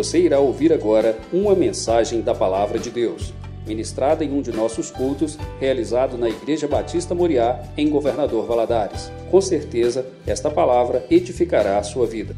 Você 0.00 0.18
irá 0.18 0.40
ouvir 0.40 0.72
agora 0.72 1.20
uma 1.30 1.54
mensagem 1.54 2.22
da 2.22 2.34
Palavra 2.34 2.78
de 2.78 2.88
Deus, 2.88 3.34
ministrada 3.66 4.24
em 4.24 4.32
um 4.32 4.40
de 4.40 4.50
nossos 4.50 4.90
cultos, 4.90 5.36
realizado 5.60 6.16
na 6.16 6.26
Igreja 6.26 6.66
Batista 6.66 7.14
Moriá, 7.14 7.62
em 7.76 7.90
Governador 7.90 8.46
Valadares. 8.46 9.12
Com 9.30 9.42
certeza, 9.42 10.10
esta 10.26 10.50
palavra 10.50 11.06
edificará 11.10 11.78
a 11.78 11.82
sua 11.82 12.06
vida. 12.06 12.34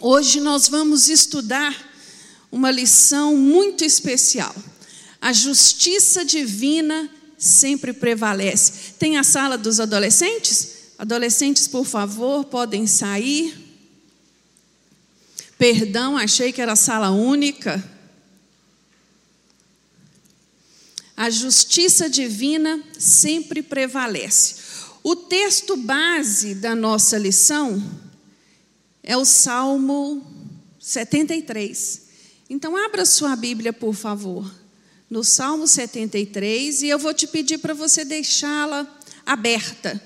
Hoje 0.00 0.40
nós 0.40 0.66
vamos 0.66 1.08
estudar 1.08 1.72
uma 2.50 2.72
lição 2.72 3.36
muito 3.36 3.84
especial. 3.84 4.52
A 5.20 5.32
justiça 5.32 6.24
divina 6.24 7.08
sempre 7.38 7.92
prevalece. 7.92 8.94
Tem 8.98 9.18
a 9.18 9.22
sala 9.22 9.56
dos 9.56 9.78
adolescentes? 9.78 10.94
Adolescentes, 10.98 11.68
por 11.68 11.84
favor, 11.84 12.44
podem 12.46 12.88
sair. 12.88 13.63
Perdão, 15.64 16.18
achei 16.18 16.52
que 16.52 16.60
era 16.60 16.76
sala 16.76 17.10
única. 17.10 17.82
A 21.16 21.30
justiça 21.30 22.06
divina 22.06 22.84
sempre 22.98 23.62
prevalece. 23.62 24.56
O 25.02 25.16
texto 25.16 25.74
base 25.74 26.54
da 26.54 26.74
nossa 26.74 27.16
lição 27.16 27.82
é 29.02 29.16
o 29.16 29.24
Salmo 29.24 30.22
73. 30.78 32.02
Então, 32.50 32.76
abra 32.76 33.06
sua 33.06 33.34
Bíblia, 33.34 33.72
por 33.72 33.94
favor, 33.94 34.54
no 35.08 35.24
Salmo 35.24 35.66
73, 35.66 36.82
e 36.82 36.88
eu 36.88 36.98
vou 36.98 37.14
te 37.14 37.26
pedir 37.26 37.56
para 37.56 37.72
você 37.72 38.04
deixá-la 38.04 38.86
aberta, 39.24 39.98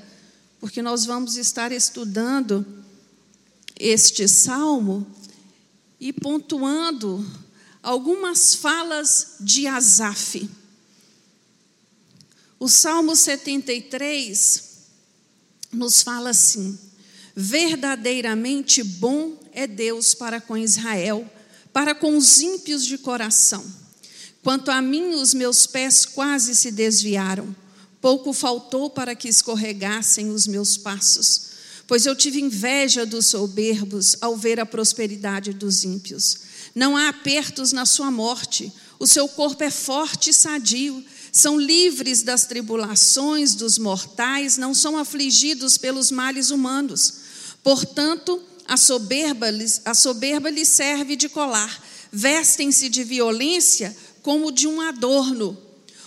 porque 0.60 0.80
nós 0.80 1.04
vamos 1.04 1.36
estar 1.36 1.72
estudando 1.72 2.64
este 3.76 4.28
salmo 4.28 5.17
e 6.00 6.12
pontuando 6.12 7.24
algumas 7.82 8.54
falas 8.54 9.36
de 9.40 9.66
Asaf. 9.66 10.48
O 12.58 12.68
Salmo 12.68 13.16
73 13.16 14.62
nos 15.72 16.02
fala 16.02 16.30
assim: 16.30 16.78
verdadeiramente 17.34 18.82
bom 18.82 19.38
é 19.52 19.66
Deus 19.66 20.14
para 20.14 20.40
com 20.40 20.56
Israel, 20.56 21.28
para 21.72 21.94
com 21.94 22.16
os 22.16 22.40
ímpios 22.40 22.84
de 22.84 22.98
coração. 22.98 23.64
Quanto 24.42 24.70
a 24.70 24.80
mim, 24.80 25.14
os 25.14 25.34
meus 25.34 25.66
pés 25.66 26.06
quase 26.06 26.54
se 26.54 26.70
desviaram, 26.70 27.54
pouco 28.00 28.32
faltou 28.32 28.88
para 28.88 29.14
que 29.14 29.28
escorregassem 29.28 30.30
os 30.30 30.46
meus 30.46 30.76
passos 30.76 31.47
pois 31.88 32.04
eu 32.04 32.14
tive 32.14 32.38
inveja 32.38 33.06
dos 33.06 33.26
soberbos 33.26 34.16
ao 34.20 34.36
ver 34.36 34.60
a 34.60 34.66
prosperidade 34.66 35.54
dos 35.54 35.82
ímpios. 35.82 36.36
Não 36.74 36.96
há 36.96 37.08
apertos 37.08 37.72
na 37.72 37.86
sua 37.86 38.10
morte, 38.10 38.70
o 38.98 39.06
seu 39.06 39.26
corpo 39.26 39.64
é 39.64 39.70
forte 39.70 40.30
e 40.30 40.34
sadio. 40.34 41.02
São 41.32 41.58
livres 41.58 42.22
das 42.22 42.44
tribulações 42.44 43.54
dos 43.54 43.78
mortais, 43.78 44.58
não 44.58 44.74
são 44.74 44.98
afligidos 44.98 45.78
pelos 45.78 46.10
males 46.10 46.50
humanos. 46.50 47.14
Portanto, 47.62 48.40
a 48.66 48.76
soberba, 48.76 49.46
a 49.84 49.94
soberba 49.94 50.50
lhes 50.50 50.68
serve 50.68 51.16
de 51.16 51.28
colar, 51.28 51.82
vestem-se 52.12 52.88
de 52.90 53.02
violência 53.02 53.96
como 54.22 54.52
de 54.52 54.66
um 54.66 54.80
adorno. 54.82 55.56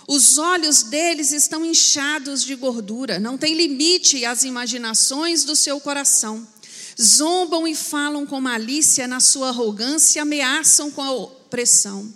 Os 0.06 0.38
olhos 0.38 0.82
deles 0.82 1.32
estão 1.32 1.64
inchados 1.64 2.42
de 2.42 2.54
gordura, 2.54 3.20
não 3.20 3.38
tem 3.38 3.54
limite 3.54 4.24
às 4.24 4.42
imaginações 4.44 5.44
do 5.44 5.54
seu 5.54 5.80
coração. 5.80 6.46
Zombam 7.00 7.66
e 7.66 7.74
falam 7.74 8.26
com 8.26 8.40
malícia 8.40 9.06
na 9.06 9.20
sua 9.20 9.48
arrogância, 9.48 10.22
ameaçam 10.22 10.90
com 10.90 11.02
a 11.02 11.12
opressão. 11.12 12.12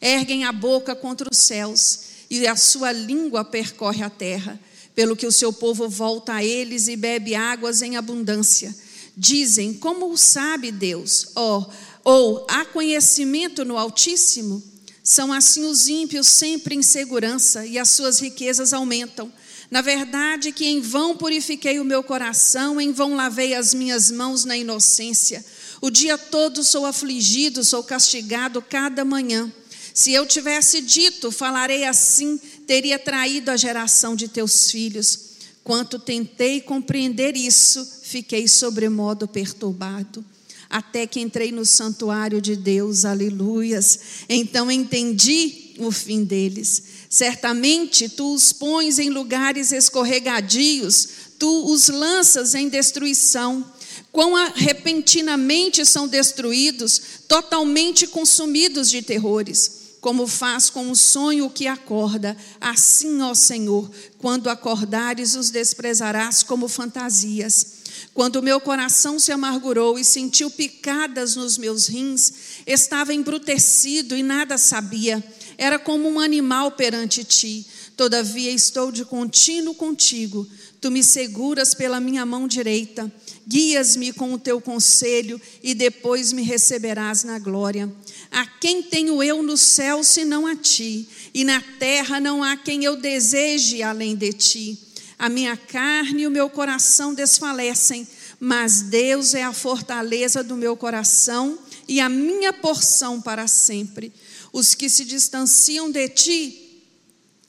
Erguem 0.00 0.44
a 0.44 0.52
boca 0.52 0.94
contra 0.94 1.28
os 1.30 1.38
céus 1.38 2.00
e 2.30 2.46
a 2.46 2.56
sua 2.56 2.92
língua 2.92 3.44
percorre 3.44 4.02
a 4.02 4.10
terra, 4.10 4.60
pelo 4.94 5.16
que 5.16 5.26
o 5.26 5.32
seu 5.32 5.52
povo 5.52 5.88
volta 5.88 6.34
a 6.34 6.44
eles 6.44 6.88
e 6.88 6.96
bebe 6.96 7.34
águas 7.34 7.82
em 7.82 7.96
abundância. 7.96 8.74
Dizem: 9.16 9.74
Como 9.74 10.10
o 10.10 10.16
sabe 10.16 10.70
Deus? 10.70 11.28
Oh, 11.34 11.64
ou 12.04 12.46
há 12.48 12.64
conhecimento 12.64 13.64
no 13.64 13.76
Altíssimo? 13.76 14.69
São 15.10 15.32
assim 15.32 15.64
os 15.64 15.88
ímpios 15.88 16.28
sempre 16.28 16.72
em 16.72 16.84
segurança 16.84 17.66
e 17.66 17.80
as 17.80 17.88
suas 17.88 18.20
riquezas 18.20 18.72
aumentam. 18.72 19.28
Na 19.68 19.82
verdade, 19.82 20.52
que 20.52 20.64
em 20.64 20.80
vão 20.80 21.16
purifiquei 21.16 21.80
o 21.80 21.84
meu 21.84 22.00
coração, 22.00 22.80
em 22.80 22.92
vão 22.92 23.16
lavei 23.16 23.52
as 23.52 23.74
minhas 23.74 24.12
mãos 24.12 24.44
na 24.44 24.56
inocência. 24.56 25.44
O 25.80 25.90
dia 25.90 26.16
todo 26.16 26.62
sou 26.62 26.86
afligido, 26.86 27.64
sou 27.64 27.82
castigado 27.82 28.62
cada 28.62 29.04
manhã. 29.04 29.52
Se 29.92 30.12
eu 30.12 30.24
tivesse 30.24 30.80
dito, 30.80 31.32
falarei 31.32 31.82
assim, 31.82 32.40
teria 32.64 32.96
traído 32.96 33.50
a 33.50 33.56
geração 33.56 34.14
de 34.14 34.28
teus 34.28 34.70
filhos. 34.70 35.30
Quanto 35.64 35.98
tentei 35.98 36.60
compreender 36.60 37.36
isso, 37.36 37.84
fiquei 38.04 38.46
sobremodo 38.46 39.26
perturbado 39.26 40.24
até 40.70 41.06
que 41.06 41.20
entrei 41.20 41.50
no 41.50 41.66
santuário 41.66 42.40
de 42.40 42.54
Deus, 42.54 43.04
aleluias. 43.04 43.98
Então 44.28 44.70
entendi 44.70 45.74
o 45.78 45.90
fim 45.90 46.22
deles. 46.22 46.82
Certamente 47.10 48.08
tu 48.08 48.32
os 48.32 48.52
pões 48.52 49.00
em 49.00 49.10
lugares 49.10 49.72
escorregadios, 49.72 51.08
tu 51.38 51.72
os 51.72 51.88
lanças 51.88 52.54
em 52.54 52.68
destruição. 52.68 53.68
Quão 54.12 54.34
repentinamente 54.54 55.84
são 55.84 56.08
destruídos, 56.08 57.00
totalmente 57.28 58.06
consumidos 58.06 58.88
de 58.88 59.02
terrores 59.02 59.80
como 60.00 60.26
faz 60.26 60.70
com 60.70 60.90
o 60.90 60.96
sonho 60.96 61.50
que 61.50 61.66
acorda, 61.66 62.36
assim, 62.60 63.20
ó 63.20 63.34
Senhor, 63.34 63.90
quando 64.18 64.48
acordares, 64.48 65.34
os 65.34 65.50
desprezarás 65.50 66.42
como 66.42 66.68
fantasias. 66.68 67.80
Quando 68.14 68.42
meu 68.42 68.60
coração 68.60 69.18
se 69.18 69.30
amargurou 69.30 69.98
e 69.98 70.04
sentiu 70.04 70.50
picadas 70.50 71.36
nos 71.36 71.58
meus 71.58 71.86
rins, 71.86 72.32
estava 72.66 73.12
embrutecido 73.12 74.16
e 74.16 74.22
nada 74.22 74.56
sabia. 74.58 75.22
Era 75.58 75.78
como 75.78 76.08
um 76.08 76.18
animal 76.18 76.72
perante 76.72 77.22
ti. 77.22 77.66
Todavia 77.96 78.50
estou 78.50 78.90
de 78.90 79.04
contínuo 79.04 79.74
contigo. 79.74 80.48
Tu 80.80 80.90
me 80.90 81.04
seguras 81.04 81.74
pela 81.74 82.00
minha 82.00 82.24
mão 82.24 82.48
direita. 82.48 83.12
Guias-me 83.46 84.12
com 84.12 84.32
o 84.32 84.38
teu 84.38 84.60
conselho 84.60 85.40
e 85.62 85.74
depois 85.74 86.32
me 86.32 86.42
receberás 86.42 87.22
na 87.22 87.38
glória. 87.38 87.92
A 88.30 88.46
quem 88.46 88.82
tenho 88.82 89.22
eu 89.22 89.42
no 89.42 89.56
céu 89.56 90.02
senão 90.02 90.46
a 90.46 90.56
ti? 90.56 91.06
E 91.34 91.44
na 91.44 91.60
terra 91.60 92.18
não 92.18 92.42
há 92.42 92.56
quem 92.56 92.84
eu 92.84 92.96
deseje 92.96 93.82
além 93.82 94.16
de 94.16 94.32
ti. 94.32 94.78
A 95.18 95.28
minha 95.28 95.56
carne 95.56 96.22
e 96.22 96.26
o 96.26 96.30
meu 96.30 96.48
coração 96.48 97.12
desfalecem, 97.12 98.08
mas 98.38 98.80
Deus 98.80 99.34
é 99.34 99.42
a 99.42 99.52
fortaleza 99.52 100.42
do 100.42 100.56
meu 100.56 100.74
coração 100.76 101.58
e 101.86 102.00
a 102.00 102.08
minha 102.08 102.54
porção 102.54 103.20
para 103.20 103.46
sempre. 103.46 104.12
Os 104.50 104.74
que 104.74 104.88
se 104.88 105.04
distanciam 105.04 105.90
de 105.90 106.08
ti 106.08 106.82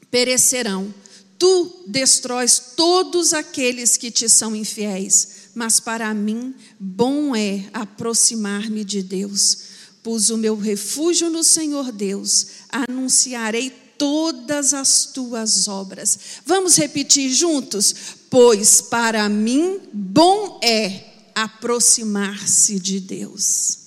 perecerão. 0.10 0.94
Tu 1.42 1.86
destróis 1.88 2.62
todos 2.76 3.34
aqueles 3.34 3.98
que 3.98 4.12
te 4.12 4.30
são 4.30 4.56
infiéis, 4.56 5.28
mas 5.56 5.80
para 5.80 6.14
mim 6.14 6.54
bom 6.80 7.36
é 7.36 7.68
aproximar-me 7.74 8.86
de 8.86 9.02
Deus. 9.02 9.58
Pus 10.04 10.30
o 10.30 10.38
meu 10.38 10.56
refúgio 10.56 11.32
no 11.32 11.44
Senhor 11.44 11.92
Deus, 11.92 12.46
anunciarei 12.70 13.72
todas 13.98 14.72
as 14.72 15.08
tuas 15.08 15.68
obras. 15.68 16.20
Vamos 16.46 16.76
repetir 16.76 17.32
juntos? 17.32 17.96
Pois 18.30 18.80
para 18.80 19.28
mim 19.28 19.80
bom 19.92 20.60
é 20.64 21.32
aproximar-se 21.34 22.80
de 22.80 23.00
Deus. 23.00 23.80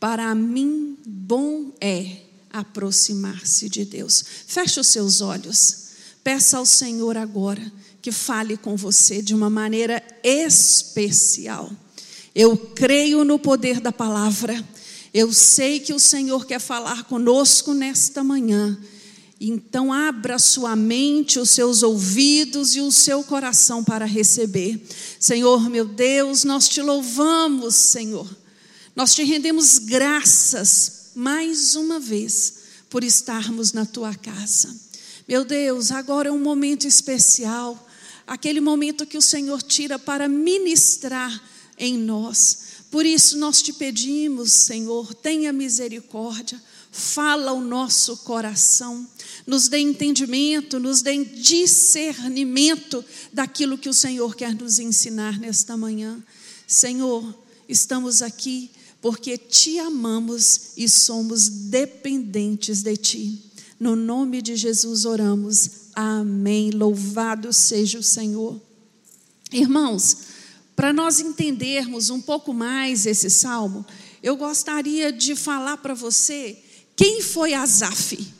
Para 0.00 0.34
mim 0.34 0.98
bom 1.06 1.70
é 1.80 2.22
aproximar-se 2.50 3.68
de 3.68 3.84
Deus. 3.84 4.24
Feche 4.48 4.80
os 4.80 4.88
seus 4.88 5.20
olhos. 5.20 5.81
Peça 6.22 6.58
ao 6.58 6.66
Senhor 6.66 7.16
agora 7.16 7.72
que 8.00 8.10
fale 8.10 8.56
com 8.56 8.76
você 8.76 9.22
de 9.22 9.34
uma 9.34 9.48
maneira 9.48 10.02
especial. 10.24 11.70
Eu 12.34 12.56
creio 12.56 13.24
no 13.24 13.38
poder 13.38 13.80
da 13.80 13.92
palavra. 13.92 14.62
Eu 15.14 15.32
sei 15.32 15.78
que 15.78 15.92
o 15.92 16.00
Senhor 16.00 16.46
quer 16.46 16.58
falar 16.58 17.04
conosco 17.04 17.74
nesta 17.74 18.24
manhã. 18.24 18.78
Então, 19.40 19.92
abra 19.92 20.38
sua 20.38 20.74
mente, 20.76 21.38
os 21.38 21.50
seus 21.50 21.82
ouvidos 21.82 22.74
e 22.76 22.80
o 22.80 22.92
seu 22.92 23.22
coração 23.24 23.82
para 23.82 24.04
receber. 24.04 24.80
Senhor, 25.18 25.68
meu 25.68 25.84
Deus, 25.84 26.44
nós 26.44 26.68
te 26.68 26.80
louvamos, 26.80 27.74
Senhor. 27.74 28.28
Nós 28.94 29.14
te 29.14 29.24
rendemos 29.24 29.78
graças 29.78 31.10
mais 31.14 31.74
uma 31.74 31.98
vez 31.98 32.54
por 32.88 33.02
estarmos 33.02 33.72
na 33.72 33.84
tua 33.84 34.14
casa. 34.14 34.74
Meu 35.28 35.44
Deus, 35.44 35.92
agora 35.92 36.28
é 36.28 36.32
um 36.32 36.40
momento 36.40 36.86
especial, 36.86 37.88
aquele 38.26 38.60
momento 38.60 39.06
que 39.06 39.16
o 39.16 39.22
Senhor 39.22 39.62
tira 39.62 39.98
para 39.98 40.28
ministrar 40.28 41.42
em 41.78 41.96
nós. 41.96 42.58
Por 42.90 43.06
isso 43.06 43.38
nós 43.38 43.62
te 43.62 43.72
pedimos, 43.72 44.52
Senhor, 44.52 45.14
tenha 45.14 45.52
misericórdia, 45.52 46.60
fala 46.90 47.52
o 47.52 47.60
nosso 47.60 48.18
coração, 48.18 49.06
nos 49.46 49.68
dê 49.68 49.78
entendimento, 49.78 50.78
nos 50.78 51.02
dê 51.02 51.24
discernimento 51.24 53.04
daquilo 53.32 53.78
que 53.78 53.88
o 53.88 53.94
Senhor 53.94 54.34
quer 54.34 54.54
nos 54.54 54.78
ensinar 54.78 55.38
nesta 55.38 55.76
manhã. 55.76 56.22
Senhor, 56.66 57.34
estamos 57.68 58.22
aqui 58.22 58.70
porque 59.00 59.38
te 59.38 59.78
amamos 59.78 60.72
e 60.76 60.88
somos 60.88 61.48
dependentes 61.48 62.82
de 62.82 62.96
ti. 62.96 63.51
No 63.82 63.96
nome 63.96 64.40
de 64.40 64.54
Jesus 64.54 65.04
oramos. 65.04 65.88
Amém. 65.92 66.70
Louvado 66.70 67.52
seja 67.52 67.98
o 67.98 68.02
Senhor. 68.02 68.62
Irmãos, 69.50 70.18
para 70.76 70.92
nós 70.92 71.18
entendermos 71.18 72.08
um 72.08 72.20
pouco 72.20 72.54
mais 72.54 73.06
esse 73.06 73.28
salmo, 73.28 73.84
eu 74.22 74.36
gostaria 74.36 75.10
de 75.12 75.34
falar 75.34 75.78
para 75.78 75.94
você 75.94 76.56
quem 76.94 77.20
foi 77.20 77.54
Asaf. 77.54 78.32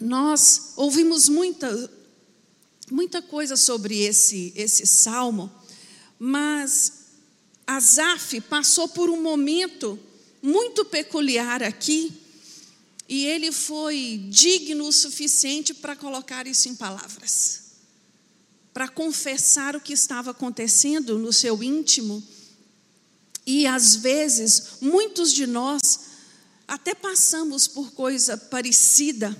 Nós 0.00 0.74
ouvimos 0.76 1.28
muita, 1.28 1.90
muita 2.92 3.20
coisa 3.20 3.56
sobre 3.56 4.04
esse, 4.04 4.52
esse 4.54 4.86
salmo, 4.86 5.50
mas 6.16 6.92
Asaf 7.66 8.40
passou 8.42 8.86
por 8.86 9.10
um 9.10 9.20
momento 9.20 9.98
muito 10.42 10.84
peculiar 10.84 11.62
aqui, 11.62 12.19
e 13.10 13.26
ele 13.26 13.50
foi 13.50 14.24
digno 14.28 14.86
o 14.86 14.92
suficiente 14.92 15.74
para 15.74 15.96
colocar 15.96 16.46
isso 16.46 16.68
em 16.68 16.76
palavras, 16.76 17.62
para 18.72 18.86
confessar 18.86 19.74
o 19.74 19.80
que 19.80 19.92
estava 19.92 20.30
acontecendo 20.30 21.18
no 21.18 21.32
seu 21.32 21.60
íntimo. 21.60 22.22
E 23.44 23.66
às 23.66 23.96
vezes, 23.96 24.74
muitos 24.80 25.32
de 25.32 25.44
nós 25.44 26.02
até 26.68 26.94
passamos 26.94 27.66
por 27.66 27.90
coisa 27.90 28.36
parecida, 28.36 29.36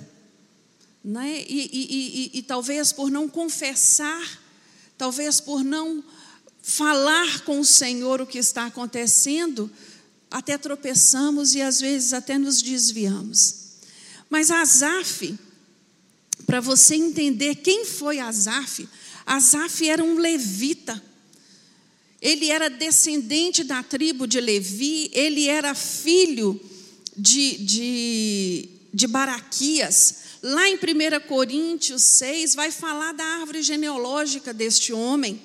né? 1.01 1.41
e, 1.47 1.69
e, 1.71 2.31
e, 2.35 2.39
e 2.39 2.43
talvez 2.43 2.91
por 2.91 3.09
não 3.09 3.29
confessar, 3.29 4.41
talvez 4.97 5.39
por 5.39 5.63
não 5.63 6.03
falar 6.61 7.45
com 7.45 7.61
o 7.61 7.65
Senhor 7.65 8.19
o 8.19 8.27
que 8.27 8.37
está 8.37 8.65
acontecendo, 8.65 9.71
até 10.31 10.57
tropeçamos 10.57 11.53
e 11.53 11.61
às 11.61 11.81
vezes 11.81 12.13
até 12.13 12.37
nos 12.37 12.61
desviamos. 12.61 13.55
Mas 14.29 14.49
Asaf, 14.49 15.37
para 16.45 16.61
você 16.61 16.95
entender 16.95 17.55
quem 17.55 17.85
foi 17.85 18.19
Asaf, 18.19 18.87
Asaf 19.25 19.87
era 19.87 20.01
um 20.01 20.17
levita. 20.17 21.01
Ele 22.21 22.49
era 22.49 22.69
descendente 22.69 23.63
da 23.63 23.83
tribo 23.83 24.25
de 24.27 24.39
Levi, 24.39 25.09
ele 25.11 25.47
era 25.47 25.73
filho 25.73 26.59
de, 27.17 27.57
de, 27.57 28.69
de 28.93 29.07
Baraquias. 29.07 30.15
Lá 30.43 30.69
em 30.69 30.75
1 30.75 31.27
Coríntios 31.27 32.03
6, 32.03 32.55
vai 32.55 32.71
falar 32.71 33.11
da 33.13 33.23
árvore 33.23 33.61
genealógica 33.63 34.53
deste 34.53 34.93
homem. 34.93 35.41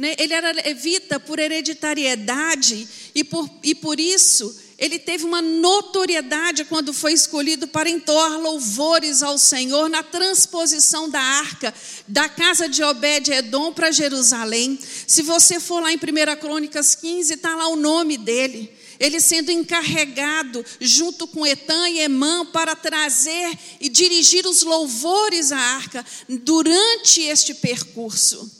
Né? 0.00 0.14
Ele 0.16 0.32
era 0.32 0.50
levita 0.50 1.20
por 1.20 1.38
hereditariedade 1.38 2.88
e 3.14 3.22
por, 3.22 3.50
e 3.62 3.74
por 3.74 4.00
isso 4.00 4.58
ele 4.78 4.98
teve 4.98 5.26
uma 5.26 5.42
notoriedade 5.42 6.64
quando 6.64 6.94
foi 6.94 7.12
escolhido 7.12 7.68
para 7.68 7.90
entoar 7.90 8.40
louvores 8.40 9.22
ao 9.22 9.36
Senhor 9.36 9.90
na 9.90 10.02
transposição 10.02 11.10
da 11.10 11.20
arca 11.20 11.74
da 12.08 12.30
casa 12.30 12.66
de 12.66 12.82
Obed-Edom 12.82 13.74
para 13.74 13.90
Jerusalém. 13.90 14.78
Se 15.06 15.20
você 15.20 15.60
for 15.60 15.82
lá 15.82 15.92
em 15.92 15.96
1 15.96 16.40
Crônicas 16.40 16.94
15, 16.94 17.34
está 17.34 17.54
lá 17.54 17.68
o 17.68 17.76
nome 17.76 18.16
dele. 18.16 18.72
Ele 18.98 19.20
sendo 19.20 19.50
encarregado, 19.50 20.64
junto 20.80 21.26
com 21.26 21.46
Etan 21.46 21.90
e 21.90 22.00
Emã, 22.00 22.46
para 22.46 22.74
trazer 22.74 23.52
e 23.78 23.90
dirigir 23.90 24.46
os 24.46 24.62
louvores 24.62 25.52
à 25.52 25.58
arca 25.58 26.02
durante 26.26 27.20
este 27.20 27.52
percurso. 27.52 28.59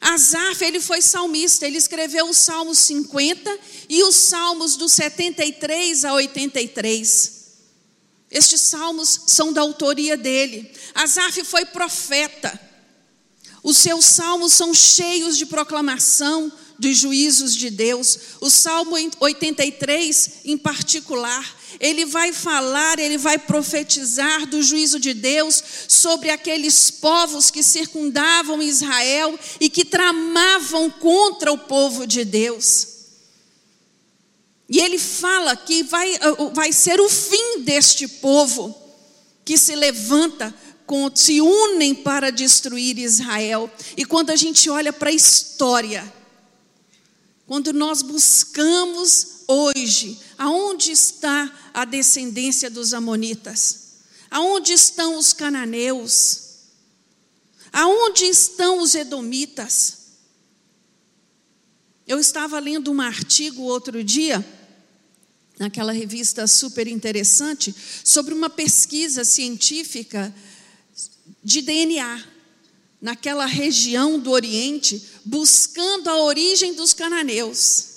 Asaf, 0.00 0.64
ele 0.64 0.80
foi 0.80 1.00
salmista, 1.00 1.66
ele 1.66 1.78
escreveu 1.78 2.28
os 2.28 2.36
Salmos 2.36 2.78
50 2.80 3.58
e 3.88 4.02
os 4.02 4.14
Salmos 4.14 4.76
do 4.76 4.88
73 4.88 6.04
a 6.04 6.14
83. 6.14 7.36
Estes 8.30 8.60
salmos 8.60 9.20
são 9.28 9.52
da 9.52 9.60
autoria 9.60 10.16
dele. 10.16 10.70
Asaf 10.94 11.44
foi 11.44 11.64
profeta. 11.64 12.60
Os 13.62 13.78
seus 13.78 14.04
salmos 14.04 14.52
são 14.52 14.74
cheios 14.74 15.36
de 15.38 15.46
proclamação 15.46 16.52
dos 16.78 16.96
juízos 16.98 17.54
de 17.54 17.70
Deus. 17.70 18.18
O 18.40 18.50
Salmo 18.50 18.96
83, 19.20 20.30
em 20.44 20.58
particular, 20.58 21.55
ele 21.78 22.06
vai 22.06 22.32
falar, 22.32 22.98
ele 22.98 23.18
vai 23.18 23.38
profetizar 23.38 24.46
do 24.46 24.62
juízo 24.62 24.98
de 24.98 25.12
Deus 25.12 25.62
sobre 25.88 26.30
aqueles 26.30 26.90
povos 26.90 27.50
que 27.50 27.62
circundavam 27.62 28.62
Israel 28.62 29.38
e 29.60 29.68
que 29.68 29.84
tramavam 29.84 30.90
contra 30.90 31.52
o 31.52 31.58
povo 31.58 32.06
de 32.06 32.24
Deus. 32.24 32.88
E 34.68 34.80
ele 34.80 34.98
fala 34.98 35.54
que 35.54 35.82
vai, 35.84 36.18
vai 36.52 36.72
ser 36.72 37.00
o 37.00 37.08
fim 37.08 37.60
deste 37.60 38.08
povo 38.08 38.74
que 39.44 39.56
se 39.56 39.76
levanta, 39.76 40.52
se 41.14 41.40
unem 41.40 41.94
para 41.94 42.30
destruir 42.30 42.98
Israel. 42.98 43.70
E 43.96 44.04
quando 44.04 44.30
a 44.30 44.36
gente 44.36 44.68
olha 44.68 44.92
para 44.92 45.10
a 45.10 45.12
história, 45.14 46.12
quando 47.46 47.72
nós 47.72 48.02
buscamos 48.02 49.35
hoje, 49.46 50.18
aonde 50.36 50.92
está 50.92 51.70
a 51.72 51.84
descendência 51.84 52.70
dos 52.70 52.94
Amonitas? 52.94 53.86
Aonde 54.30 54.72
estão 54.72 55.16
os 55.18 55.32
cananeus? 55.32 56.46
Aonde 57.72 58.24
estão 58.24 58.80
os 58.80 58.94
edomitas? 58.94 60.06
Eu 62.06 62.18
estava 62.20 62.58
lendo 62.58 62.92
um 62.92 63.00
artigo 63.00 63.62
outro 63.62 64.02
dia, 64.04 64.44
naquela 65.58 65.92
revista 65.92 66.46
super 66.46 66.86
interessante, 66.86 67.74
sobre 68.04 68.32
uma 68.32 68.48
pesquisa 68.48 69.24
científica 69.24 70.34
de 71.42 71.62
DNA 71.62 72.24
naquela 73.00 73.46
região 73.46 74.18
do 74.18 74.30
Oriente, 74.30 75.02
buscando 75.24 76.08
a 76.08 76.22
origem 76.22 76.74
dos 76.74 76.92
cananeus. 76.92 77.95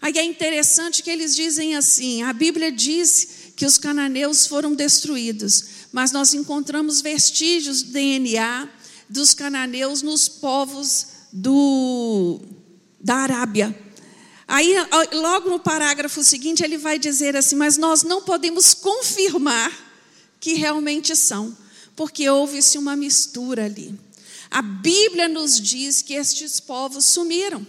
Aí 0.00 0.16
é 0.16 0.24
interessante 0.24 1.02
que 1.02 1.10
eles 1.10 1.34
dizem 1.34 1.76
assim: 1.76 2.22
a 2.22 2.32
Bíblia 2.32 2.70
diz 2.70 3.52
que 3.56 3.66
os 3.66 3.78
cananeus 3.78 4.46
foram 4.46 4.74
destruídos, 4.74 5.64
mas 5.92 6.12
nós 6.12 6.34
encontramos 6.34 7.00
vestígios 7.00 7.82
de 7.82 7.92
DNA 7.92 8.68
dos 9.08 9.34
cananeus 9.34 10.02
nos 10.02 10.28
povos 10.28 11.06
do, 11.32 12.40
da 13.00 13.16
Arábia. 13.16 13.76
Aí, 14.46 14.74
logo 15.12 15.50
no 15.50 15.58
parágrafo 15.58 16.22
seguinte, 16.22 16.62
ele 16.62 16.78
vai 16.78 16.98
dizer 16.98 17.36
assim: 17.36 17.56
Mas 17.56 17.76
nós 17.76 18.02
não 18.02 18.22
podemos 18.22 18.74
confirmar 18.74 19.72
que 20.40 20.54
realmente 20.54 21.16
são, 21.16 21.56
porque 21.96 22.28
houve-se 22.30 22.78
uma 22.78 22.94
mistura 22.96 23.64
ali. 23.64 23.98
A 24.50 24.62
Bíblia 24.62 25.28
nos 25.28 25.60
diz 25.60 26.00
que 26.00 26.14
estes 26.14 26.60
povos 26.60 27.04
sumiram. 27.04 27.66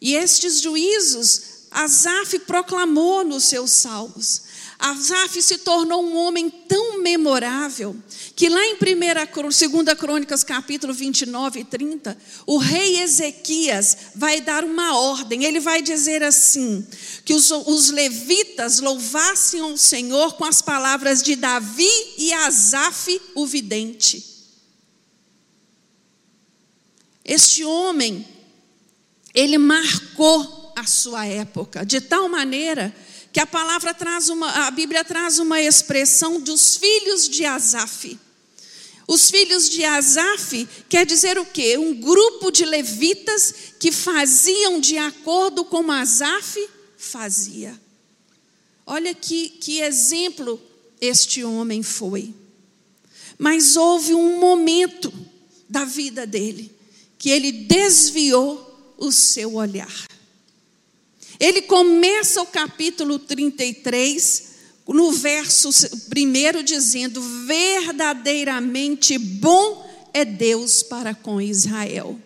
E 0.00 0.14
estes 0.14 0.60
juízos, 0.60 1.56
Asaf 1.70 2.38
proclamou 2.40 3.24
nos 3.24 3.44
seus 3.44 3.70
salmos. 3.70 4.42
Asaf 4.78 5.40
se 5.40 5.58
tornou 5.58 6.04
um 6.04 6.16
homem 6.16 6.50
tão 6.50 7.00
memorável 7.00 7.96
que 8.34 8.48
lá 8.50 8.62
em 8.66 8.76
2 8.76 9.98
Crônicas, 9.98 10.44
capítulo 10.44 10.92
29 10.92 11.60
e 11.60 11.64
30, 11.64 12.16
o 12.46 12.58
rei 12.58 13.00
Ezequias 13.00 13.96
vai 14.14 14.42
dar 14.42 14.64
uma 14.64 14.98
ordem. 14.98 15.44
Ele 15.44 15.60
vai 15.60 15.80
dizer 15.80 16.22
assim: 16.22 16.86
que 17.24 17.32
os, 17.32 17.50
os 17.50 17.90
levitas 17.90 18.80
louvassem 18.80 19.62
o 19.62 19.78
Senhor 19.78 20.34
com 20.34 20.44
as 20.44 20.60
palavras 20.60 21.22
de 21.22 21.36
Davi 21.36 21.88
e 22.18 22.32
Asaf, 22.34 23.20
o 23.34 23.46
vidente. 23.46 24.24
Este 27.24 27.64
homem, 27.64 28.26
ele 29.36 29.58
marcou 29.58 30.72
a 30.74 30.86
sua 30.86 31.26
época, 31.26 31.84
de 31.84 32.00
tal 32.00 32.26
maneira 32.26 32.94
que 33.30 33.38
a 33.38 33.46
palavra 33.46 33.92
traz 33.92 34.30
uma, 34.30 34.66
a 34.66 34.70
Bíblia 34.70 35.04
traz 35.04 35.38
uma 35.38 35.60
expressão 35.60 36.40
dos 36.40 36.76
filhos 36.76 37.28
de 37.28 37.44
Asaf. 37.44 38.18
Os 39.06 39.30
filhos 39.30 39.68
de 39.68 39.84
Asaf 39.84 40.66
quer 40.88 41.04
dizer 41.04 41.38
o 41.38 41.44
quê? 41.44 41.76
Um 41.76 41.94
grupo 42.00 42.50
de 42.50 42.64
levitas 42.64 43.54
que 43.78 43.92
faziam 43.92 44.80
de 44.80 44.96
acordo 44.96 45.66
com 45.66 45.92
Asaf 45.92 46.68
fazia. 46.96 47.78
Olha 48.86 49.14
que, 49.14 49.50
que 49.50 49.80
exemplo 49.80 50.60
este 50.98 51.44
homem 51.44 51.82
foi. 51.82 52.34
Mas 53.38 53.76
houve 53.76 54.14
um 54.14 54.40
momento 54.40 55.12
da 55.68 55.84
vida 55.84 56.26
dele 56.26 56.74
que 57.18 57.28
ele 57.28 57.52
desviou 57.52 58.66
o 58.96 59.12
seu 59.12 59.54
olhar. 59.54 60.06
Ele 61.38 61.62
começa 61.62 62.40
o 62.40 62.46
capítulo 62.46 63.18
33, 63.18 64.54
no 64.88 65.12
verso 65.12 65.68
1, 65.68 66.62
dizendo: 66.64 67.20
Verdadeiramente 67.46 69.18
bom 69.18 69.86
é 70.12 70.24
Deus 70.24 70.82
para 70.82 71.14
com 71.14 71.40
Israel. 71.40 72.18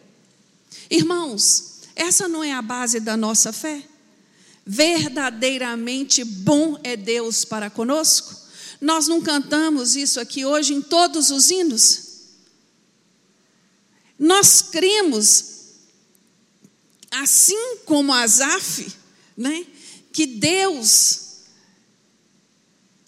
Irmãos, 0.89 1.81
essa 1.97 2.29
não 2.29 2.43
é 2.43 2.53
a 2.53 2.62
base 2.62 3.00
da 3.00 3.17
nossa 3.17 3.53
fé? 3.53 3.83
Verdadeiramente 4.65 6.23
bom 6.23 6.79
é 6.85 6.97
Deus 6.97 7.45
para 7.45 7.69
conosco? 7.69 8.37
Nós 8.81 9.09
não 9.09 9.21
cantamos 9.21 9.97
isso 9.97 10.21
aqui 10.21 10.45
hoje 10.45 10.73
em 10.73 10.81
todos 10.81 11.31
os 11.31 11.50
hinos? 11.50 12.11
Nós 14.19 14.62
cremos, 14.62 15.50
assim 17.11 17.79
como 17.85 18.12
Asaf, 18.12 18.93
né, 19.37 19.67
que 20.12 20.26
Deus 20.26 21.31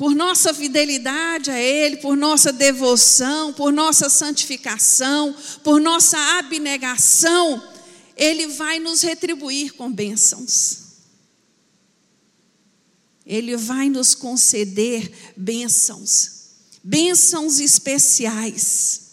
por 0.02 0.16
nossa 0.16 0.52
fidelidade 0.52 1.48
a 1.48 1.60
Ele, 1.60 1.98
por 1.98 2.16
nossa 2.16 2.52
devoção, 2.52 3.52
por 3.52 3.72
nossa 3.72 4.10
santificação, 4.10 5.32
por 5.62 5.80
nossa 5.80 6.18
abnegação, 6.38 7.62
Ele 8.16 8.48
vai 8.48 8.80
nos 8.80 9.02
retribuir 9.02 9.74
com 9.74 9.92
bênçãos. 9.92 10.78
Ele 13.24 13.56
vai 13.56 13.88
nos 13.88 14.12
conceder 14.12 15.08
bênçãos, 15.36 16.48
bênçãos 16.82 17.60
especiais. 17.60 19.11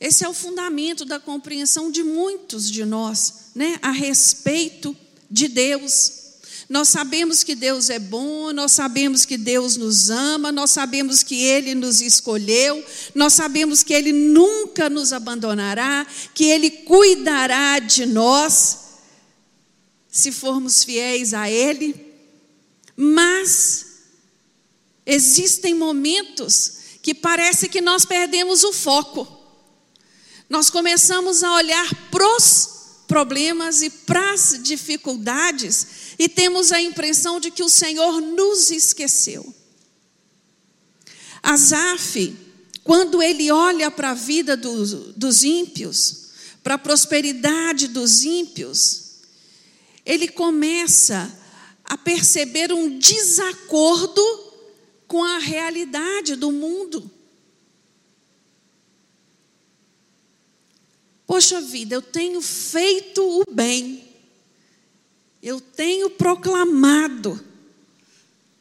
Esse 0.00 0.24
é 0.24 0.28
o 0.28 0.34
fundamento 0.34 1.04
da 1.04 1.18
compreensão 1.18 1.90
de 1.90 2.04
muitos 2.04 2.70
de 2.70 2.84
nós, 2.84 3.50
né, 3.54 3.78
a 3.82 3.90
respeito 3.90 4.96
de 5.28 5.48
Deus. 5.48 6.12
Nós 6.68 6.90
sabemos 6.90 7.42
que 7.42 7.54
Deus 7.54 7.88
é 7.88 7.98
bom, 7.98 8.52
nós 8.52 8.72
sabemos 8.72 9.24
que 9.24 9.38
Deus 9.38 9.76
nos 9.76 10.10
ama, 10.10 10.52
nós 10.52 10.70
sabemos 10.70 11.22
que 11.22 11.42
Ele 11.42 11.74
nos 11.74 12.02
escolheu, 12.02 12.84
nós 13.14 13.32
sabemos 13.32 13.82
que 13.82 13.94
Ele 13.94 14.12
nunca 14.12 14.90
nos 14.90 15.12
abandonará, 15.12 16.06
que 16.34 16.44
Ele 16.44 16.70
cuidará 16.70 17.78
de 17.78 18.04
nós, 18.04 18.78
se 20.10 20.30
formos 20.30 20.84
fiéis 20.84 21.32
a 21.32 21.50
Ele. 21.50 21.94
Mas 22.94 23.86
existem 25.06 25.72
momentos 25.72 26.78
que 27.00 27.14
parece 27.14 27.68
que 27.68 27.80
nós 27.80 28.04
perdemos 28.04 28.62
o 28.62 28.74
foco. 28.74 29.37
Nós 30.48 30.70
começamos 30.70 31.42
a 31.42 31.54
olhar 31.54 32.10
pros 32.10 32.78
problemas 33.06 33.82
e 33.82 33.90
para 33.90 34.32
as 34.32 34.60
dificuldades 34.62 36.14
e 36.18 36.28
temos 36.28 36.72
a 36.72 36.80
impressão 36.80 37.40
de 37.40 37.50
que 37.50 37.62
o 37.62 37.68
Senhor 37.68 38.20
nos 38.20 38.70
esqueceu. 38.70 39.54
Asaf, 41.42 42.36
quando 42.82 43.22
ele 43.22 43.50
olha 43.50 43.90
para 43.90 44.10
a 44.10 44.14
vida 44.14 44.56
dos 44.56 45.44
ímpios, 45.44 46.28
para 46.62 46.74
a 46.74 46.78
prosperidade 46.78 47.88
dos 47.88 48.24
ímpios, 48.24 49.08
ele 50.04 50.28
começa 50.28 51.30
a 51.84 51.96
perceber 51.96 52.72
um 52.72 52.98
desacordo 52.98 54.22
com 55.06 55.24
a 55.24 55.38
realidade 55.38 56.34
do 56.36 56.52
mundo. 56.52 57.10
Poxa 61.28 61.60
vida, 61.60 61.94
eu 61.94 62.00
tenho 62.00 62.40
feito 62.40 63.22
o 63.22 63.44
bem, 63.52 64.02
eu 65.42 65.60
tenho 65.60 66.08
proclamado, 66.08 67.38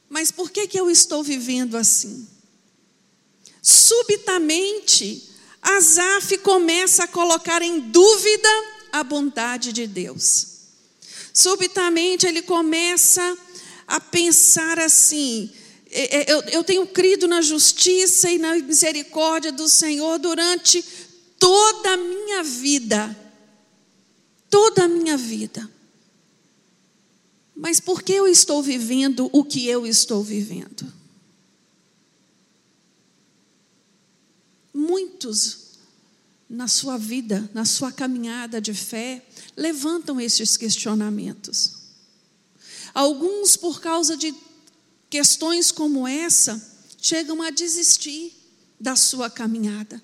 mas 0.09 0.31
por 0.31 0.51
que, 0.51 0.67
que 0.67 0.77
eu 0.77 0.91
estou 0.91 1.23
vivendo 1.23 1.77
assim? 1.77 2.27
Subitamente, 3.61 5.29
Asaf 5.61 6.37
começa 6.39 7.05
a 7.05 7.07
colocar 7.07 7.61
em 7.61 7.79
dúvida 7.79 8.49
a 8.91 9.01
bondade 9.01 9.71
de 9.71 9.87
Deus. 9.87 10.47
Subitamente, 11.33 12.27
ele 12.27 12.41
começa 12.41 13.37
a 13.87 14.01
pensar 14.01 14.77
assim: 14.77 15.49
é, 15.89 16.17
é, 16.17 16.33
eu, 16.33 16.41
eu 16.51 16.63
tenho 16.65 16.85
crido 16.85 17.27
na 17.27 17.41
justiça 17.41 18.29
e 18.29 18.37
na 18.37 18.55
misericórdia 18.55 19.51
do 19.53 19.69
Senhor 19.69 20.19
durante 20.19 20.83
toda 21.39 21.93
a 21.93 21.97
minha 21.97 22.43
vida. 22.43 23.17
Toda 24.49 24.85
a 24.85 24.87
minha 24.87 25.17
vida. 25.17 25.69
Mas 27.55 27.79
por 27.79 28.03
que 28.03 28.13
eu 28.13 28.27
estou 28.27 28.61
vivendo 28.61 29.29
o 29.33 29.43
que 29.43 29.67
eu 29.67 29.85
estou 29.85 30.23
vivendo? 30.23 30.91
Muitos 34.73 35.67
na 36.49 36.67
sua 36.67 36.97
vida, 36.97 37.49
na 37.53 37.65
sua 37.65 37.91
caminhada 37.91 38.61
de 38.61 38.73
fé, 38.73 39.25
levantam 39.55 40.21
esses 40.21 40.55
questionamentos. 40.55 41.73
Alguns, 42.93 43.57
por 43.57 43.81
causa 43.81 44.15
de 44.15 44.33
questões 45.09 45.71
como 45.71 46.07
essa, 46.07 46.61
chegam 47.01 47.41
a 47.41 47.49
desistir 47.49 48.33
da 48.79 48.95
sua 48.95 49.29
caminhada, 49.29 50.01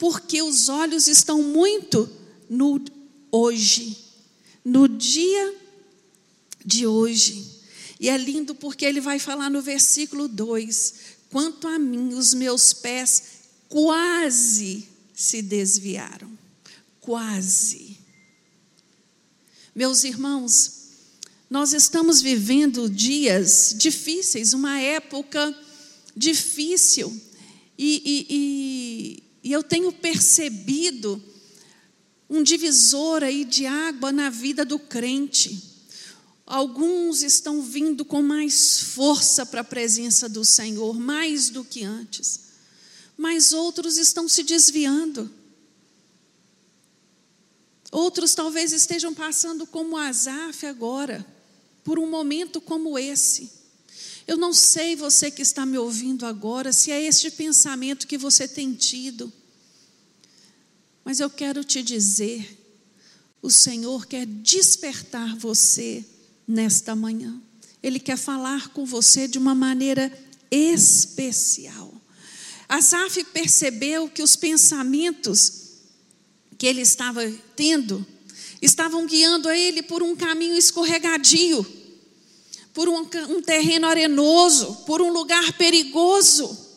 porque 0.00 0.40
os 0.40 0.70
olhos 0.70 1.06
estão 1.06 1.42
muito 1.42 2.10
no 2.48 2.82
hoje, 3.30 3.98
no 4.64 4.88
dia 4.88 5.54
de 6.64 6.86
hoje. 6.86 7.60
E 8.00 8.08
é 8.08 8.16
lindo 8.16 8.54
porque 8.54 8.86
ele 8.86 8.98
vai 8.98 9.18
falar 9.18 9.50
no 9.50 9.60
versículo 9.60 10.26
2: 10.26 10.94
Quanto 11.28 11.68
a 11.68 11.78
mim, 11.78 12.14
os 12.14 12.32
meus 12.32 12.72
pés 12.72 13.22
quase 13.68 14.88
se 15.14 15.42
desviaram. 15.42 16.30
Quase. 17.02 17.98
Meus 19.74 20.02
irmãos, 20.02 20.72
nós 21.50 21.74
estamos 21.74 22.22
vivendo 22.22 22.88
dias 22.88 23.74
difíceis, 23.76 24.54
uma 24.54 24.80
época 24.80 25.54
difícil, 26.16 27.14
e, 27.76 28.02
e, 28.02 28.26
e 28.30 29.29
e 29.42 29.52
eu 29.52 29.62
tenho 29.62 29.92
percebido 29.92 31.22
um 32.28 32.42
divisor 32.42 33.22
aí 33.22 33.44
de 33.44 33.66
água 33.66 34.12
na 34.12 34.30
vida 34.30 34.64
do 34.64 34.78
crente. 34.78 35.70
Alguns 36.46 37.22
estão 37.22 37.62
vindo 37.62 38.04
com 38.04 38.22
mais 38.22 38.80
força 38.80 39.46
para 39.46 39.62
a 39.62 39.64
presença 39.64 40.28
do 40.28 40.44
Senhor, 40.44 40.98
mais 40.98 41.48
do 41.48 41.64
que 41.64 41.84
antes. 41.84 42.40
Mas 43.16 43.52
outros 43.52 43.96
estão 43.96 44.28
se 44.28 44.42
desviando. 44.42 45.30
Outros 47.90 48.34
talvez 48.34 48.72
estejam 48.72 49.12
passando 49.12 49.66
como 49.66 49.96
Asaf 49.96 50.66
agora, 50.66 51.26
por 51.82 51.98
um 51.98 52.08
momento 52.08 52.60
como 52.60 52.98
esse. 52.98 53.59
Eu 54.30 54.36
não 54.36 54.52
sei 54.52 54.94
você 54.94 55.28
que 55.28 55.42
está 55.42 55.66
me 55.66 55.76
ouvindo 55.76 56.24
agora, 56.24 56.72
se 56.72 56.92
é 56.92 57.02
este 57.02 57.32
pensamento 57.32 58.06
que 58.06 58.16
você 58.16 58.46
tem 58.46 58.72
tido. 58.72 59.32
Mas 61.04 61.18
eu 61.18 61.28
quero 61.28 61.64
te 61.64 61.82
dizer, 61.82 62.56
o 63.42 63.50
Senhor 63.50 64.06
quer 64.06 64.24
despertar 64.24 65.34
você 65.36 66.04
nesta 66.46 66.94
manhã. 66.94 67.42
Ele 67.82 67.98
quer 67.98 68.16
falar 68.16 68.68
com 68.68 68.84
você 68.86 69.26
de 69.26 69.36
uma 69.36 69.52
maneira 69.52 70.16
especial. 70.48 71.92
Asaf 72.68 73.24
percebeu 73.24 74.08
que 74.08 74.22
os 74.22 74.36
pensamentos 74.36 75.72
que 76.56 76.68
ele 76.68 76.82
estava 76.82 77.28
tendo 77.56 78.06
estavam 78.62 79.08
guiando 79.08 79.48
a 79.48 79.56
ele 79.56 79.82
por 79.82 80.04
um 80.04 80.14
caminho 80.14 80.56
escorregadio 80.56 81.79
por 82.72 82.88
um, 82.88 83.06
um 83.28 83.42
terreno 83.42 83.86
arenoso, 83.86 84.84
por 84.86 85.02
um 85.02 85.10
lugar 85.10 85.52
perigoso. 85.54 86.68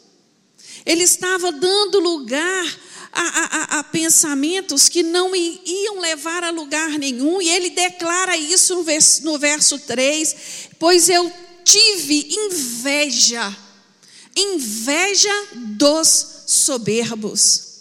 Ele 0.86 1.04
estava 1.04 1.52
dando 1.52 2.00
lugar 2.00 2.80
a, 3.12 3.22
a, 3.22 3.80
a, 3.80 3.84
pensamentos 3.84 4.90
que 4.90 5.04
não 5.04 5.36
iam 5.36 6.00
levar 6.00 6.44
a 6.44 6.50
lugar 6.50 6.98
nenhum, 6.98 7.42
e 7.42 7.50
ele 7.50 7.70
declara 7.70 8.36
isso 8.36 8.76
no 8.76 8.84
verso, 8.84 9.24
no 9.24 9.38
verso 9.38 9.78
3: 9.80 10.36
Pois 10.80 11.10
eu 11.10 11.32
tive 11.64 12.28
inveja, 12.32 13.56
inveja 14.36 15.48
dos 15.56 16.44
soberbos. 16.48 17.74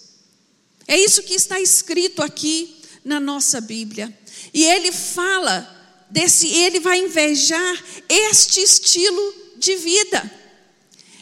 É 0.86 0.98
isso 0.98 1.22
que 1.22 1.34
está 1.34 1.58
escrito 1.60 2.22
aqui 2.22 2.76
na 3.04 3.18
nossa 3.18 3.60
Bíblia. 3.60 4.16
E 4.52 4.64
ele 4.64 4.92
fala 4.92 5.71
desse, 6.12 6.46
ele 6.46 6.78
vai 6.78 6.98
invejar 6.98 7.84
este 8.08 8.60
estilo 8.60 9.34
de 9.56 9.74
vida. 9.76 10.40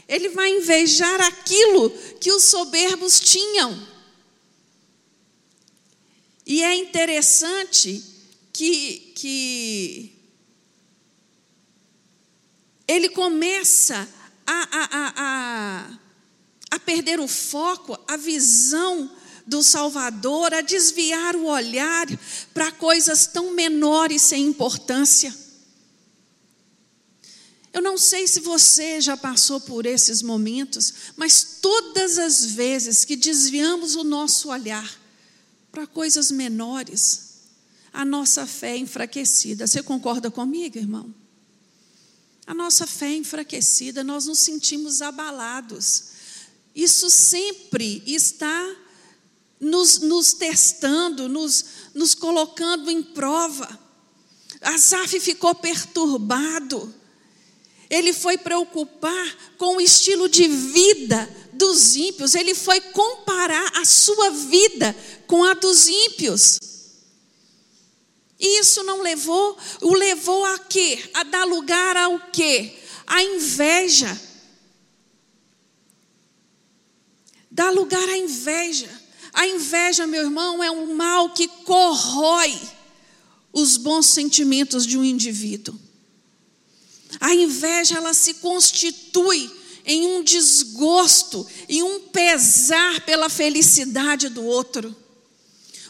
Ele 0.08 0.30
vai 0.30 0.50
invejar 0.50 1.20
aquilo 1.20 1.90
que 2.20 2.32
os 2.32 2.42
soberbos 2.42 3.20
tinham. 3.20 3.88
E 6.44 6.64
é 6.64 6.74
interessante 6.74 8.02
que, 8.52 9.12
que 9.14 10.12
ele 12.88 13.08
começa 13.10 14.08
a, 14.44 14.68
a, 14.72 15.12
a, 15.16 15.98
a, 16.72 16.80
perder 16.80 17.20
o 17.20 17.28
foco, 17.28 17.96
a 18.08 18.16
visão 18.16 19.08
do 19.46 19.62
Salvador, 19.62 20.52
a 20.54 20.60
desviar 20.60 21.36
o 21.36 21.46
olhar 21.46 22.06
para 22.52 22.70
coisas 22.72 23.26
tão 23.26 23.52
menores 23.52 24.22
sem 24.22 24.46
importância. 24.46 25.34
Eu 27.72 27.80
não 27.80 27.96
sei 27.96 28.26
se 28.26 28.40
você 28.40 29.00
já 29.00 29.16
passou 29.16 29.60
por 29.60 29.86
esses 29.86 30.22
momentos, 30.22 30.92
mas 31.16 31.58
todas 31.60 32.18
as 32.18 32.44
vezes 32.44 33.04
que 33.04 33.14
desviamos 33.14 33.94
o 33.94 34.02
nosso 34.02 34.48
olhar 34.48 35.00
para 35.70 35.86
coisas 35.86 36.32
menores, 36.32 37.30
a 37.92 38.04
nossa 38.04 38.46
fé 38.46 38.72
é 38.72 38.78
enfraquecida. 38.78 39.66
Você 39.66 39.82
concorda 39.82 40.30
comigo, 40.30 40.78
irmão? 40.78 41.14
A 42.46 42.54
nossa 42.54 42.86
fé 42.86 43.10
é 43.12 43.16
enfraquecida, 43.16 44.02
nós 44.02 44.26
nos 44.26 44.40
sentimos 44.40 45.00
abalados. 45.00 46.04
Isso 46.74 47.08
sempre 47.08 48.02
está 48.04 48.76
nos, 49.60 49.98
nos 49.98 50.32
testando, 50.32 51.28
nos, 51.28 51.64
nos 51.94 52.14
colocando 52.14 52.90
em 52.90 53.02
prova. 53.02 53.78
Asaf 54.62 55.20
ficou 55.20 55.54
perturbado. 55.54 56.94
Ele 57.90 58.12
foi 58.12 58.38
preocupar 58.38 59.54
com 59.58 59.76
o 59.76 59.80
estilo 59.80 60.28
de 60.28 60.46
vida 60.48 61.28
dos 61.52 61.96
ímpios, 61.96 62.34
ele 62.34 62.54
foi 62.54 62.80
comparar 62.80 63.76
a 63.76 63.84
sua 63.84 64.30
vida 64.30 64.96
com 65.26 65.44
a 65.44 65.52
dos 65.54 65.88
ímpios. 65.88 66.58
E 68.38 68.60
isso 68.60 68.82
não 68.84 69.02
levou, 69.02 69.58
o 69.82 69.92
levou 69.92 70.44
a 70.46 70.58
quê? 70.58 71.10
A 71.12 71.24
dar 71.24 71.44
lugar 71.44 71.96
ao 71.96 72.18
quê? 72.30 72.78
A 73.06 73.22
inveja. 73.22 74.18
Dá 77.50 77.70
lugar 77.70 78.08
à 78.08 78.16
inveja. 78.16 78.99
A 79.32 79.46
inveja, 79.46 80.06
meu 80.06 80.22
irmão, 80.22 80.62
é 80.62 80.70
um 80.70 80.94
mal 80.94 81.30
que 81.30 81.46
corrói 81.48 82.58
os 83.52 83.76
bons 83.76 84.06
sentimentos 84.06 84.86
de 84.86 84.98
um 84.98 85.04
indivíduo. 85.04 85.78
A 87.20 87.34
inveja, 87.34 87.96
ela 87.96 88.14
se 88.14 88.34
constitui 88.34 89.50
em 89.84 90.06
um 90.06 90.22
desgosto, 90.22 91.46
em 91.68 91.82
um 91.82 92.00
pesar 92.00 93.00
pela 93.00 93.28
felicidade 93.28 94.28
do 94.28 94.44
outro, 94.44 94.94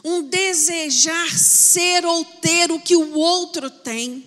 um 0.03 0.23
desejar 0.23 1.39
ser 1.39 2.05
ou 2.07 2.25
ter 2.25 2.71
o 2.71 2.81
que 2.81 2.97
o 2.97 3.15
outro 3.15 3.69
tem. 3.69 4.27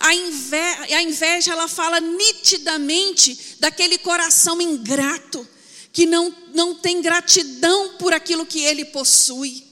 A 0.00 0.14
inveja, 0.14 0.96
a 0.96 1.02
inveja 1.02 1.52
ela 1.52 1.68
fala 1.68 2.00
nitidamente 2.00 3.56
daquele 3.60 3.98
coração 3.98 4.60
ingrato, 4.60 5.46
que 5.94 6.06
não, 6.06 6.34
não 6.52 6.74
tem 6.74 7.00
gratidão 7.00 7.96
por 7.98 8.12
aquilo 8.12 8.44
que 8.44 8.60
ele 8.60 8.84
possui. 8.84 9.62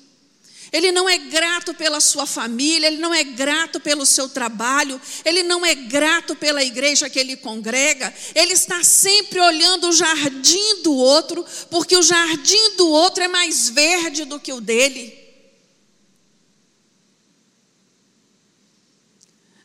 Ele 0.73 0.93
não 0.93 1.09
é 1.09 1.19
grato 1.19 1.75
pela 1.75 2.01
sua 2.01 2.25
família, 2.27 2.87
ele 2.87 2.99
não 2.99 3.13
é 3.13 3.25
grato 3.25 3.81
pelo 3.81 4.07
seu 4.07 4.29
trabalho, 4.29 4.99
ele 5.25 5.43
não 5.43 5.67
é 5.67 5.75
grato 5.75 6.37
pela 6.37 6.63
igreja 6.63 7.11
que 7.11 7.19
ele 7.19 7.37
congrega, 7.37 8.15
ele 8.37 8.53
está 8.53 8.85
sempre 8.85 9.41
olhando 9.41 9.89
o 9.89 9.93
jardim 9.93 10.83
do 10.83 10.95
outro, 10.95 11.45
porque 11.69 11.97
o 11.97 12.03
jardim 12.03 12.77
do 12.77 12.89
outro 12.89 13.25
é 13.25 13.29
mais 13.29 13.69
verde 13.69 14.25
do 14.25 14.39
que 14.39 14.53
o 14.53 14.61
dele. 14.61 15.21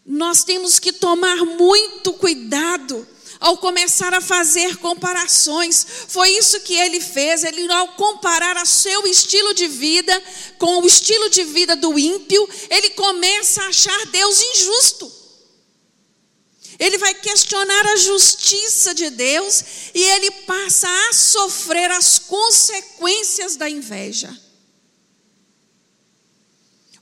Nós 0.04 0.44
temos 0.44 0.80
que 0.80 0.92
tomar 0.92 1.38
muito 1.38 2.14
cuidado 2.14 3.08
ao 3.40 3.58
começar 3.58 4.14
a 4.14 4.22
fazer 4.22 4.78
comparações. 4.78 5.86
Foi 6.08 6.30
isso 6.30 6.60
que 6.62 6.74
ele 6.74 7.00
fez. 7.00 7.44
Ele, 7.44 7.72
ao 7.72 7.90
comparar 7.90 8.62
o 8.62 8.66
seu 8.66 9.06
estilo 9.08 9.54
de 9.54 9.68
vida 9.68 10.24
com 10.58 10.82
o 10.82 10.88
estilo 10.88 11.30
de 11.30 11.44
vida 11.44 11.76
do 11.76 11.98
ímpio, 11.98 12.48
ele 12.70 12.92
começa 12.92 13.62
a 13.64 13.68
achar 13.68 14.06
Deus 14.08 14.42
injusto. 14.42 15.18
Ele 16.80 16.98
vai 16.98 17.14
questionar 17.16 17.88
a 17.88 17.96
justiça 17.96 18.94
de 18.94 19.10
Deus 19.10 19.64
e 19.96 20.04
ele 20.04 20.30
passa 20.46 20.88
a 21.10 21.14
sofrer 21.14 21.90
as 21.92 22.20
consequências 22.20 23.56
da 23.56 23.68
inveja. 23.68 24.36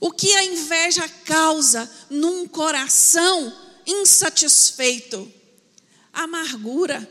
O 0.00 0.10
que 0.10 0.34
a 0.34 0.44
inveja 0.44 1.06
causa 1.24 1.90
num 2.08 2.46
coração 2.46 3.54
insatisfeito? 3.86 5.35
Amargura. 6.16 7.08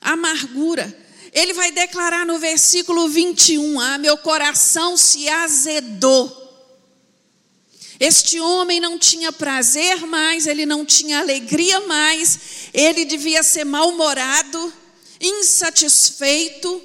Amargura. 0.00 1.06
Ele 1.32 1.52
vai 1.52 1.70
declarar 1.70 2.26
no 2.26 2.38
versículo 2.38 3.08
21: 3.08 3.80
Ah, 3.80 3.98
meu 3.98 4.18
coração 4.18 4.96
se 4.96 5.28
azedou. 5.28 6.44
Este 7.98 8.38
homem 8.38 8.78
não 8.78 8.98
tinha 8.98 9.32
prazer 9.32 10.06
mais, 10.06 10.46
ele 10.46 10.66
não 10.66 10.84
tinha 10.84 11.20
alegria 11.20 11.80
mais, 11.86 12.38
ele 12.74 13.06
devia 13.06 13.42
ser 13.42 13.64
mal-humorado, 13.64 14.72
insatisfeito, 15.18 16.82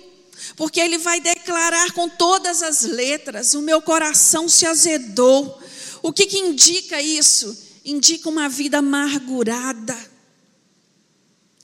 porque 0.56 0.80
ele 0.80 0.98
vai 0.98 1.20
declarar 1.20 1.92
com 1.92 2.08
todas 2.08 2.62
as 2.62 2.84
letras: 2.84 3.54
O 3.54 3.62
meu 3.62 3.82
coração 3.82 4.48
se 4.48 4.66
azedou. 4.66 5.60
O 6.02 6.12
que, 6.12 6.26
que 6.26 6.38
indica 6.40 7.02
isso? 7.02 7.71
Indica 7.84 8.30
uma 8.30 8.48
vida 8.48 8.80
amargurada. 8.80 9.98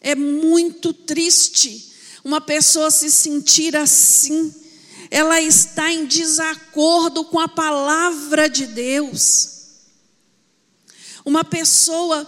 É 0.02 0.16
muito 0.16 0.94
triste 0.94 1.94
uma 2.24 2.42
pessoa 2.42 2.92
se 2.92 3.10
sentir 3.10 3.76
assim. 3.76 4.54
Ela 5.10 5.42
está 5.42 5.92
em 5.92 6.06
desacordo 6.06 7.26
com 7.26 7.40
a 7.40 7.48
palavra 7.48 8.50
de 8.50 8.68
Deus. 8.68 9.56
Uma 11.24 11.44
pessoa 11.44 12.28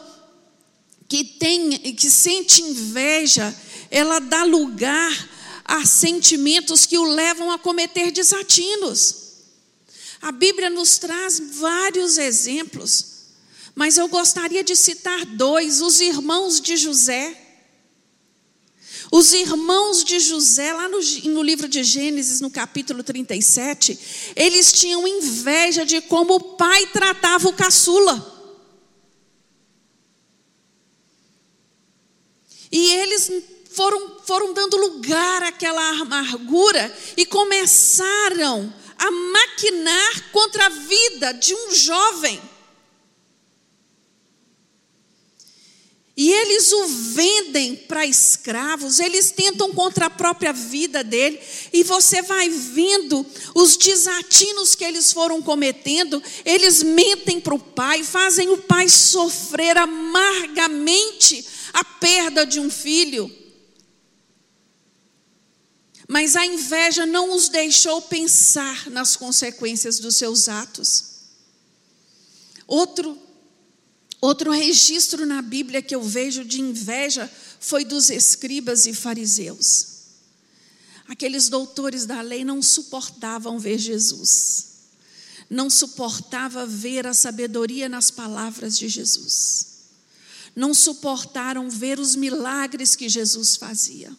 que 1.07 1.23
tem 1.23 1.71
que 1.93 2.09
sente 2.09 2.61
inveja, 2.61 3.55
ela 3.89 4.19
dá 4.19 4.43
lugar 4.43 5.29
a 5.65 5.85
sentimentos 5.85 6.85
que 6.85 6.97
o 6.97 7.03
levam 7.03 7.51
a 7.51 7.59
cometer 7.59 8.11
desatinos. 8.11 9.15
A 10.21 10.31
Bíblia 10.31 10.69
nos 10.69 10.97
traz 10.97 11.39
vários 11.39 12.17
exemplos 12.17 13.18
mas 13.79 13.97
eu 13.97 14.09
gostaria 14.09 14.61
de 14.61 14.75
citar 14.75 15.25
dois: 15.25 15.79
os 15.79 16.01
irmãos 16.01 16.59
de 16.59 16.75
José. 16.75 17.45
Os 19.09 19.31
irmãos 19.31 20.03
de 20.03 20.19
José, 20.19 20.73
lá 20.73 20.89
no, 20.89 20.99
no, 21.31 21.41
livro 21.41 21.65
de 21.65 21.81
Gênesis, 21.81 22.41
no 22.41 22.51
capítulo 22.51 23.01
37, 23.01 24.33
eles 24.35 24.73
tinham 24.73 25.07
inveja 25.07 25.85
de 25.85 26.01
como 26.01 26.35
o 26.35 26.39
pai 26.57 26.87
tratava 26.87 27.47
o 27.47 27.53
caçula. 27.53 28.17
E 32.69 32.93
eles 32.95 33.31
foram, 33.71 34.19
foram 34.25 34.53
dando 34.53 34.75
lugar 34.75 35.41
àquela 35.41 36.01
amargura 36.01 36.93
e 37.15 37.25
começaram 37.25 38.71
a 38.97 39.09
maquinar 39.09 40.31
contra 40.33 40.65
a 40.65 40.69
vida 40.69 41.31
de 41.31 41.55
um 41.55 41.71
jovem. 41.71 42.58
E 46.21 46.33
eles 46.33 46.69
o 46.73 46.85
vendem 46.85 47.77
para 47.77 48.05
escravos, 48.05 48.99
eles 48.99 49.31
tentam 49.31 49.73
contra 49.73 50.07
a 50.07 50.09
própria 50.09 50.51
vida 50.51 51.01
dele, 51.01 51.39
e 51.71 51.81
você 51.81 52.21
vai 52.21 52.49
vendo 52.49 53.25
os 53.55 53.77
desatinos 53.77 54.75
que 54.75 54.83
eles 54.83 55.13
foram 55.13 55.41
cometendo, 55.41 56.21
eles 56.43 56.83
mentem 56.83 57.39
para 57.39 57.55
o 57.55 57.59
pai, 57.59 58.03
fazem 58.03 58.49
o 58.49 58.57
pai 58.57 58.89
sofrer 58.89 59.77
amargamente 59.77 61.47
a 61.71 61.85
perda 61.85 62.45
de 62.45 62.59
um 62.59 62.69
filho. 62.69 63.33
Mas 66.05 66.35
a 66.35 66.45
inveja 66.45 67.05
não 67.05 67.33
os 67.33 67.47
deixou 67.47 68.01
pensar 68.01 68.89
nas 68.89 69.15
consequências 69.15 69.99
dos 69.99 70.17
seus 70.17 70.49
atos. 70.49 71.05
Outro 72.67 73.28
Outro 74.21 74.51
registro 74.51 75.25
na 75.25 75.41
Bíblia 75.41 75.81
que 75.81 75.95
eu 75.95 76.03
vejo 76.03 76.43
de 76.43 76.59
inveja 76.59 77.31
foi 77.59 77.85
dos 77.85 78.09
escribas 78.09 78.85
e 78.85 78.93
fariseus. 78.93 79.87
Aqueles 81.07 81.49
doutores 81.49 82.05
da 82.05 82.21
lei 82.21 82.43
não 82.43 82.61
suportavam 82.61 83.57
ver 83.57 83.77
Jesus, 83.79 84.67
não 85.49 85.69
suportava 85.69 86.65
ver 86.65 87.07
a 87.07 87.13
sabedoria 87.13 87.89
nas 87.89 88.11
palavras 88.11 88.77
de 88.77 88.87
Jesus, 88.87 89.67
não 90.55 90.73
suportaram 90.73 91.69
ver 91.69 91.99
os 91.99 92.15
milagres 92.15 92.95
que 92.95 93.09
Jesus 93.09 93.55
fazia. 93.55 94.15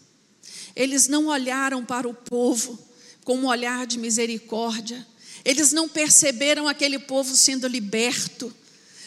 Eles 0.74 1.06
não 1.06 1.26
olharam 1.26 1.84
para 1.84 2.08
o 2.08 2.14
povo, 2.14 2.78
com 3.24 3.36
um 3.36 3.46
olhar 3.46 3.86
de 3.86 3.98
misericórdia. 3.98 5.06
Eles 5.44 5.72
não 5.72 5.88
perceberam 5.88 6.66
aquele 6.66 6.98
povo 6.98 7.36
sendo 7.36 7.68
liberto, 7.68 8.52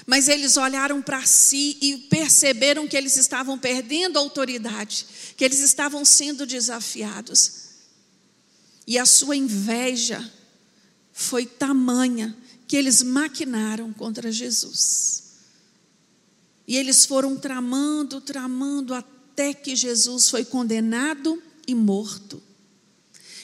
mas 0.05 0.27
eles 0.27 0.57
olharam 0.57 1.01
para 1.01 1.25
si 1.25 1.77
e 1.81 1.97
perceberam 2.09 2.87
que 2.87 2.97
eles 2.97 3.15
estavam 3.15 3.57
perdendo 3.57 4.17
a 4.17 4.19
autoridade, 4.19 5.05
que 5.37 5.45
eles 5.45 5.59
estavam 5.59 6.03
sendo 6.03 6.45
desafiados. 6.45 7.63
E 8.85 8.97
a 8.99 9.05
sua 9.05 9.35
inveja 9.35 10.31
foi 11.13 11.45
tamanha 11.45 12.35
que 12.67 12.75
eles 12.75 13.01
maquinaram 13.01 13.93
contra 13.93 14.31
Jesus. 14.31 15.23
E 16.67 16.75
eles 16.75 17.05
foram 17.05 17.37
tramando, 17.37 18.19
tramando, 18.19 18.93
até 18.93 19.53
que 19.53 19.75
Jesus 19.75 20.29
foi 20.29 20.43
condenado 20.43 21.41
e 21.65 21.73
morto. 21.73 22.41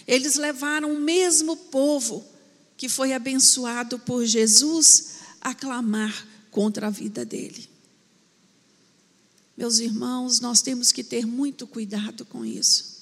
Eles 0.06 0.36
levaram 0.36 0.94
o 0.94 1.00
mesmo 1.00 1.56
povo 1.56 2.26
que 2.76 2.90
foi 2.90 3.14
abençoado 3.14 4.00
por 4.00 4.26
Jesus 4.26 5.20
a 5.40 5.54
clamar 5.54 6.29
contra 6.52 6.88
a 6.88 6.90
vida 6.90 7.26
dele. 7.26 7.70
Meus 9.58 9.80
irmãos, 9.80 10.40
nós 10.40 10.62
temos 10.62 10.92
que 10.92 11.04
ter 11.04 11.26
muito 11.26 11.68
cuidado 11.68 12.26
com 12.26 12.46
isso. 12.46 13.00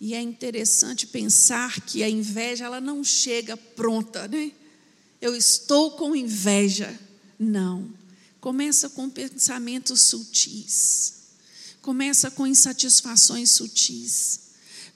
E 0.00 0.14
é 0.14 0.20
interessante 0.20 1.06
pensar 1.06 1.80
que 1.82 2.02
a 2.02 2.08
inveja 2.08 2.64
ela 2.64 2.80
não 2.80 3.04
chega 3.04 3.56
pronta, 3.56 4.26
né? 4.26 4.52
Eu 5.20 5.34
estou 5.34 5.92
com 5.92 6.14
inveja. 6.14 6.98
Não. 7.38 7.88
Começa 8.40 8.90
com 8.90 9.08
pensamentos 9.08 10.02
sutis. 10.02 11.14
Começa 11.80 12.30
com 12.30 12.46
insatisfações 12.46 13.52
sutis. 13.52 14.40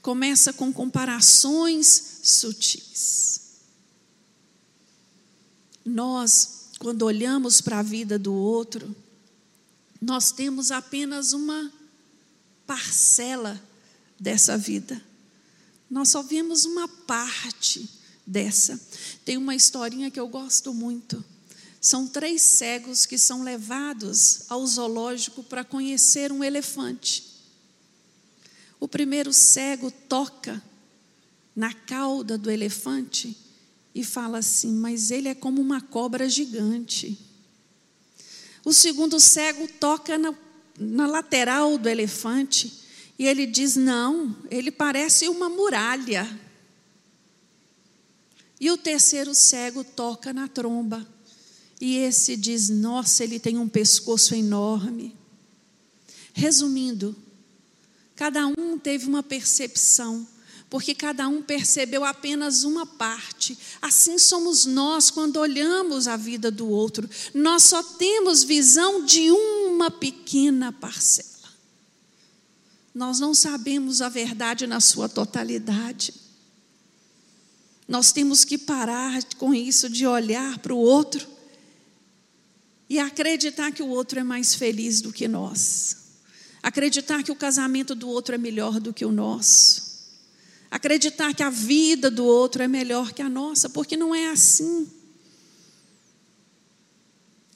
Começa 0.02 0.52
com 0.52 0.72
comparações 0.72 2.18
sutis. 2.22 3.29
Nós, 5.84 6.70
quando 6.78 7.02
olhamos 7.02 7.60
para 7.60 7.78
a 7.78 7.82
vida 7.82 8.18
do 8.18 8.34
outro, 8.34 8.94
nós 10.00 10.32
temos 10.32 10.70
apenas 10.70 11.32
uma 11.32 11.72
parcela 12.66 13.60
dessa 14.18 14.56
vida. 14.56 15.02
Nós 15.90 16.08
só 16.10 16.22
vemos 16.22 16.64
uma 16.64 16.86
parte 16.86 17.88
dessa. 18.26 18.80
Tem 19.24 19.36
uma 19.36 19.54
historinha 19.54 20.10
que 20.10 20.20
eu 20.20 20.28
gosto 20.28 20.72
muito. 20.72 21.24
São 21.80 22.06
três 22.06 22.42
cegos 22.42 23.06
que 23.06 23.18
são 23.18 23.42
levados 23.42 24.42
ao 24.48 24.64
zoológico 24.66 25.42
para 25.42 25.64
conhecer 25.64 26.30
um 26.30 26.44
elefante. 26.44 27.24
O 28.78 28.86
primeiro 28.86 29.32
cego 29.32 29.90
toca 29.90 30.62
na 31.56 31.72
cauda 31.74 32.38
do 32.38 32.50
elefante 32.50 33.36
e 33.94 34.04
fala 34.04 34.38
assim: 34.38 34.72
Mas 34.72 35.10
ele 35.10 35.28
é 35.28 35.34
como 35.34 35.60
uma 35.60 35.80
cobra 35.80 36.28
gigante. 36.28 37.18
O 38.64 38.72
segundo 38.72 39.18
cego 39.18 39.66
toca 39.78 40.18
na, 40.18 40.34
na 40.78 41.06
lateral 41.06 41.78
do 41.78 41.88
elefante 41.88 42.72
e 43.18 43.26
ele 43.26 43.46
diz: 43.46 43.76
Não, 43.76 44.36
ele 44.50 44.70
parece 44.70 45.28
uma 45.28 45.48
muralha. 45.48 46.26
E 48.60 48.70
o 48.70 48.76
terceiro 48.76 49.34
cego 49.34 49.82
toca 49.82 50.32
na 50.32 50.46
tromba. 50.46 51.06
E 51.80 51.96
esse 51.96 52.36
diz: 52.36 52.68
Nossa, 52.68 53.24
ele 53.24 53.38
tem 53.38 53.58
um 53.58 53.68
pescoço 53.68 54.34
enorme. 54.34 55.16
Resumindo, 56.32 57.16
cada 58.14 58.46
um 58.46 58.78
teve 58.78 59.06
uma 59.06 59.22
percepção, 59.22 60.26
porque 60.70 60.94
cada 60.94 61.28
um 61.28 61.42
percebeu 61.42 62.04
apenas 62.04 62.62
uma 62.62 62.86
parte. 62.86 63.58
Assim 63.82 64.18
somos 64.18 64.64
nós 64.64 65.10
quando 65.10 65.36
olhamos 65.36 66.08
a 66.08 66.16
vida 66.16 66.50
do 66.50 66.68
outro. 66.68 67.10
Nós 67.34 67.64
só 67.64 67.82
temos 67.82 68.42
visão 68.44 69.04
de 69.04 69.30
uma 69.30 69.90
pequena 69.90 70.72
parcela 70.72 71.30
nós 72.94 73.20
não 73.20 73.32
sabemos 73.32 74.02
a 74.02 74.08
verdade 74.08 74.66
na 74.66 74.80
sua 74.80 75.08
totalidade. 75.08 76.12
Nós 77.86 78.12
temos 78.12 78.44
que 78.44 78.58
parar 78.58 79.22
com 79.36 79.54
isso 79.54 79.88
de 79.88 80.06
olhar 80.06 80.58
para 80.58 80.74
o 80.74 80.78
outro 80.78 81.26
e 82.88 82.98
acreditar 82.98 83.72
que 83.72 83.82
o 83.82 83.88
outro 83.88 84.18
é 84.18 84.24
mais 84.24 84.54
feliz 84.54 85.00
do 85.00 85.12
que 85.12 85.28
nós. 85.28 85.96
Acreditar 86.62 87.22
que 87.22 87.32
o 87.32 87.36
casamento 87.36 87.94
do 87.94 88.08
outro 88.08 88.34
é 88.34 88.38
melhor 88.38 88.80
do 88.80 88.92
que 88.92 89.04
o 89.04 89.12
nosso. 89.12 89.89
Acreditar 90.70 91.34
que 91.34 91.42
a 91.42 91.50
vida 91.50 92.10
do 92.10 92.24
outro 92.24 92.62
é 92.62 92.68
melhor 92.68 93.12
que 93.12 93.22
a 93.22 93.28
nossa, 93.28 93.68
porque 93.68 93.96
não 93.96 94.14
é 94.14 94.28
assim. 94.28 94.88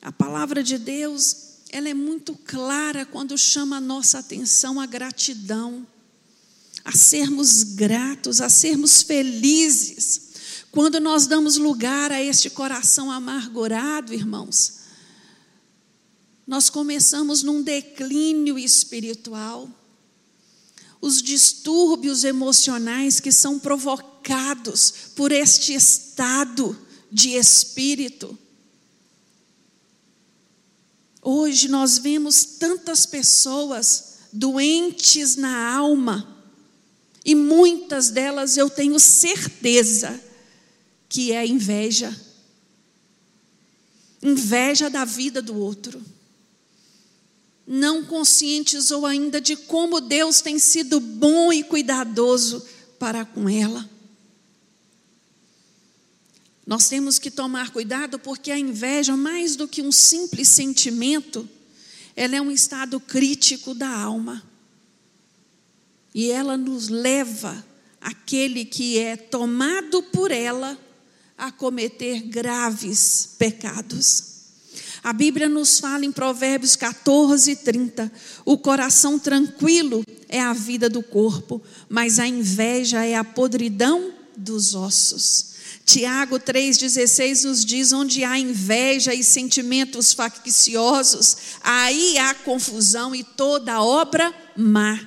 A 0.02 0.10
palavra 0.10 0.62
de 0.62 0.76
Deus 0.76 1.54
ela 1.74 1.88
é 1.88 1.94
muito 1.94 2.36
clara 2.36 3.04
quando 3.04 3.36
chama 3.36 3.78
a 3.78 3.80
nossa 3.80 4.20
atenção 4.20 4.78
à 4.78 4.86
gratidão, 4.86 5.84
a 6.84 6.92
sermos 6.92 7.64
gratos, 7.64 8.40
a 8.40 8.48
sermos 8.48 9.02
felizes. 9.02 10.30
Quando 10.70 11.00
nós 11.00 11.26
damos 11.26 11.56
lugar 11.56 12.12
a 12.12 12.22
este 12.22 12.48
coração 12.48 13.10
amargurado, 13.10 14.14
irmãos, 14.14 14.82
nós 16.46 16.70
começamos 16.70 17.42
num 17.42 17.60
declínio 17.60 18.56
espiritual. 18.56 19.68
Os 21.04 21.20
distúrbios 21.20 22.24
emocionais 22.24 23.20
que 23.20 23.30
são 23.32 23.58
provocados 23.58 24.92
por 25.14 25.32
este 25.32 25.74
estado 25.74 26.76
de 27.10 27.30
espírito 27.30 28.38
Hoje 31.26 31.68
nós 31.68 31.96
vemos 31.96 32.44
tantas 32.44 33.06
pessoas 33.06 34.18
doentes 34.30 35.36
na 35.36 35.74
alma, 35.74 36.36
e 37.24 37.34
muitas 37.34 38.10
delas 38.10 38.58
eu 38.58 38.68
tenho 38.68 39.00
certeza 39.00 40.20
que 41.08 41.32
é 41.32 41.46
inveja. 41.46 42.14
Inveja 44.22 44.90
da 44.90 45.06
vida 45.06 45.40
do 45.40 45.56
outro. 45.56 46.02
Não 47.66 48.04
conscientizou 48.04 49.06
ainda 49.06 49.40
de 49.40 49.56
como 49.56 50.00
Deus 50.00 50.40
tem 50.40 50.58
sido 50.58 51.00
bom 51.00 51.52
e 51.52 51.64
cuidadoso 51.64 52.64
para 52.98 53.24
com 53.24 53.48
ela. 53.48 53.88
Nós 56.66 56.88
temos 56.88 57.18
que 57.18 57.30
tomar 57.30 57.70
cuidado 57.70 58.18
porque 58.18 58.50
a 58.50 58.58
inveja, 58.58 59.16
mais 59.16 59.54
do 59.54 59.68
que 59.68 59.82
um 59.82 59.92
simples 59.92 60.48
sentimento, 60.48 61.48
ela 62.16 62.36
é 62.36 62.40
um 62.40 62.50
estado 62.50 62.98
crítico 62.98 63.74
da 63.74 63.88
alma. 63.88 64.42
E 66.14 66.30
ela 66.30 66.56
nos 66.56 66.88
leva, 66.88 67.64
aquele 68.00 68.64
que 68.64 68.98
é 68.98 69.16
tomado 69.16 70.02
por 70.02 70.30
ela, 70.30 70.78
a 71.36 71.50
cometer 71.50 72.22
graves 72.22 73.34
pecados. 73.38 74.33
A 75.04 75.12
Bíblia 75.12 75.50
nos 75.50 75.78
fala 75.80 76.06
em 76.06 76.10
Provérbios 76.10 76.76
14, 76.76 77.56
30: 77.56 78.10
o 78.42 78.56
coração 78.56 79.18
tranquilo 79.18 80.02
é 80.30 80.40
a 80.40 80.54
vida 80.54 80.88
do 80.88 81.02
corpo, 81.02 81.60
mas 81.90 82.18
a 82.18 82.26
inveja 82.26 83.04
é 83.04 83.14
a 83.14 83.22
podridão 83.22 84.14
dos 84.34 84.74
ossos. 84.74 85.52
Tiago 85.84 86.40
3,16 86.40 87.44
nos 87.44 87.66
diz: 87.66 87.92
onde 87.92 88.24
há 88.24 88.38
inveja 88.38 89.12
e 89.12 89.22
sentimentos 89.22 90.14
facciosos, 90.14 91.36
aí 91.62 92.16
há 92.16 92.32
confusão 92.34 93.14
e 93.14 93.22
toda 93.22 93.82
obra 93.82 94.34
má. 94.56 94.98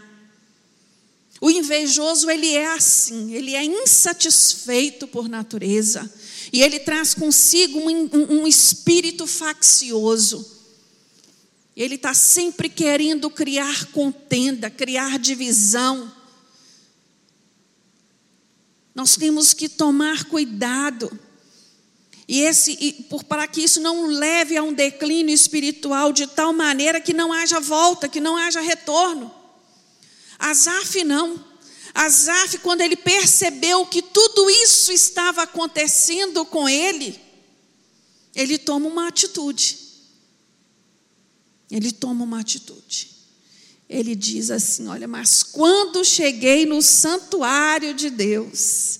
O 1.41 1.49
invejoso, 1.49 2.29
ele 2.29 2.53
é 2.53 2.73
assim, 2.73 3.33
ele 3.33 3.55
é 3.55 3.63
insatisfeito 3.63 5.07
por 5.07 5.27
natureza, 5.27 6.11
e 6.51 6.61
ele 6.61 6.79
traz 6.79 7.13
consigo 7.13 7.79
um, 7.79 8.09
um, 8.13 8.41
um 8.41 8.47
espírito 8.47 9.27
faccioso. 9.27 10.55
Ele 11.75 11.95
está 11.95 12.13
sempre 12.13 12.69
querendo 12.69 13.29
criar 13.29 13.85
contenda, 13.91 14.69
criar 14.69 15.19
divisão, 15.19 16.11
nós 18.97 19.15
temos 19.15 19.53
que 19.53 19.69
tomar 19.69 20.23
cuidado. 20.23 21.19
E 22.27 22.41
esse, 22.41 22.75
e 22.81 22.91
por, 23.03 23.23
para 23.23 23.47
que 23.47 23.61
isso 23.61 23.79
não 23.79 24.07
leve 24.07 24.57
a 24.57 24.63
um 24.63 24.73
declínio 24.73 25.31
espiritual 25.31 26.11
de 26.11 26.25
tal 26.25 26.51
maneira 26.51 26.99
que 26.99 27.13
não 27.13 27.31
haja 27.31 27.59
volta, 27.59 28.09
que 28.09 28.19
não 28.19 28.35
haja 28.35 28.59
retorno. 28.59 29.31
Asaf 30.39 31.03
não. 31.03 31.45
Asaf, 31.97 32.59
quando 32.59 32.81
ele 32.81 32.95
percebeu 32.95 33.83
que 33.87 34.03
tudo 34.03 34.47
isso 34.51 34.91
estava 34.91 35.41
acontecendo 35.41 36.45
com 36.45 36.69
ele, 36.69 37.19
ele 38.35 38.59
toma 38.59 38.87
uma 38.87 39.07
atitude. 39.07 39.79
Ele 41.71 41.91
toma 41.91 42.23
uma 42.23 42.39
atitude. 42.39 43.09
ele 43.89 44.15
diz 44.15 44.51
assim: 44.51 44.87
Olha, 44.87 45.07
mas 45.07 45.41
quando 45.41 46.05
cheguei 46.05 46.67
no 46.67 46.83
santuário 46.83 47.95
de 47.95 48.11
Deus, 48.11 48.99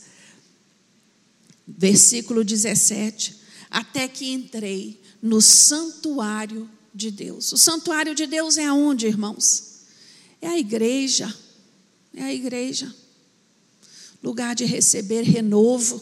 versículo 1.68 2.44
17, 2.44 3.36
até 3.70 4.08
que 4.08 4.32
entrei 4.32 5.00
no 5.22 5.40
santuário 5.40 6.68
de 6.96 7.12
Deus. 7.12 7.52
O 7.52 7.58
santuário 7.60 8.16
de 8.16 8.26
Deus 8.26 8.58
é 8.58 8.66
aonde, 8.66 9.06
irmãos? 9.06 9.82
É 10.42 10.48
a 10.48 10.58
igreja. 10.58 11.32
É 12.18 12.24
a 12.24 12.34
igreja. 12.34 12.94
Lugar 14.22 14.56
de 14.56 14.66
receber 14.66 15.22
renovo, 15.22 16.02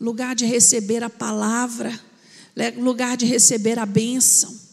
lugar 0.00 0.36
de 0.36 0.44
receber 0.44 1.02
a 1.02 1.10
palavra, 1.10 1.98
lugar 2.76 3.16
de 3.16 3.26
receber 3.26 3.78
a 3.78 3.86
bênção 3.86 4.66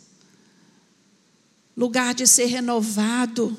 lugar 1.76 2.14
de 2.14 2.26
ser 2.26 2.46
renovado. 2.46 3.56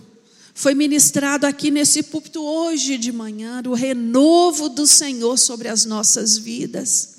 Foi 0.54 0.74
ministrado 0.74 1.46
aqui 1.46 1.70
nesse 1.70 2.02
púlpito 2.02 2.42
hoje 2.42 2.96
de 2.96 3.10
manhã 3.10 3.60
o 3.66 3.74
renovo 3.74 4.68
do 4.68 4.86
Senhor 4.86 5.36
sobre 5.36 5.68
as 5.68 5.84
nossas 5.84 6.38
vidas. 6.38 7.16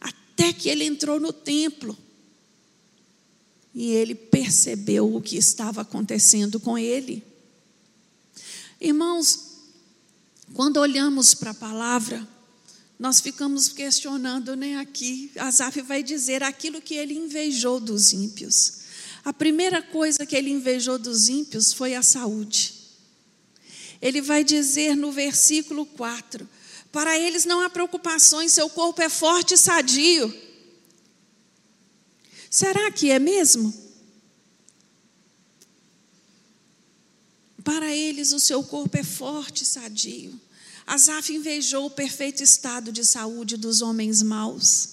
Até 0.00 0.52
que 0.52 0.68
ele 0.68 0.84
entrou 0.84 1.18
no 1.18 1.32
templo 1.32 1.96
e 3.74 3.90
ele 3.90 4.14
percebeu 4.14 5.14
o 5.14 5.20
que 5.20 5.36
estava 5.36 5.82
acontecendo 5.82 6.58
com 6.58 6.76
ele. 6.76 7.22
Irmãos, 8.80 9.50
quando 10.54 10.78
olhamos 10.78 11.34
para 11.34 11.50
a 11.50 11.54
palavra, 11.54 12.26
nós 12.98 13.20
ficamos 13.20 13.68
questionando, 13.68 14.56
né? 14.56 14.76
Aqui, 14.76 15.30
Asaf 15.36 15.80
vai 15.82 16.02
dizer 16.02 16.42
aquilo 16.42 16.82
que 16.82 16.94
ele 16.94 17.14
invejou 17.14 17.78
dos 17.78 18.12
ímpios. 18.12 18.80
A 19.24 19.32
primeira 19.32 19.80
coisa 19.82 20.26
que 20.26 20.34
ele 20.34 20.50
invejou 20.50 20.98
dos 20.98 21.28
ímpios 21.28 21.72
foi 21.72 21.94
a 21.94 22.02
saúde. 22.02 22.74
Ele 24.02 24.20
vai 24.20 24.42
dizer 24.42 24.96
no 24.96 25.12
versículo 25.12 25.86
4: 25.86 26.48
Para 26.90 27.18
eles 27.18 27.44
não 27.44 27.60
há 27.60 27.70
preocupações, 27.70 28.52
seu 28.52 28.68
corpo 28.68 29.00
é 29.02 29.08
forte 29.08 29.54
e 29.54 29.58
sadio. 29.58 30.34
Será 32.50 32.90
que 32.90 33.12
é 33.12 33.20
mesmo? 33.20 33.72
Para 37.62 37.94
eles, 37.94 38.32
o 38.32 38.40
seu 38.40 38.64
corpo 38.64 38.98
é 38.98 39.04
forte 39.04 39.62
e 39.62 39.66
sadio. 39.66 40.38
Asaf 40.84 41.32
invejou 41.32 41.86
o 41.86 41.90
perfeito 41.90 42.42
estado 42.42 42.90
de 42.90 43.04
saúde 43.04 43.56
dos 43.56 43.80
homens 43.80 44.22
maus. 44.22 44.88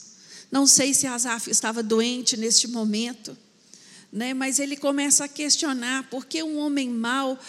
Não 0.52 0.68
sei 0.68 0.94
se 0.94 1.08
Asaf 1.08 1.50
estava 1.50 1.82
doente 1.82 2.38
neste 2.38 2.68
momento, 2.68 3.36
né? 4.14 4.34
mas 4.34 4.60
ele 4.60 4.78
começa 4.78 5.26
a 5.26 5.28
questionar 5.28 6.08
por 6.10 6.26
que 6.26 6.44
um 6.44 6.60
homem 6.60 6.90
mau, 6.90 7.40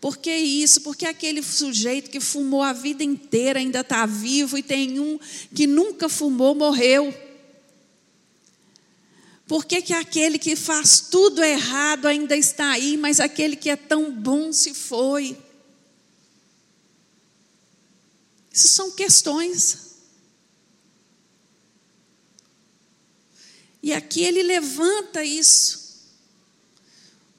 por 0.00 0.16
que 0.16 0.34
isso, 0.34 0.80
por 0.80 0.96
que 0.96 1.04
aquele 1.04 1.42
sujeito 1.42 2.08
que 2.08 2.18
fumou 2.18 2.62
a 2.62 2.72
vida 2.72 3.04
inteira 3.04 3.58
ainda 3.58 3.80
está 3.80 4.06
vivo 4.06 4.56
e 4.56 4.62
tem 4.62 4.98
um 4.98 5.18
que 5.54 5.66
nunca 5.66 6.08
fumou 6.08 6.54
morreu. 6.54 7.12
Por 9.48 9.64
que, 9.64 9.80
que 9.80 9.94
aquele 9.94 10.38
que 10.38 10.54
faz 10.54 11.00
tudo 11.00 11.42
errado 11.42 12.06
ainda 12.06 12.36
está 12.36 12.72
aí, 12.72 12.98
mas 12.98 13.18
aquele 13.18 13.56
que 13.56 13.70
é 13.70 13.76
tão 13.76 14.12
bom 14.12 14.52
se 14.52 14.74
foi? 14.74 15.42
Isso 18.52 18.68
são 18.68 18.90
questões. 18.90 19.88
E 23.82 23.94
aqui 23.94 24.20
ele 24.20 24.42
levanta 24.42 25.24
isso. 25.24 25.88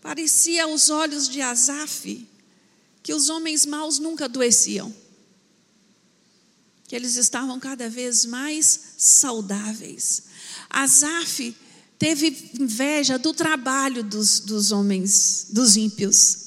Parecia 0.01 0.63
aos 0.63 0.89
olhos 0.89 1.29
de 1.29 1.41
Asaf 1.41 2.27
que 3.03 3.13
os 3.13 3.29
homens 3.29 3.67
maus 3.67 3.99
nunca 3.99 4.25
adoeciam, 4.25 4.91
que 6.87 6.95
eles 6.95 7.17
estavam 7.17 7.59
cada 7.59 7.87
vez 7.87 8.25
mais 8.25 8.93
saudáveis. 8.97 10.23
Asaf 10.69 11.55
teve 11.99 12.51
inveja 12.57 13.19
do 13.19 13.33
trabalho 13.33 14.01
dos, 14.01 14.39
dos 14.39 14.71
homens, 14.71 15.47
dos 15.49 15.75
ímpios. 15.75 16.37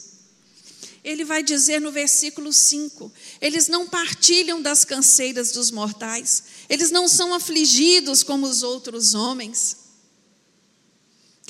Ele 1.05 1.25
vai 1.25 1.43
dizer 1.43 1.81
no 1.81 1.93
versículo 1.93 2.53
5: 2.53 3.13
eles 3.41 3.69
não 3.69 3.87
partilham 3.87 4.63
das 4.63 4.85
canseiras 4.85 5.53
dos 5.53 5.71
mortais, 5.71 6.43
eles 6.69 6.91
não 6.91 7.07
são 7.07 7.35
afligidos 7.35 8.23
como 8.23 8.47
os 8.47 8.63
outros 8.63 9.13
homens. 9.13 9.82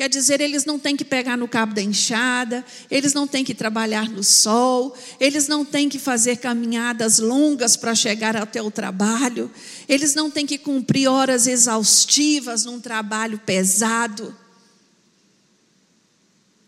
Quer 0.02 0.08
dizer, 0.08 0.40
eles 0.40 0.64
não 0.64 0.80
têm 0.80 0.96
que 0.96 1.04
pegar 1.04 1.38
no 1.38 1.46
cabo 1.46 1.74
da 1.74 1.80
enxada, 1.80 2.66
eles 2.90 3.14
não 3.14 3.24
têm 3.24 3.44
que 3.44 3.54
trabalhar 3.54 4.08
no 4.10 4.24
sol, 4.24 4.92
eles 5.20 5.46
não 5.46 5.64
têm 5.64 5.88
que 5.88 5.96
fazer 5.96 6.38
caminhadas 6.38 7.20
longas 7.20 7.76
para 7.76 7.94
chegar 7.94 8.34
até 8.34 8.60
o 8.60 8.68
trabalho, 8.68 9.48
eles 9.88 10.12
não 10.16 10.28
têm 10.28 10.44
que 10.44 10.58
cumprir 10.58 11.06
horas 11.06 11.46
exaustivas 11.46 12.64
num 12.64 12.80
trabalho 12.80 13.38
pesado. 13.46 14.36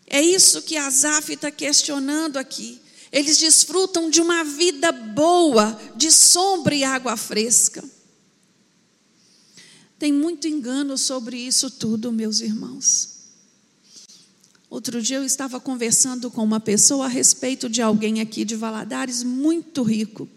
É 0.07 0.21
isso 0.21 0.61
que 0.61 0.77
Asaf 0.77 1.33
está 1.33 1.51
questionando 1.51 2.37
aqui. 2.37 2.79
Eles 3.11 3.37
desfrutam 3.37 4.09
de 4.09 4.21
uma 4.21 4.45
vida 4.45 4.93
boa, 4.93 5.77
de 5.97 6.09
sombra 6.09 6.73
e 6.73 6.85
água 6.85 7.17
fresca. 7.17 7.83
Tem 9.99 10.13
muito 10.13 10.47
engano 10.47 10.97
sobre 10.97 11.35
isso 11.35 11.69
tudo, 11.69 12.13
meus 12.13 12.39
irmãos. 12.39 13.14
Outro 14.75 15.01
dia 15.01 15.15
eu 15.15 15.23
estava 15.23 15.57
conversando 15.57 16.29
com 16.29 16.43
uma 16.43 16.59
pessoa 16.59 17.05
a 17.05 17.07
respeito 17.07 17.69
de 17.69 17.81
alguém 17.81 18.19
aqui 18.19 18.43
de 18.43 18.57
Valadares 18.57 19.23
muito 19.23 19.83
rico. 19.83 20.27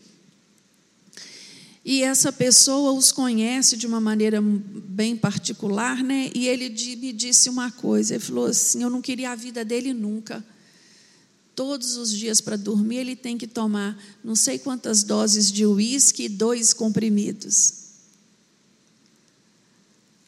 E 1.84 2.04
essa 2.04 2.30
pessoa 2.30 2.92
os 2.92 3.10
conhece 3.10 3.76
de 3.76 3.84
uma 3.84 4.00
maneira 4.00 4.40
bem 4.40 5.16
particular, 5.16 6.04
né? 6.04 6.30
E 6.36 6.46
ele 6.46 6.68
me 6.98 7.12
disse 7.12 7.48
uma 7.48 7.72
coisa, 7.72 8.14
ele 8.14 8.22
falou 8.22 8.46
assim: 8.46 8.80
"Eu 8.80 8.88
não 8.88 9.02
queria 9.02 9.32
a 9.32 9.34
vida 9.34 9.64
dele 9.64 9.92
nunca. 9.92 10.46
Todos 11.56 11.96
os 11.96 12.12
dias 12.12 12.40
para 12.40 12.54
dormir 12.54 12.98
ele 12.98 13.16
tem 13.16 13.36
que 13.36 13.48
tomar 13.48 14.00
não 14.22 14.36
sei 14.36 14.56
quantas 14.56 15.02
doses 15.02 15.50
de 15.50 15.66
uísque 15.66 16.26
e 16.26 16.28
dois 16.28 16.72
comprimidos." 16.72 17.74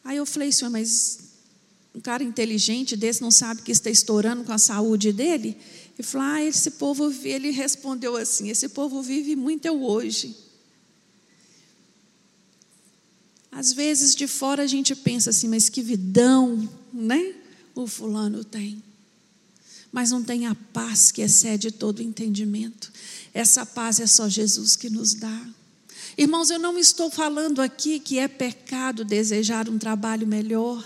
Aí 0.03 0.17
eu 0.17 0.27
falei, 0.27 0.51
senhor, 0.51 0.73
mas 0.73 1.30
um 1.95 2.01
cara 2.01 2.23
inteligente 2.23 2.97
desse 2.97 3.21
não 3.21 3.31
sabe 3.31 3.63
que 3.63 3.73
está 3.73 3.91
estourando 3.91 4.45
com 4.45 4.53
a 4.53 4.59
saúde 4.59 5.13
dele? 5.13 5.57
Ele 5.99 6.07
falou, 6.07 6.27
ah, 6.27 6.43
esse 6.43 6.73
povo, 6.73 7.13
ele 7.25 7.51
respondeu 7.51 8.17
assim: 8.17 8.49
esse 8.49 8.69
povo 8.69 9.03
vive 9.03 9.37
muito 9.37 9.67
eu 9.67 9.83
hoje. 9.83 10.35
Às 13.53 13.73
vezes 13.73 14.15
de 14.15 14.27
fora 14.27 14.63
a 14.63 14.67
gente 14.67 14.95
pensa 14.95 15.31
assim, 15.31 15.49
mas 15.49 15.69
que 15.69 15.83
vidão, 15.83 16.69
né? 16.93 17.35
O 17.75 17.87
fulano 17.87 18.45
tem. 18.45 18.83
Mas 19.91 20.11
não 20.11 20.23
tem 20.23 20.47
a 20.47 20.55
paz 20.55 21.11
que 21.11 21.21
excede 21.21 21.73
todo 21.73 22.01
entendimento. 22.01 22.93
Essa 23.35 23.67
paz 23.67 23.99
é 23.99 24.07
só 24.07 24.29
Jesus 24.29 24.77
que 24.77 24.89
nos 24.89 25.15
dá. 25.15 25.49
Irmãos, 26.17 26.51
eu 26.51 26.59
não 26.59 26.79
estou 26.79 27.11
falando 27.11 27.61
aqui 27.61 27.99
que 27.99 28.19
é 28.19 28.29
pecado 28.29 29.05
desejar 29.05 29.69
um 29.69 29.79
trabalho 29.79 30.27
melhor, 30.27 30.85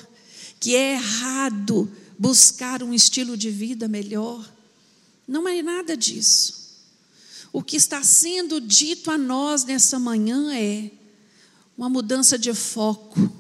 que 0.65 0.75
é 0.75 0.95
errado 0.95 1.93
buscar 2.19 2.83
um 2.83 2.95
estilo 2.95 3.37
de 3.37 3.51
vida 3.51 3.87
melhor. 3.87 4.51
Não 5.29 5.47
é 5.47 5.63
nada 5.63 5.95
disso. 5.95 6.79
O 7.53 7.63
que 7.63 7.77
está 7.77 8.03
sendo 8.03 8.63
dito 8.63 9.11
a 9.11 9.19
nós 9.19 9.65
nessa 9.65 9.99
manhã 9.99 10.55
é: 10.55 10.91
uma 11.77 11.91
mudança 11.91 12.39
de 12.39 12.55
foco. 12.55 13.31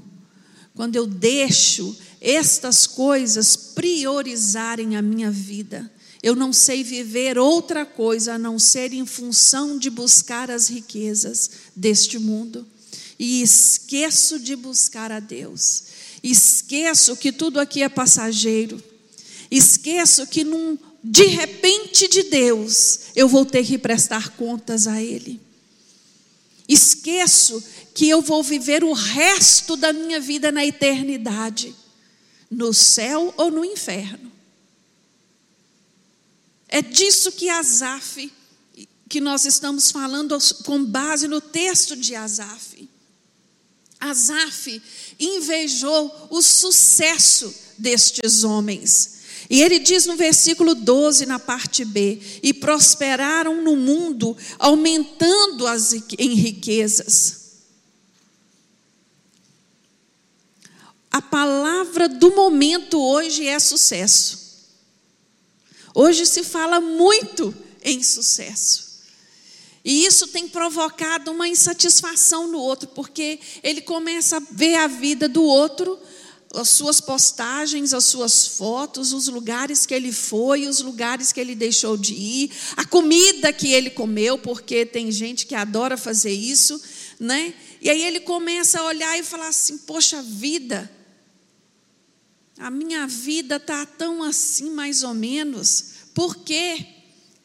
Quando 0.75 0.97
eu 0.97 1.07
deixo 1.07 1.97
estas 2.21 2.87
coisas 2.87 3.57
priorizarem 3.57 4.95
a 4.95 5.01
minha 5.01 5.31
vida, 5.31 5.91
eu 6.23 6.37
não 6.37 6.53
sei 6.53 6.85
viver 6.85 7.39
outra 7.39 7.87
coisa 7.87 8.35
a 8.35 8.39
não 8.39 8.59
ser 8.59 8.93
em 8.93 9.07
função 9.07 9.79
de 9.79 9.89
buscar 9.89 10.51
as 10.51 10.69
riquezas 10.69 11.51
deste 11.75 12.19
mundo. 12.19 12.69
E 13.19 13.41
esqueço 13.41 14.39
de 14.39 14.55
buscar 14.55 15.11
a 15.11 15.21
Deus. 15.21 15.94
Esqueço 16.25 17.19
que 17.19 17.31
tudo 17.31 17.61
aqui 17.61 17.83
é 17.83 17.89
passageiro. 17.89 18.83
Esqueço 19.51 20.27
que 20.27 20.43
num 20.43 20.79
de 21.03 21.27
repente 21.27 22.09
de 22.09 22.23
Deus 22.23 23.01
eu 23.15 23.29
vou 23.29 23.45
ter 23.45 23.63
que 23.63 23.77
prestar 23.77 24.31
contas 24.31 24.87
a 24.87 25.03
Ele. 25.03 25.39
Esqueço 26.67 27.63
que 27.93 28.09
eu 28.09 28.23
vou 28.23 28.43
viver 28.43 28.83
o 28.83 28.95
resto 28.95 29.77
da 29.77 29.93
minha 29.93 30.19
vida 30.19 30.51
na 30.51 30.65
eternidade, 30.65 31.75
no 32.51 32.73
céu 32.73 33.35
ou 33.37 33.51
no 33.51 33.63
inferno. 33.63 34.33
É 36.67 36.81
disso 36.81 37.33
que 37.33 37.51
Asaf, 37.51 38.33
que 39.11 39.21
nós 39.21 39.45
estamos 39.45 39.91
falando 39.91 40.39
com 40.65 40.83
base 40.83 41.29
no 41.29 41.43
texto 41.43 41.95
de 41.95 42.15
Asaf. 42.15 42.89
Asaf 44.01 44.83
invejou 45.19 46.29
o 46.31 46.43
sucesso 46.43 47.55
destes 47.79 48.45
homens. 48.45 49.15
E 49.51 49.63
ele 49.63 49.79
diz 49.79 50.07
no 50.07 50.17
versículo 50.17 50.75
12, 50.75 51.27
na 51.27 51.39
parte 51.39 51.85
B: 51.85 52.21
E 52.43 52.55
prosperaram 52.55 53.63
no 53.63 53.77
mundo, 53.77 54.37
aumentando 54.59 55.67
as 55.67 55.93
em 56.19 56.35
riquezas. 56.35 57.45
A 61.11 61.23
palavra 61.23 62.09
do 62.09 62.35
momento 62.35 63.01
hoje 63.01 63.47
é 63.47 63.59
sucesso. 63.59 64.45
Hoje 65.95 66.27
se 66.27 66.43
fala 66.43 66.81
muito 66.81 67.55
em 67.83 68.03
sucesso. 68.03 68.94
E 69.85 70.07
isso 70.07 70.27
tem 70.29 70.49
provocado 70.49 71.31
uma 71.31 71.47
insatisfação 71.47 72.49
no 72.49 72.59
outro, 72.59 72.89
porque 72.89 73.39
ele 73.63 73.83
começa 73.83 74.39
a 74.39 74.43
ver 74.51 74.77
a 74.77 74.87
vida 74.87 75.29
do 75.29 75.43
outro 75.43 75.99
as 76.61 76.69
suas 76.69 77.01
postagens, 77.01 77.93
as 77.93 78.05
suas 78.05 78.47
fotos, 78.47 79.13
os 79.13 79.29
lugares 79.29 79.85
que 79.85 79.95
ele 79.95 80.13
foi, 80.13 80.67
os 80.67 80.81
lugares 80.81 81.33
que 81.33 81.41
ele 81.41 81.55
deixou 81.55 81.97
de 81.97 82.15
ir, 82.15 82.51
a 82.77 82.85
comida 82.85 83.53
que 83.53 83.73
ele 83.73 83.91
comeu, 83.91 84.39
porque 84.39 84.87
tem 84.87 85.11
gente 85.11 85.47
que 85.47 85.55
adora 85.55 85.97
fazer 85.97 86.33
isso, 86.33 86.81
né? 87.19 87.55
E 87.81 87.91
aí 87.91 88.03
ele 88.03 88.21
começa 88.21 88.81
a 88.81 88.85
olhar 88.85 89.19
e 89.19 89.23
falar 89.23 89.49
assim: 89.49 89.79
"Poxa 89.79 90.23
vida, 90.23 90.91
a 92.59 92.71
minha 92.71 93.07
vida 93.07 93.59
tá 93.59 93.85
tão 93.85 94.23
assim 94.23 94.71
mais 94.71 95.03
ou 95.03 95.15
menos. 95.15 95.87
Por 96.15 96.37
quê?" 96.37 96.94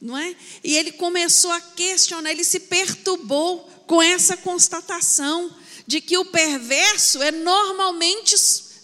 Não 0.02 0.18
é? 0.18 0.36
E 0.64 0.78
ele 0.78 0.94
começou 0.94 1.52
a 1.52 1.60
questionar, 1.60 2.32
ele 2.32 2.44
se 2.44 2.62
perturbou 2.62 3.70
com 3.86 4.02
essa 4.02 4.38
constatação 4.38 5.54
de 5.86 6.00
que 6.00 6.18
o 6.18 6.26
perverso 6.26 7.22
é 7.22 7.32
normalmente 7.32 8.36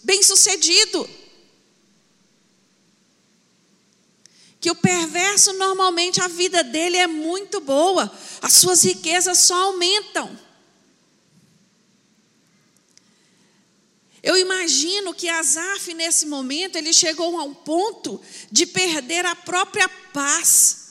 bem-sucedido. 0.02 1.08
Que 4.60 4.70
o 4.70 4.74
perverso, 4.74 5.52
normalmente, 5.52 6.20
a 6.20 6.28
vida 6.28 6.64
dele 6.64 6.96
é 6.96 7.06
muito 7.06 7.60
boa, 7.60 8.12
as 8.42 8.54
suas 8.54 8.82
riquezas 8.82 9.38
só 9.38 9.54
aumentam. 9.54 10.36
Eu 14.26 14.36
imagino 14.36 15.14
que 15.14 15.28
Asaf, 15.28 15.94
nesse 15.94 16.26
momento, 16.26 16.74
ele 16.74 16.92
chegou 16.92 17.38
a 17.38 17.44
um 17.44 17.54
ponto 17.54 18.20
de 18.50 18.66
perder 18.66 19.24
a 19.24 19.36
própria 19.36 19.88
paz, 19.88 20.85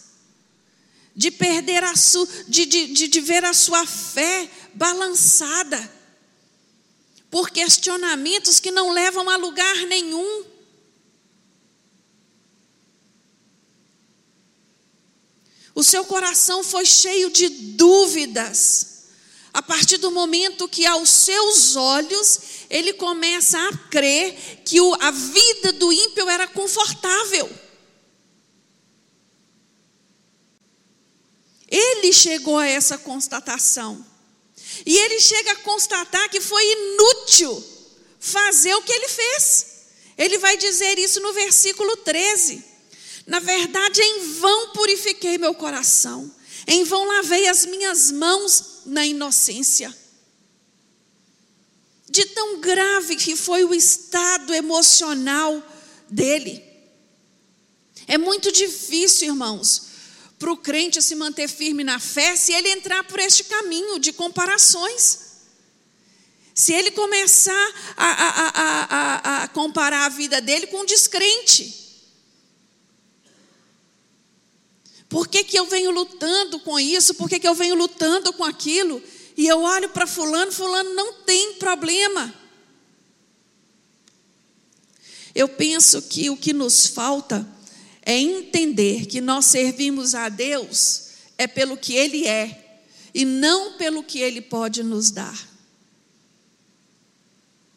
de 1.15 1.31
perder 1.31 1.83
a 1.83 1.95
sua, 1.95 2.27
de, 2.47 2.65
de, 2.65 2.87
de, 2.87 3.07
de 3.07 3.21
ver 3.21 3.45
a 3.45 3.53
sua 3.53 3.85
fé 3.85 4.49
balançada 4.73 5.93
por 7.31 7.49
questionamentos 7.49 8.59
que 8.59 8.71
não 8.71 8.91
levam 8.91 9.29
a 9.29 9.37
lugar 9.37 9.75
nenhum. 9.87 10.43
O 15.73 15.83
seu 15.83 16.05
coração 16.05 16.63
foi 16.63 16.85
cheio 16.85 17.29
de 17.29 17.49
dúvidas. 17.49 18.93
A 19.53 19.61
partir 19.61 19.97
do 19.97 20.11
momento 20.11 20.67
que, 20.67 20.85
aos 20.85 21.09
seus 21.09 21.75
olhos, 21.75 22.39
ele 22.69 22.93
começa 22.93 23.57
a 23.57 23.77
crer 23.89 24.61
que 24.65 24.77
a 24.99 25.11
vida 25.11 25.73
do 25.73 25.91
ímpio 25.91 26.29
era 26.29 26.47
confortável. 26.47 27.49
Ele 31.67 32.13
chegou 32.13 32.57
a 32.57 32.67
essa 32.67 32.97
constatação. 32.97 34.05
E 34.85 34.97
ele 34.97 35.19
chega 35.19 35.51
a 35.51 35.57
constatar 35.57 36.29
que 36.29 36.41
foi 36.41 36.63
inútil 36.63 37.63
fazer 38.19 38.73
o 38.75 38.81
que 38.81 38.91
ele 38.91 39.07
fez. 39.07 39.65
Ele 40.17 40.37
vai 40.37 40.57
dizer 40.57 40.97
isso 40.97 41.19
no 41.19 41.33
versículo 41.33 41.97
13. 41.97 42.63
Na 43.27 43.39
verdade, 43.39 44.01
em 44.01 44.33
vão 44.39 44.69
purifiquei 44.69 45.37
meu 45.37 45.53
coração, 45.53 46.31
em 46.67 46.83
vão 46.83 47.05
lavei 47.05 47.47
as 47.47 47.65
minhas 47.65 48.11
mãos 48.11 48.81
na 48.85 49.05
inocência. 49.05 49.95
De 52.09 52.25
tão 52.27 52.59
grave 52.59 53.15
que 53.15 53.35
foi 53.35 53.65
o 53.65 53.73
estado 53.73 54.53
emocional 54.53 55.61
dele. 56.09 56.63
É 58.07 58.17
muito 58.17 58.51
difícil, 58.51 59.29
irmãos, 59.29 59.87
para 60.37 60.51
o 60.51 60.57
crente 60.57 61.01
se 61.01 61.15
manter 61.15 61.47
firme 61.47 61.83
na 61.83 61.99
fé 61.99 62.35
se 62.35 62.53
ele 62.53 62.69
entrar 62.69 63.03
por 63.05 63.19
este 63.19 63.45
caminho 63.45 63.99
de 63.99 64.11
comparações. 64.11 65.25
Se 66.53 66.73
ele 66.73 66.91
começar 66.91 67.73
a, 67.97 68.05
a, 68.05 68.49
a, 68.49 69.43
a, 69.43 69.47
comparar 69.49 70.05
a 70.05 70.09
vida 70.09 70.39
dele 70.41 70.67
com 70.67 70.81
um 70.81 70.85
descrente. 70.85 71.83
Por 75.09 75.27
que, 75.27 75.43
que 75.43 75.57
eu 75.57 75.65
venho 75.65 75.91
lutando 75.91 76.59
com 76.59 76.79
isso? 76.79 77.13
Por 77.15 77.29
que, 77.29 77.39
que 77.39 77.47
eu 77.47 77.53
venho 77.53 77.75
lutando 77.75 78.33
com 78.33 78.43
aquilo? 78.43 79.01
E 79.37 79.47
eu 79.47 79.61
olho 79.61 79.89
para 79.89 80.07
Fulano, 80.07 80.51
Fulano 80.51 80.93
não 80.93 81.13
tem 81.23 81.53
problema. 81.53 82.33
Eu 85.33 85.49
penso 85.49 86.01
que 86.03 86.29
o 86.29 86.37
que 86.37 86.53
nos 86.53 86.87
falta 86.87 87.45
é 88.05 88.17
entender 88.17 89.07
que 89.07 89.19
nós 89.19 89.45
servimos 89.45 90.13
a 90.13 90.29
Deus 90.29 91.05
é 91.37 91.47
pelo 91.47 91.75
que 91.75 91.95
Ele 91.95 92.27
é 92.27 92.83
e 93.13 93.25
não 93.25 93.73
pelo 93.73 94.03
que 94.03 94.19
Ele 94.19 94.41
pode 94.41 94.83
nos 94.83 95.09
dar. 95.09 95.55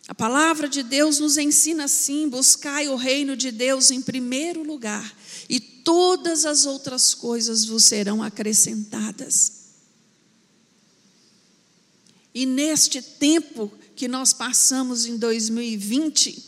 A 0.06 0.14
palavra 0.14 0.68
de 0.68 0.82
Deus 0.82 1.18
nos 1.18 1.36
ensina 1.36 1.84
assim: 1.84 2.28
buscai 2.28 2.88
o 2.88 2.96
reino 2.96 3.36
de 3.36 3.50
Deus 3.50 3.90
em 3.90 4.00
primeiro 4.00 4.62
lugar, 4.62 5.14
e 5.48 5.60
todas 5.60 6.44
as 6.44 6.66
outras 6.66 7.14
coisas 7.14 7.64
vos 7.64 7.84
serão 7.84 8.22
acrescentadas. 8.22 9.58
E 12.34 12.46
neste 12.46 13.02
tempo 13.02 13.72
que 13.96 14.08
nós 14.08 14.32
passamos 14.32 15.06
em 15.06 15.16
2020, 15.16 16.44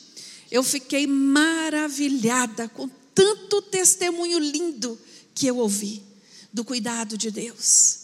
eu 0.50 0.62
fiquei 0.62 1.06
maravilhada 1.06 2.68
com 2.68 2.88
tanto 3.20 3.60
testemunho 3.60 4.38
lindo 4.38 4.98
que 5.34 5.46
eu 5.46 5.58
ouvi 5.58 6.02
do 6.50 6.64
cuidado 6.64 7.18
de 7.18 7.30
Deus, 7.30 7.98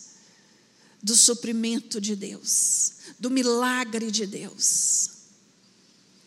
do 1.02 1.16
suprimento 1.16 1.98
de 1.98 2.14
Deus, 2.14 2.92
do 3.18 3.30
milagre 3.30 4.10
de 4.10 4.26
Deus. 4.26 5.10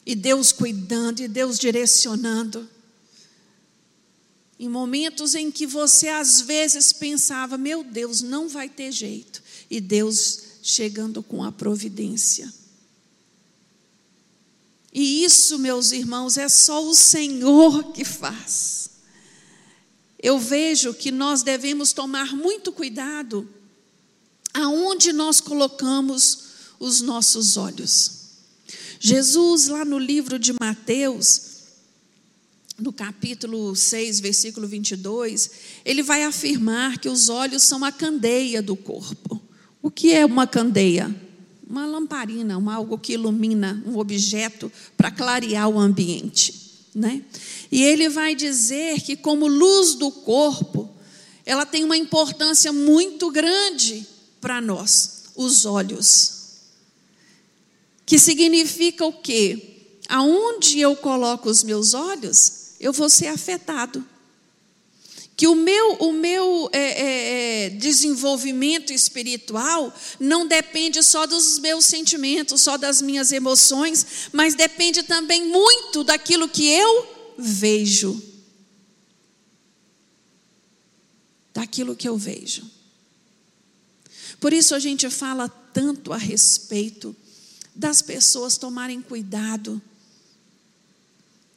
E 0.03 0.15
Deus 0.15 0.51
cuidando, 0.51 1.19
e 1.19 1.27
Deus 1.27 1.59
direcionando. 1.59 2.67
Em 4.59 4.67
momentos 4.67 5.35
em 5.35 5.51
que 5.51 5.67
você 5.67 6.07
às 6.07 6.41
vezes 6.41 6.91
pensava, 6.91 7.59
meu 7.59 7.83
Deus, 7.83 8.23
não 8.23 8.49
vai 8.49 8.67
ter 8.67 8.91
jeito. 8.91 9.43
E 9.69 9.79
Deus 9.79 10.41
chegando 10.63 11.21
com 11.21 11.43
a 11.43 11.51
providência. 11.51 12.51
E 14.91 15.23
isso, 15.23 15.59
meus 15.59 15.91
irmãos, 15.91 16.39
é 16.39 16.49
só 16.49 16.83
o 16.83 16.95
Senhor 16.95 17.91
que 17.91 18.03
faz. 18.03 18.78
Eu 20.21 20.37
vejo 20.37 20.93
que 20.93 21.11
nós 21.11 21.43
devemos 21.43 21.93
tomar 21.93 22.35
muito 22.35 22.71
cuidado 22.71 23.47
aonde 24.53 25.13
nós 25.13 25.39
colocamos 25.39 26.43
os 26.79 27.01
nossos 27.01 27.55
olhos. 27.55 28.19
Jesus, 28.99 29.67
lá 29.67 29.85
no 29.85 29.97
livro 29.97 30.37
de 30.37 30.53
Mateus, 30.59 31.41
no 32.77 32.91
capítulo 32.91 33.75
6, 33.75 34.19
versículo 34.19 34.67
22, 34.67 35.51
ele 35.85 36.03
vai 36.03 36.23
afirmar 36.23 36.97
que 36.97 37.07
os 37.07 37.29
olhos 37.29 37.63
são 37.63 37.83
a 37.85 37.91
candeia 37.91 38.61
do 38.61 38.75
corpo. 38.75 39.41
O 39.81 39.89
que 39.89 40.11
é 40.11 40.25
uma 40.25 40.45
candeia? 40.45 41.15
uma 41.69 41.85
lamparina, 41.85 42.57
uma, 42.57 42.73
algo 42.73 42.97
que 42.97 43.13
ilumina 43.13 43.81
um 43.85 43.99
objeto 43.99 44.71
para 44.97 45.11
clarear 45.11 45.69
o 45.69 45.79
ambiente. 45.79 46.67
Né? 46.95 47.23
E 47.71 47.83
ele 47.83 48.09
vai 48.09 48.35
dizer 48.35 49.01
que, 49.01 49.15
como 49.15 49.47
luz 49.47 49.95
do 49.95 50.11
corpo, 50.11 50.89
ela 51.45 51.65
tem 51.65 51.83
uma 51.83 51.97
importância 51.97 52.71
muito 52.73 53.29
grande 53.31 54.05
para 54.41 54.59
nós, 54.59 55.23
os 55.35 55.65
olhos. 55.65 56.39
Que 58.05 58.17
significa 58.17 59.05
o 59.05 59.13
quê? 59.13 59.97
Aonde 60.07 60.79
eu 60.79 60.95
coloco 60.95 61.49
os 61.49 61.63
meus 61.63 61.93
olhos, 61.93 62.71
eu 62.79 62.91
vou 62.91 63.09
ser 63.09 63.27
afetado 63.27 64.03
que 65.39 65.47
o 65.47 65.55
meu, 65.55 65.93
o 65.99 66.11
meu 66.11 66.69
é, 66.73 66.79
é, 66.79 67.65
é, 67.67 67.69
desenvolvimento 67.69 68.91
espiritual 68.91 69.93
não 70.19 70.45
depende 70.45 71.01
só 71.01 71.25
dos 71.25 71.57
meus 71.59 71.85
sentimentos, 71.85 72.61
só 72.61 72.75
das 72.75 73.01
minhas 73.01 73.31
emoções, 73.31 74.05
mas 74.33 74.53
depende 74.53 75.01
também 75.03 75.45
muito 75.45 76.03
daquilo 76.03 76.49
que 76.49 76.67
eu 76.67 77.18
vejo. 77.39 78.21
Daquilo 81.53 81.95
que 81.95 82.07
eu 82.07 82.17
vejo. 82.17 82.69
Por 84.39 84.53
isso 84.53 84.75
a 84.75 84.79
gente 84.79 85.09
fala 85.09 85.49
tanto 85.49 86.13
a 86.13 86.17
respeito 86.17 87.15
das 87.75 88.01
pessoas 88.01 88.57
tomarem 88.57 89.01
cuidado 89.01 89.81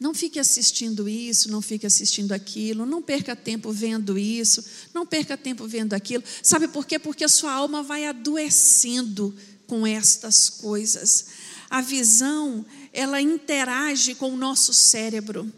Não 0.03 0.13
fique 0.13 0.41
assistindo 0.41 1.09
isso, 1.09 1.49
não 1.49 1.63
fique 1.63 1.87
assistindo 1.87 2.33
aquilo, 2.33 2.85
não 2.85 3.01
perca 3.01 3.37
tempo 3.37 3.71
vendo 3.71 4.19
isso, 4.19 4.65
não 4.93 5.07
perca 5.07 5.37
tempo 5.37 5.65
vendo 5.65 5.95
aquilo. 5.95 6.25
Sabe 6.43 6.67
por 6.67 6.85
quê? 6.85 6.99
Porque 6.99 7.23
a 7.23 7.29
sua 7.29 7.53
alma 7.53 7.85
vai 7.85 8.05
adoecendo 8.07 9.33
com 9.65 9.87
estas 9.87 10.51
coisas. 10.51 11.27
A 11.71 11.81
visão, 11.81 12.67
ela 12.93 13.21
interage 13.21 14.17
com 14.17 14.35
o 14.35 14.37
nosso 14.37 14.73
cérebro. 14.73 15.49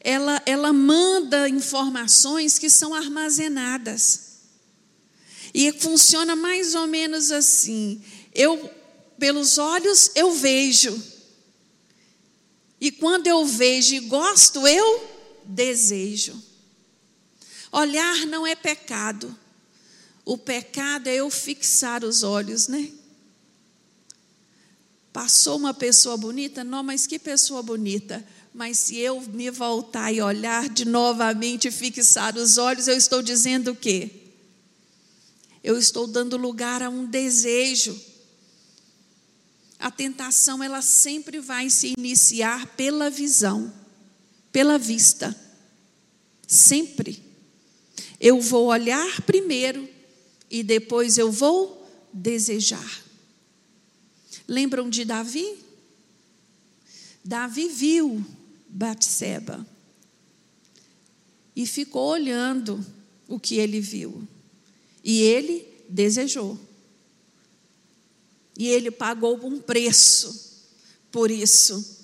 Ela, 0.00 0.42
ela 0.46 0.72
manda 0.72 1.48
informações 1.48 2.58
que 2.58 2.70
são 2.70 2.94
armazenadas. 2.94 4.30
E 5.52 5.72
funciona 5.72 6.34
mais 6.34 6.74
ou 6.74 6.86
menos 6.86 7.30
assim. 7.30 8.02
Eu, 8.34 8.70
pelos 9.18 9.58
olhos, 9.58 10.10
eu 10.14 10.32
vejo. 10.32 11.02
E 12.80 12.90
quando 12.90 13.26
eu 13.26 13.44
vejo 13.44 13.94
e 13.94 14.00
gosto, 14.00 14.66
eu 14.66 15.06
desejo. 15.44 16.42
Olhar 17.70 18.26
não 18.26 18.46
é 18.46 18.54
pecado. 18.54 19.36
O 20.24 20.38
pecado 20.38 21.08
é 21.08 21.16
eu 21.16 21.28
fixar 21.28 22.04
os 22.04 22.22
olhos, 22.22 22.68
né? 22.68 22.90
Passou 25.12 25.56
uma 25.56 25.74
pessoa 25.74 26.16
bonita? 26.16 26.62
Não, 26.62 26.82
mas 26.82 27.06
que 27.06 27.18
pessoa 27.18 27.62
bonita. 27.62 28.24
Mas 28.52 28.78
se 28.78 28.96
eu 28.96 29.20
me 29.20 29.50
voltar 29.50 30.12
e 30.12 30.20
olhar 30.20 30.68
de 30.68 30.84
novamente 30.84 31.68
e 31.68 31.70
fixar 31.70 32.36
os 32.36 32.58
olhos, 32.58 32.88
eu 32.88 32.96
estou 32.96 33.22
dizendo 33.22 33.70
o 33.70 33.76
quê? 33.76 34.10
Eu 35.62 35.78
estou 35.78 36.06
dando 36.06 36.36
lugar 36.36 36.82
a 36.82 36.88
um 36.88 37.06
desejo. 37.06 37.98
A 39.78 39.90
tentação, 39.90 40.62
ela 40.62 40.82
sempre 40.82 41.38
vai 41.38 41.70
se 41.70 41.94
iniciar 41.96 42.66
pela 42.76 43.08
visão, 43.08 43.72
pela 44.50 44.78
vista. 44.78 45.34
Sempre. 46.46 47.22
Eu 48.20 48.40
vou 48.40 48.66
olhar 48.66 49.22
primeiro 49.22 49.88
e 50.50 50.62
depois 50.62 51.16
eu 51.16 51.30
vou 51.30 51.88
desejar. 52.12 53.02
Lembram 54.48 54.90
de 54.90 55.04
Davi? 55.04 55.56
Davi 57.24 57.68
viu 57.68 58.24
Batseba 58.70 59.66
e 61.54 61.66
ficou 61.66 62.08
olhando 62.08 62.84
o 63.28 63.38
que 63.38 63.56
ele 63.56 63.80
viu. 63.80 64.26
E 65.04 65.20
ele 65.22 65.66
desejou. 65.88 66.58
E 68.56 68.66
ele 68.68 68.90
pagou 68.90 69.38
um 69.44 69.60
preço 69.60 70.58
por 71.10 71.30
isso. 71.30 71.98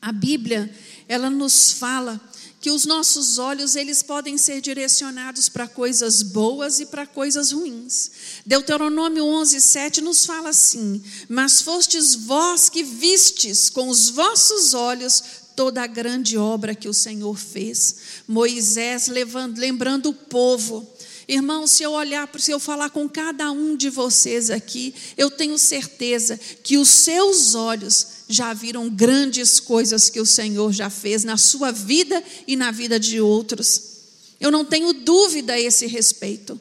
A 0.00 0.12
Bíblia, 0.12 0.74
ela 1.08 1.30
nos 1.30 1.72
fala 1.72 2.20
que 2.60 2.70
os 2.70 2.86
nossos 2.86 3.36
olhos 3.36 3.76
eles 3.76 4.02
podem 4.02 4.38
ser 4.38 4.62
direcionados 4.62 5.50
para 5.50 5.68
coisas 5.68 6.22
boas 6.22 6.80
e 6.80 6.86
para 6.86 7.06
coisas 7.06 7.52
ruins. 7.52 8.10
Deuteronômio 8.46 9.26
11:7 9.26 10.00
nos 10.00 10.24
fala 10.24 10.48
assim: 10.48 11.02
"Mas 11.28 11.60
fostes 11.60 12.14
vós 12.14 12.70
que 12.70 12.82
vistes 12.82 13.68
com 13.68 13.90
os 13.90 14.08
vossos 14.08 14.72
olhos 14.72 15.43
toda 15.56 15.82
a 15.82 15.86
grande 15.86 16.36
obra 16.36 16.74
que 16.74 16.88
o 16.88 16.94
Senhor 16.94 17.36
fez." 17.36 17.96
Moisés 18.26 19.08
levando, 19.08 19.58
lembrando 19.58 20.10
o 20.10 20.14
povo 20.14 20.94
Irmão, 21.26 21.66
se 21.66 21.82
eu 21.82 21.92
olhar, 21.92 22.28
se 22.38 22.50
eu 22.50 22.60
falar 22.60 22.90
com 22.90 23.08
cada 23.08 23.50
um 23.50 23.76
de 23.76 23.88
vocês 23.88 24.50
aqui, 24.50 24.94
eu 25.16 25.30
tenho 25.30 25.56
certeza 25.56 26.38
que 26.62 26.76
os 26.76 26.88
seus 26.88 27.54
olhos 27.54 28.06
já 28.28 28.52
viram 28.52 28.90
grandes 28.90 29.58
coisas 29.58 30.10
que 30.10 30.20
o 30.20 30.26
Senhor 30.26 30.72
já 30.72 30.90
fez 30.90 31.24
na 31.24 31.38
sua 31.38 31.72
vida 31.72 32.22
e 32.46 32.56
na 32.56 32.70
vida 32.70 33.00
de 33.00 33.20
outros. 33.20 33.94
Eu 34.38 34.50
não 34.50 34.64
tenho 34.64 34.92
dúvida 34.92 35.54
a 35.54 35.60
esse 35.60 35.86
respeito. 35.86 36.60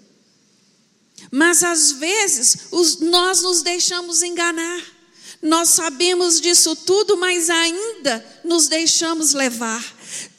Mas 1.30 1.64
às 1.64 1.94
vezes 1.94 2.68
os, 2.72 3.00
nós 3.00 3.41
nos 3.41 3.62
deixamos 3.62 4.22
enganar. 4.22 4.93
Nós 5.44 5.70
sabemos 5.70 6.39
disso 6.39 6.74
tudo, 6.74 7.18
mas 7.18 7.50
ainda 7.50 8.26
nos 8.46 8.70
deixamos 8.70 9.34
levar. 9.34 9.84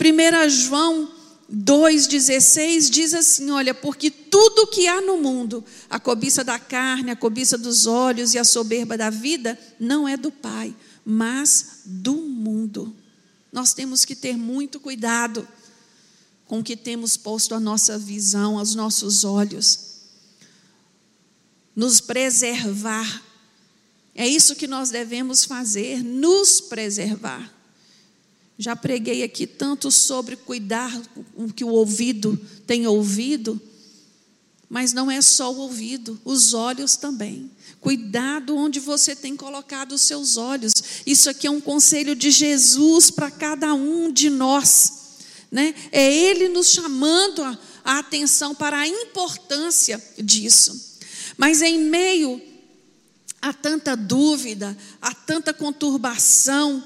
1 0.01 0.49
João 0.49 1.13
2,16 1.53 2.89
diz 2.89 3.13
assim: 3.13 3.51
Olha, 3.51 3.75
porque 3.75 4.11
tudo 4.11 4.67
que 4.67 4.89
há 4.89 5.03
no 5.03 5.19
mundo, 5.19 5.63
a 5.91 6.01
cobiça 6.01 6.43
da 6.43 6.59
carne, 6.59 7.11
a 7.11 7.17
cobiça 7.17 7.59
dos 7.59 7.85
olhos 7.85 8.33
e 8.33 8.39
a 8.39 8.45
soberba 8.45 8.97
da 8.97 9.11
vida, 9.11 9.59
não 9.79 10.09
é 10.09 10.17
do 10.17 10.31
Pai, 10.33 10.75
mas 11.05 11.83
do 11.85 12.15
mundo. 12.15 12.97
Nós 13.53 13.75
temos 13.75 14.07
que 14.07 14.17
ter 14.17 14.39
muito 14.39 14.81
cuidado 14.81 15.47
com 16.47 16.61
o 16.61 16.65
que 16.65 16.79
temos 16.79 17.19
posto 17.19 17.55
a 17.55 17.61
nossa 17.61 17.99
visão, 17.99 18.59
aos 18.59 18.75
nossos 18.75 19.23
olhos, 19.23 19.81
nos 21.77 22.01
preservar. 22.01 23.23
É 24.15 24.27
isso 24.29 24.55
que 24.55 24.67
nós 24.67 24.91
devemos 24.91 25.45
fazer, 25.45 26.03
nos 26.03 26.61
preservar. 26.61 27.53
Já 28.57 28.77
preguei 28.77 29.25
aqui 29.25 29.47
tanto 29.47 29.91
sobre 29.91 30.37
cuidar 30.37 30.97
o 31.35 31.53
que 31.53 31.65
o 31.65 31.69
ouvido 31.69 32.39
tem 32.67 32.87
ouvido, 32.87 33.61
mas 34.69 34.93
não 34.93 35.11
é 35.11 35.21
só 35.21 35.53
o 35.53 35.59
ouvido, 35.59 36.21
os 36.25 36.55
olhos 36.55 36.97
também. 36.97 37.51
Cuidado 37.81 38.57
onde 38.57 38.79
você 38.79 39.15
tem 39.15 39.37
colocado 39.37 39.93
os 39.93 40.03
seus 40.03 40.37
olhos. 40.37 40.73
Isso 41.05 41.29
aqui 41.29 41.47
é 41.47 41.51
um 41.51 41.61
conselho 41.61 42.15
de 42.15 42.31
Jesus 42.31 43.11
para 43.11 43.31
cada 43.31 43.75
um 43.75 44.13
de 44.13 44.31
nós. 44.31 44.93
Né? 45.51 45.75
É 45.91 46.13
Ele 46.13 46.49
nos 46.49 46.69
chamando 46.69 47.43
a, 47.43 47.59
a 47.85 47.99
atenção 47.99 48.55
para 48.55 48.79
a 48.79 48.89
importância 48.89 50.03
disso. 50.17 50.99
Mas 51.37 51.61
em 51.61 51.79
meio 51.79 52.41
a 53.45 53.53
tanta 53.53 53.95
dúvida, 53.95 54.75
a 55.03 55.15
tanta 55.15 55.53
conturbação, 55.53 56.83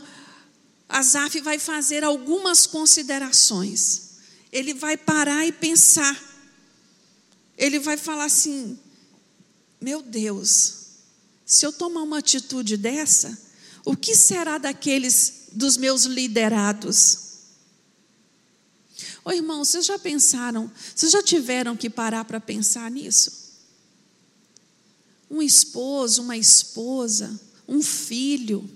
Asaf 0.89 1.41
vai 1.41 1.57
fazer 1.57 2.03
algumas 2.03 2.67
considerações. 2.67 4.09
Ele 4.51 4.75
vai 4.75 4.97
parar 4.97 5.47
e 5.47 5.53
pensar. 5.53 6.21
Ele 7.57 7.79
vai 7.79 7.97
falar 7.97 8.25
assim: 8.25 8.77
Meu 9.81 10.03
Deus, 10.03 10.75
se 11.47 11.65
eu 11.65 11.73
tomar 11.73 12.03
uma 12.03 12.19
atitude 12.19 12.77
dessa, 12.77 13.39
o 13.85 13.95
que 13.97 14.17
será 14.17 14.59
daqueles 14.59 15.45
dos 15.53 15.77
meus 15.77 16.07
liderados? 16.07 17.19
Ô 19.25 19.31
irmão, 19.31 19.65
vocês 19.65 19.87
já 19.87 19.97
pensaram, 19.97 20.69
vocês 20.93 21.13
já 21.13 21.23
tiveram 21.23 21.77
que 21.77 21.89
parar 21.89 22.25
para 22.25 22.41
pensar 22.41 22.91
nisso? 22.91 23.48
Um 25.31 25.43
esposo, 25.43 26.23
uma 26.23 26.37
esposa, 26.37 27.39
um 27.67 27.83
filho, 27.83 28.69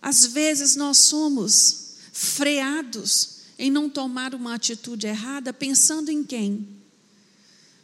às 0.00 0.26
vezes 0.26 0.76
nós 0.76 0.98
somos 0.98 1.94
freados 2.12 3.38
em 3.58 3.70
não 3.70 3.90
tomar 3.90 4.34
uma 4.34 4.54
atitude 4.54 5.06
errada 5.06 5.52
pensando 5.52 6.10
em 6.10 6.22
quem? 6.22 6.66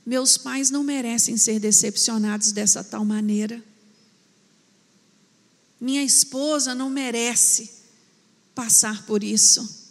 Meus 0.06 0.36
pais 0.36 0.70
não 0.70 0.84
merecem 0.84 1.36
ser 1.36 1.58
decepcionados 1.58 2.52
dessa 2.52 2.84
tal 2.84 3.04
maneira. 3.04 3.62
Minha 5.80 6.02
esposa 6.02 6.74
não 6.74 6.88
merece 6.88 7.70
passar 8.54 9.04
por 9.06 9.24
isso. 9.24 9.82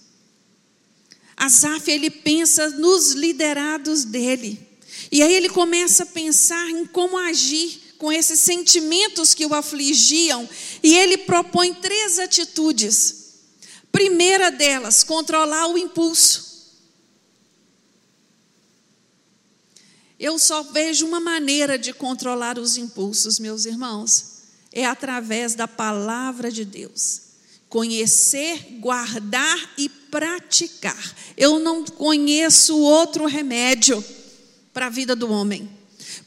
Asaf, 1.36 1.90
ele 1.92 2.10
pensa 2.10 2.70
nos 2.70 3.12
liderados 3.12 4.06
dele. 4.06 4.73
E 5.12 5.22
aí 5.22 5.34
ele 5.34 5.50
começa 5.50 6.04
a 6.04 6.08
pensar 6.08 6.70
em 6.70 6.86
como 6.86 7.18
agir 7.18 7.96
com 7.98 8.12
esses 8.12 8.40
sentimentos 8.40 9.34
que 9.34 9.46
o 9.46 9.54
afligiam, 9.54 10.48
e 10.84 10.94
ele 10.94 11.20
propõe 11.20 11.74
três 11.74 12.20
atitudes. 12.20 13.24
Primeira 13.92 14.52
delas, 14.52 15.04
controlar 15.04 15.68
o 15.68 15.78
impulso. 15.78 16.54
Eu 20.20 20.40
só 20.40 20.64
vejo 20.64 21.06
uma 21.06 21.20
maneira 21.20 21.78
de 21.78 21.94
controlar 21.94 22.58
os 22.58 22.76
impulsos, 22.76 23.40
meus 23.40 23.66
irmãos, 23.66 24.42
é 24.72 24.86
através 24.86 25.56
da 25.56 25.68
palavra 25.68 26.52
de 26.52 26.66
Deus. 26.66 27.22
Conhecer, 27.70 28.80
guardar 28.80 29.74
e 29.78 29.88
praticar. 29.88 31.16
Eu 31.38 31.60
não 31.60 31.86
conheço 31.86 32.78
outro 32.78 33.26
remédio 33.26 34.04
para 34.74 34.88
a 34.88 34.90
vida 34.90 35.16
do 35.16 35.32
homem 35.32 35.70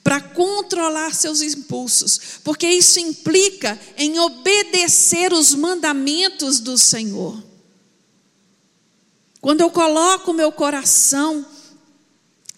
para 0.03 0.20
controlar 0.20 1.14
seus 1.14 1.42
impulsos, 1.42 2.20
porque 2.44 2.66
isso 2.68 2.99
implica 3.01 3.78
em 3.97 4.18
obedecer 4.20 5.32
os 5.32 5.55
mandamentos 5.55 6.61
do 6.61 6.78
Senhor. 6.78 7.42
Quando 9.40 9.61
eu 9.61 9.70
coloco 9.70 10.32
meu 10.32 10.51
coração 10.51 11.44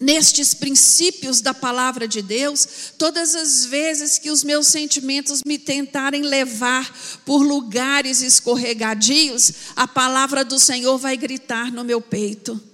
nestes 0.01 0.55
princípios 0.55 1.41
da 1.41 1.53
palavra 1.53 2.07
de 2.07 2.23
Deus, 2.23 2.93
todas 2.97 3.35
as 3.35 3.65
vezes 3.65 4.19
que 4.19 4.31
os 4.31 4.45
meus 4.45 4.69
sentimentos 4.69 5.41
me 5.45 5.59
tentarem 5.59 6.23
levar 6.23 6.95
por 7.25 7.43
lugares 7.43 8.23
escorregadios, 8.23 9.53
a 9.75 9.89
palavra 9.89 10.45
do 10.45 10.59
Senhor 10.59 10.99
vai 10.99 11.17
gritar 11.17 11.73
no 11.73 11.83
meu 11.83 12.01
peito. 12.01 12.68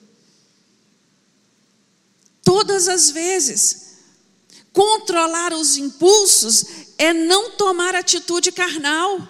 Todas 2.44 2.88
as 2.88 3.10
vezes. 3.10 3.84
Controlar 4.72 5.52
os 5.52 5.76
impulsos 5.76 6.64
é 6.98 7.12
não 7.12 7.52
tomar 7.52 7.94
atitude 7.94 8.52
carnal. 8.52 9.26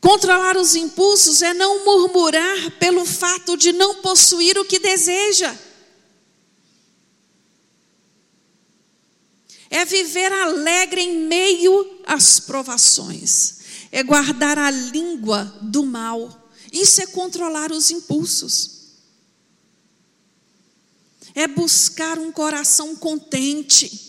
Controlar 0.00 0.56
os 0.56 0.74
impulsos 0.74 1.42
é 1.42 1.52
não 1.52 1.84
murmurar 1.84 2.70
pelo 2.78 3.04
fato 3.04 3.56
de 3.56 3.72
não 3.72 3.96
possuir 3.96 4.56
o 4.56 4.64
que 4.64 4.78
deseja. 4.78 5.56
É 9.68 9.84
viver 9.84 10.32
alegre 10.32 11.02
em 11.02 11.26
meio 11.26 12.00
às 12.06 12.38
provações. 12.38 13.58
É 13.90 14.02
guardar 14.02 14.58
a 14.58 14.70
língua 14.70 15.44
do 15.60 15.84
mal. 15.84 16.50
Isso 16.72 17.02
é 17.02 17.06
controlar 17.06 17.72
os 17.72 17.90
impulsos. 17.90 18.75
É 21.36 21.46
buscar 21.46 22.18
um 22.18 22.32
coração 22.32 22.96
contente. 22.96 24.04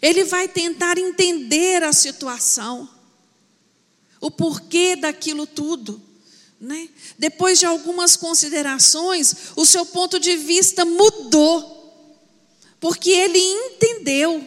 Ele 0.00 0.24
vai 0.24 0.48
tentar 0.48 0.96
entender 0.96 1.82
a 1.82 1.92
situação 1.92 2.88
o 4.20 4.30
porquê 4.30 4.96
daquilo 4.96 5.46
tudo. 5.46 6.00
Né? 6.60 6.88
Depois 7.18 7.58
de 7.58 7.66
algumas 7.66 8.16
considerações, 8.16 9.34
o 9.54 9.64
seu 9.64 9.86
ponto 9.86 10.18
de 10.18 10.36
vista 10.36 10.84
mudou, 10.84 11.76
porque 12.80 13.10
ele 13.10 13.38
entendeu 13.38 14.46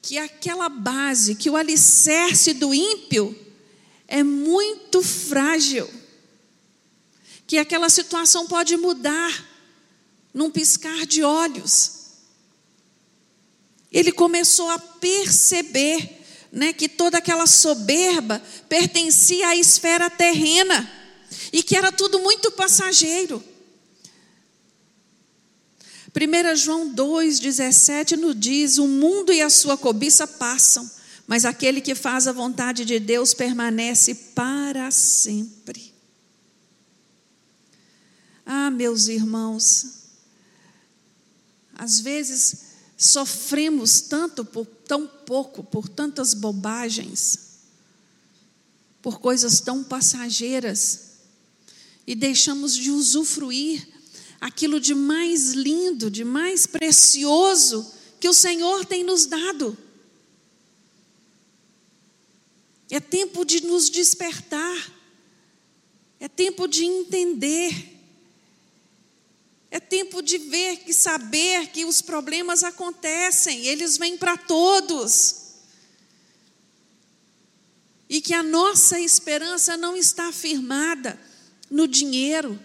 que 0.00 0.16
aquela 0.16 0.70
base, 0.70 1.34
que 1.34 1.50
o 1.50 1.56
alicerce 1.56 2.54
do 2.54 2.72
ímpio 2.72 3.38
é 4.06 4.22
muito 4.22 5.02
frágil, 5.02 5.86
que 7.48 7.56
aquela 7.56 7.88
situação 7.88 8.46
pode 8.46 8.76
mudar 8.76 9.42
num 10.34 10.50
piscar 10.50 11.06
de 11.06 11.22
olhos. 11.24 11.92
Ele 13.90 14.12
começou 14.12 14.68
a 14.68 14.78
perceber 14.78 16.26
né, 16.52 16.74
que 16.74 16.90
toda 16.90 17.16
aquela 17.16 17.46
soberba 17.46 18.42
pertencia 18.68 19.48
à 19.48 19.56
esfera 19.56 20.10
terrena 20.10 20.92
e 21.50 21.62
que 21.62 21.74
era 21.74 21.90
tudo 21.90 22.18
muito 22.18 22.50
passageiro. 22.50 23.42
1 26.14 26.56
João 26.56 26.94
2,17 26.94 28.16
nos 28.18 28.38
diz: 28.38 28.76
O 28.76 28.86
mundo 28.86 29.32
e 29.32 29.40
a 29.40 29.48
sua 29.48 29.78
cobiça 29.78 30.26
passam, 30.26 30.88
mas 31.26 31.46
aquele 31.46 31.80
que 31.80 31.94
faz 31.94 32.28
a 32.28 32.32
vontade 32.32 32.84
de 32.84 33.00
Deus 33.00 33.32
permanece 33.32 34.14
para 34.34 34.90
sempre. 34.90 35.97
Ah, 38.50 38.70
meus 38.70 39.08
irmãos, 39.08 40.04
às 41.74 42.00
vezes 42.00 42.60
sofremos 42.96 44.00
tanto 44.00 44.42
por 44.42 44.64
tão 44.64 45.06
pouco, 45.06 45.62
por 45.62 45.86
tantas 45.86 46.32
bobagens, 46.32 47.58
por 49.02 49.20
coisas 49.20 49.60
tão 49.60 49.84
passageiras, 49.84 51.10
e 52.06 52.14
deixamos 52.14 52.74
de 52.74 52.90
usufruir 52.90 53.86
aquilo 54.40 54.80
de 54.80 54.94
mais 54.94 55.52
lindo, 55.52 56.10
de 56.10 56.24
mais 56.24 56.66
precioso 56.66 57.92
que 58.18 58.30
o 58.30 58.32
Senhor 58.32 58.86
tem 58.86 59.04
nos 59.04 59.26
dado. 59.26 59.76
É 62.88 62.98
tempo 62.98 63.44
de 63.44 63.62
nos 63.66 63.90
despertar, 63.90 64.90
é 66.18 66.26
tempo 66.28 66.66
de 66.66 66.86
entender 66.86 67.97
é 69.70 69.78
tempo 69.78 70.22
de 70.22 70.38
ver 70.38 70.82
e 70.86 70.94
saber 70.94 71.68
que 71.68 71.84
os 71.84 72.00
problemas 72.00 72.62
acontecem, 72.62 73.66
eles 73.66 73.98
vêm 73.98 74.16
para 74.16 74.36
todos. 74.36 75.36
E 78.08 78.20
que 78.22 78.32
a 78.32 78.42
nossa 78.42 78.98
esperança 78.98 79.76
não 79.76 79.94
está 79.94 80.32
firmada 80.32 81.20
no 81.70 81.86
dinheiro, 81.86 82.58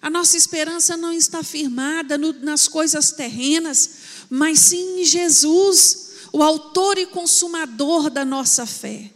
a 0.00 0.08
nossa 0.08 0.36
esperança 0.36 0.96
não 0.96 1.12
está 1.12 1.42
firmada 1.42 2.16
no, 2.16 2.32
nas 2.32 2.66
coisas 2.66 3.12
terrenas, 3.12 3.90
mas 4.30 4.58
sim 4.60 5.00
em 5.00 5.04
Jesus, 5.04 6.12
o 6.32 6.42
Autor 6.42 6.96
e 6.96 7.06
Consumador 7.06 8.08
da 8.08 8.24
nossa 8.24 8.64
fé. 8.64 9.10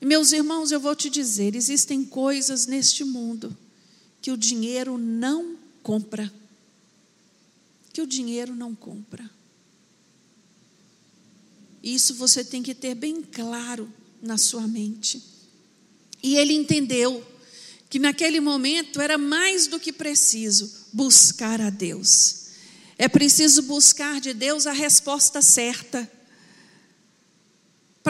Meus 0.00 0.32
irmãos, 0.32 0.72
eu 0.72 0.80
vou 0.80 0.96
te 0.96 1.10
dizer: 1.10 1.54
existem 1.54 2.04
coisas 2.04 2.66
neste 2.66 3.04
mundo 3.04 3.56
que 4.22 4.30
o 4.30 4.36
dinheiro 4.36 4.96
não 4.96 5.56
compra. 5.82 6.32
Que 7.92 8.00
o 8.00 8.06
dinheiro 8.06 8.54
não 8.54 8.74
compra. 8.74 9.28
Isso 11.82 12.14
você 12.14 12.44
tem 12.44 12.62
que 12.62 12.74
ter 12.74 12.94
bem 12.94 13.22
claro 13.22 13.92
na 14.22 14.38
sua 14.38 14.66
mente. 14.66 15.22
E 16.22 16.36
ele 16.36 16.52
entendeu 16.52 17.26
que 17.88 17.98
naquele 17.98 18.40
momento 18.40 19.00
era 19.00 19.18
mais 19.18 19.66
do 19.66 19.80
que 19.80 19.92
preciso 19.92 20.70
buscar 20.92 21.60
a 21.60 21.70
Deus. 21.70 22.36
É 22.96 23.08
preciso 23.08 23.62
buscar 23.62 24.20
de 24.20 24.34
Deus 24.34 24.66
a 24.66 24.72
resposta 24.72 25.40
certa 25.40 26.10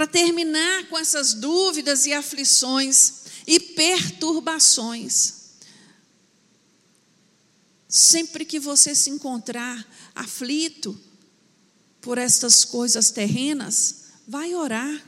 para 0.00 0.06
terminar 0.06 0.88
com 0.88 0.96
essas 0.96 1.34
dúvidas 1.34 2.06
e 2.06 2.12
aflições 2.14 3.12
e 3.46 3.60
perturbações. 3.60 5.34
Sempre 7.86 8.46
que 8.46 8.58
você 8.58 8.94
se 8.94 9.10
encontrar 9.10 9.86
aflito 10.14 10.98
por 12.00 12.16
estas 12.16 12.64
coisas 12.64 13.10
terrenas, 13.10 14.04
vai 14.26 14.54
orar, 14.54 15.04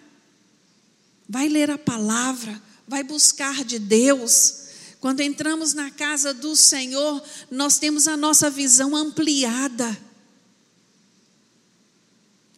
vai 1.27 1.49
ler 1.49 1.71
a 1.71 1.79
palavra, 1.79 2.63
vai 2.87 3.03
buscar 3.03 3.65
de 3.65 3.79
Deus. 3.79 4.57
Quando 5.01 5.21
entramos 5.21 5.73
na 5.73 5.91
casa 5.91 6.35
do 6.35 6.55
Senhor, 6.55 7.25
nós 7.51 7.79
temos 7.79 8.07
a 8.07 8.15
nossa 8.15 8.51
visão 8.51 8.95
ampliada 8.95 9.99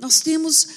nós 0.05 0.21
temos 0.21 0.69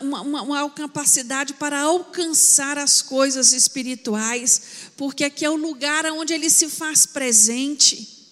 uma, 0.00 0.22
uma, 0.22 0.70
capacidade 0.70 1.52
para 1.52 1.82
alcançar 1.82 2.78
as 2.78 3.02
coisas 3.02 3.52
espirituais, 3.52 4.62
porque 4.96 5.22
aqui 5.22 5.44
é 5.44 5.50
o 5.50 5.56
lugar 5.56 6.06
onde 6.06 6.32
Ele 6.32 6.48
se 6.48 6.66
faz 6.66 7.04
presente, 7.04 8.26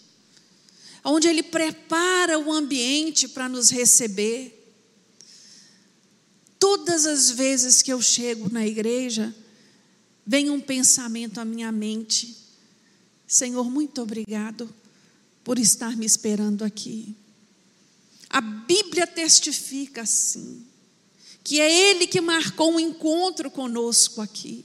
onde 1.04 1.28
Ele 1.28 1.42
prepara 1.42 2.38
o 2.38 2.50
ambiente 2.50 3.28
para 3.28 3.46
nos 3.46 3.68
receber. 3.68 4.54
Todas 6.58 7.04
as 7.04 7.30
vezes 7.30 7.82
que 7.82 7.92
eu 7.92 8.00
chego 8.00 8.50
na 8.50 8.66
igreja, 8.66 9.36
vem 10.26 10.48
um 10.48 10.62
pensamento 10.62 11.40
à 11.40 11.44
minha 11.44 11.70
mente: 11.70 12.34
Senhor, 13.26 13.70
muito 13.70 14.00
obrigado 14.00 14.74
por 15.44 15.58
estar 15.58 15.94
me 15.94 16.06
esperando 16.06 16.64
aqui. 16.64 17.14
A 18.30 18.40
Bíblia 18.40 19.06
testifica 19.06 20.02
assim, 20.02 20.66
que 21.42 21.60
é 21.60 21.90
Ele 21.90 22.06
que 22.06 22.20
marcou 22.20 22.72
um 22.72 22.80
encontro 22.80 23.50
conosco 23.50 24.20
aqui. 24.20 24.64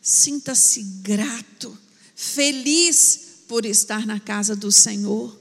Sinta-se 0.00 0.82
grato, 1.02 1.76
feliz 2.14 3.44
por 3.48 3.64
estar 3.64 4.06
na 4.06 4.18
casa 4.18 4.54
do 4.54 4.70
Senhor. 4.70 5.38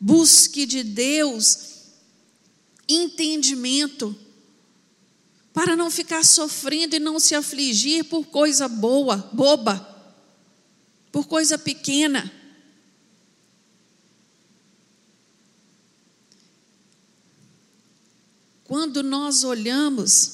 Busque 0.00 0.66
de 0.66 0.82
Deus 0.82 1.68
entendimento 2.88 4.16
para 5.52 5.76
não 5.76 5.90
ficar 5.90 6.24
sofrendo 6.24 6.96
e 6.96 7.00
não 7.00 7.18
se 7.18 7.34
afligir 7.34 8.04
por 8.04 8.26
coisa 8.26 8.68
boa, 8.68 9.28
boba, 9.32 9.76
por 11.10 11.26
coisa 11.26 11.58
pequena. 11.58 12.32
Quando 18.68 19.02
nós 19.02 19.44
olhamos 19.44 20.32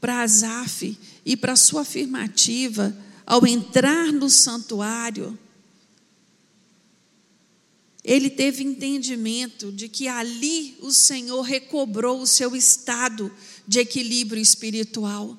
para 0.00 0.22
Asaf 0.22 0.98
e 1.24 1.36
para 1.36 1.54
sua 1.54 1.82
afirmativa 1.82 2.92
ao 3.24 3.46
entrar 3.46 4.12
no 4.12 4.28
santuário, 4.28 5.38
ele 8.02 8.28
teve 8.28 8.64
entendimento 8.64 9.70
de 9.70 9.88
que 9.88 10.08
ali 10.08 10.76
o 10.80 10.90
Senhor 10.90 11.42
recobrou 11.42 12.20
o 12.20 12.26
seu 12.26 12.56
estado 12.56 13.30
de 13.68 13.78
equilíbrio 13.78 14.42
espiritual. 14.42 15.38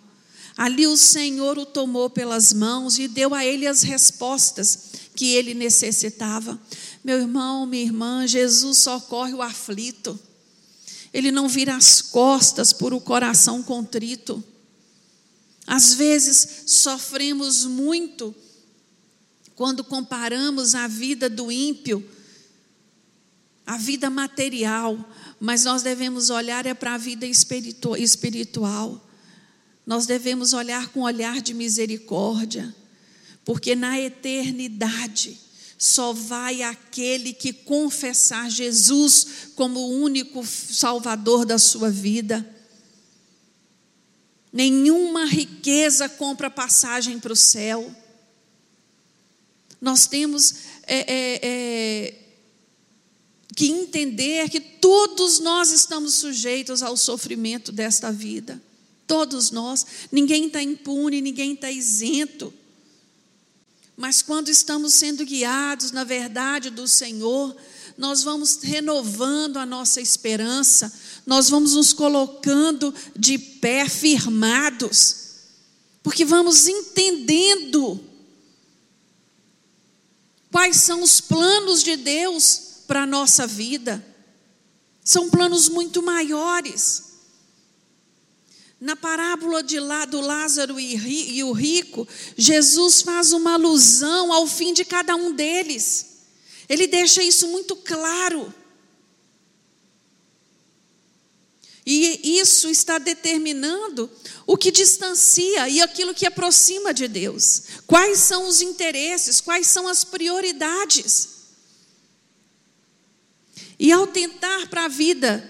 Ali 0.55 0.87
o 0.87 0.95
Senhor 0.95 1.57
o 1.57 1.65
tomou 1.65 2.09
pelas 2.09 2.53
mãos 2.53 2.97
e 2.97 3.09
deu 3.09 3.35
a 3.35 3.43
ele 3.43 3.67
as 3.67 3.81
respostas 3.81 4.91
que 5.13 5.33
ele 5.33 5.53
necessitava. 5.53 6.57
Meu 7.03 7.19
irmão, 7.19 7.65
minha 7.65 7.83
irmã, 7.83 8.25
Jesus 8.25 8.77
socorre 8.77 9.33
o 9.33 9.41
aflito. 9.41 10.17
Ele 11.13 11.31
não 11.31 11.47
vira 11.47 11.75
as 11.75 12.01
costas 12.01 12.71
por 12.71 12.93
o 12.93 13.01
coração 13.01 13.61
contrito. 13.61 14.43
Às 15.67 15.93
vezes 15.93 16.63
sofremos 16.67 17.65
muito 17.65 18.33
quando 19.55 19.83
comparamos 19.83 20.73
a 20.73 20.87
vida 20.87 21.29
do 21.29 21.51
ímpio, 21.51 22.03
a 23.65 23.77
vida 23.77 24.09
material, 24.09 24.97
mas 25.39 25.65
nós 25.65 25.83
devemos 25.83 26.29
olhar 26.29 26.65
é 26.65 26.73
para 26.73 26.95
a 26.95 26.97
vida 26.97 27.25
espiritual. 27.27 29.07
Nós 29.85 30.05
devemos 30.05 30.53
olhar 30.53 30.89
com 30.89 31.01
olhar 31.01 31.41
de 31.41 31.53
misericórdia, 31.53 32.73
porque 33.43 33.75
na 33.75 33.99
eternidade 33.99 35.39
só 35.81 36.13
vai 36.13 36.61
aquele 36.61 37.33
que 37.33 37.51
confessar 37.51 38.51
Jesus 38.51 39.49
como 39.55 39.79
o 39.79 39.99
único 40.03 40.45
Salvador 40.45 41.43
da 41.43 41.57
sua 41.57 41.89
vida. 41.89 42.47
Nenhuma 44.53 45.25
riqueza 45.25 46.07
compra 46.07 46.51
passagem 46.51 47.19
para 47.19 47.33
o 47.33 47.35
céu. 47.35 47.91
Nós 49.81 50.05
temos 50.05 50.53
é, 50.83 50.99
é, 50.99 51.39
é, 51.41 52.19
que 53.55 53.65
entender 53.65 54.51
que 54.51 54.59
todos 54.59 55.39
nós 55.39 55.71
estamos 55.71 56.13
sujeitos 56.13 56.83
ao 56.83 56.95
sofrimento 56.95 57.71
desta 57.71 58.11
vida. 58.11 58.61
Todos 59.07 59.49
nós. 59.49 59.83
Ninguém 60.11 60.45
está 60.45 60.61
impune, 60.61 61.21
ninguém 61.21 61.53
está 61.53 61.71
isento. 61.71 62.53
Mas 64.01 64.23
quando 64.23 64.49
estamos 64.49 64.95
sendo 64.95 65.23
guiados 65.23 65.91
na 65.91 66.03
verdade 66.03 66.71
do 66.71 66.87
Senhor, 66.87 67.55
nós 67.95 68.23
vamos 68.23 68.57
renovando 68.63 69.57
a 69.57 69.65
nossa 69.65 70.01
esperança, 70.01 70.91
nós 71.23 71.49
vamos 71.49 71.75
nos 71.75 71.93
colocando 71.93 72.91
de 73.15 73.37
pé, 73.37 73.87
firmados, 73.87 75.17
porque 76.01 76.25
vamos 76.25 76.67
entendendo 76.67 78.03
quais 80.51 80.77
são 80.77 81.03
os 81.03 81.21
planos 81.21 81.83
de 81.83 81.95
Deus 81.95 82.59
para 82.87 83.03
a 83.03 83.07
nossa 83.07 83.45
vida. 83.45 84.03
São 85.03 85.29
planos 85.29 85.69
muito 85.69 86.01
maiores. 86.01 87.10
Na 88.81 88.95
parábola 88.95 89.61
de 89.61 89.79
lá 89.79 90.05
do 90.05 90.19
Lázaro 90.19 90.79
e 90.79 91.43
o 91.43 91.51
rico, 91.51 92.07
Jesus 92.35 93.03
faz 93.03 93.31
uma 93.31 93.53
alusão 93.53 94.33
ao 94.33 94.47
fim 94.47 94.73
de 94.73 94.83
cada 94.83 95.15
um 95.15 95.31
deles. 95.31 96.23
Ele 96.67 96.87
deixa 96.87 97.21
isso 97.21 97.47
muito 97.47 97.75
claro. 97.75 98.51
E 101.85 102.39
isso 102.39 102.69
está 102.71 102.97
determinando 102.97 104.09
o 104.47 104.57
que 104.57 104.71
distancia 104.71 105.69
e 105.69 105.79
aquilo 105.79 106.13
que 106.13 106.25
aproxima 106.25 106.91
de 106.91 107.07
Deus. 107.07 107.63
Quais 107.85 108.17
são 108.17 108.47
os 108.47 108.61
interesses, 108.61 109.39
quais 109.39 109.67
são 109.67 109.87
as 109.87 110.03
prioridades. 110.03 111.29
E 113.77 113.91
ao 113.91 114.07
tentar 114.07 114.69
para 114.69 114.85
a 114.85 114.87
vida 114.87 115.47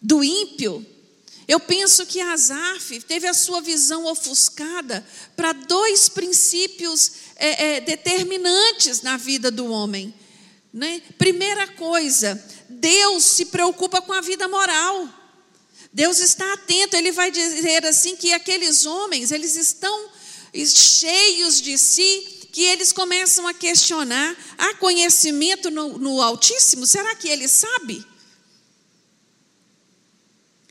do 0.00 0.22
ímpio, 0.22 0.84
eu 1.50 1.58
penso 1.58 2.06
que 2.06 2.20
Asaf 2.20 3.00
teve 3.00 3.26
a 3.26 3.34
sua 3.34 3.60
visão 3.60 4.06
ofuscada 4.06 5.04
para 5.34 5.52
dois 5.52 6.08
princípios 6.08 7.10
é, 7.34 7.78
é, 7.78 7.80
determinantes 7.80 9.02
na 9.02 9.16
vida 9.16 9.50
do 9.50 9.66
homem. 9.66 10.14
Né? 10.72 11.02
Primeira 11.18 11.66
coisa, 11.66 12.40
Deus 12.68 13.24
se 13.24 13.46
preocupa 13.46 14.00
com 14.00 14.12
a 14.12 14.20
vida 14.20 14.46
moral. 14.46 15.08
Deus 15.92 16.20
está 16.20 16.52
atento, 16.52 16.94
ele 16.94 17.10
vai 17.10 17.32
dizer 17.32 17.84
assim 17.84 18.14
que 18.14 18.32
aqueles 18.32 18.86
homens, 18.86 19.32
eles 19.32 19.56
estão 19.56 20.08
cheios 20.54 21.60
de 21.60 21.76
si, 21.76 22.46
que 22.52 22.62
eles 22.62 22.92
começam 22.92 23.48
a 23.48 23.52
questionar: 23.52 24.36
há 24.56 24.74
conhecimento 24.74 25.68
no, 25.68 25.98
no 25.98 26.22
Altíssimo? 26.22 26.86
Será 26.86 27.16
que 27.16 27.28
ele 27.28 27.48
sabe? 27.48 28.08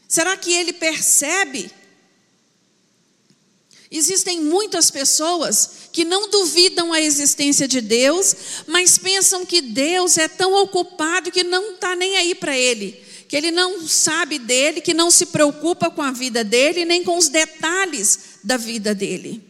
Será 0.10 0.36
que 0.36 0.51
ele 0.51 0.74
percebe? 0.74 1.70
Existem 3.91 4.41
muitas 4.41 4.89
pessoas 4.89 5.89
que 5.93 6.03
não 6.03 6.32
duvidam 6.32 6.91
a 6.91 6.99
existência 6.99 7.68
de 7.68 7.80
Deus, 7.80 8.36
mas 8.66 8.97
pensam 8.97 9.45
que 9.45 9.62
Deus 9.62 10.18
é 10.18 10.28
tão 10.28 10.51
ocupado 10.64 11.32
que 11.32 11.43
não 11.43 11.76
está 11.76 11.95
nem 11.95 12.18
aí 12.18 12.34
para 12.34 12.57
ele, 12.57 13.03
que 13.28 13.36
ele 13.36 13.51
não 13.51 13.88
sabe 13.88 14.39
dele, 14.39 14.82
que 14.82 14.95
não 14.95 15.12
se 15.12 15.28
preocupa 15.28 15.91
com 15.91 16.01
a 16.01 16.12
vida 16.12 16.43
dele, 16.43 16.86
nem 16.86 17.03
com 17.03 17.16
os 17.16 17.30
detalhes 17.30 18.39
da 18.43 18.57
vida 18.57 18.95
dele. 18.95 19.43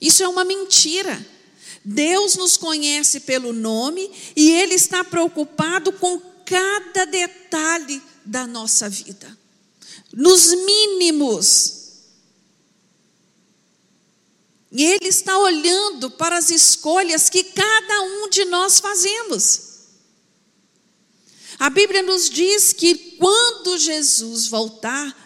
Isso 0.00 0.24
é 0.24 0.28
uma 0.28 0.44
mentira. 0.44 1.24
Deus 1.84 2.34
nos 2.34 2.56
conhece 2.56 3.20
pelo 3.20 3.52
nome 3.52 4.10
e 4.34 4.50
ele 4.50 4.74
está 4.74 5.04
preocupado 5.04 5.92
com 5.92 6.20
cada 6.44 7.04
detalhe 7.04 8.02
da 8.24 8.44
nossa 8.44 8.88
vida 8.88 9.41
nos 10.12 10.52
mínimos. 10.52 11.82
E 14.70 14.84
Ele 14.84 15.08
está 15.08 15.38
olhando 15.38 16.10
para 16.10 16.38
as 16.38 16.50
escolhas 16.50 17.28
que 17.28 17.44
cada 17.44 18.02
um 18.02 18.28
de 18.28 18.44
nós 18.46 18.80
fazemos. 18.80 19.72
A 21.58 21.68
Bíblia 21.68 22.02
nos 22.02 22.28
diz 22.28 22.72
que 22.72 23.16
quando 23.18 23.78
Jesus 23.78 24.48
voltar, 24.48 25.16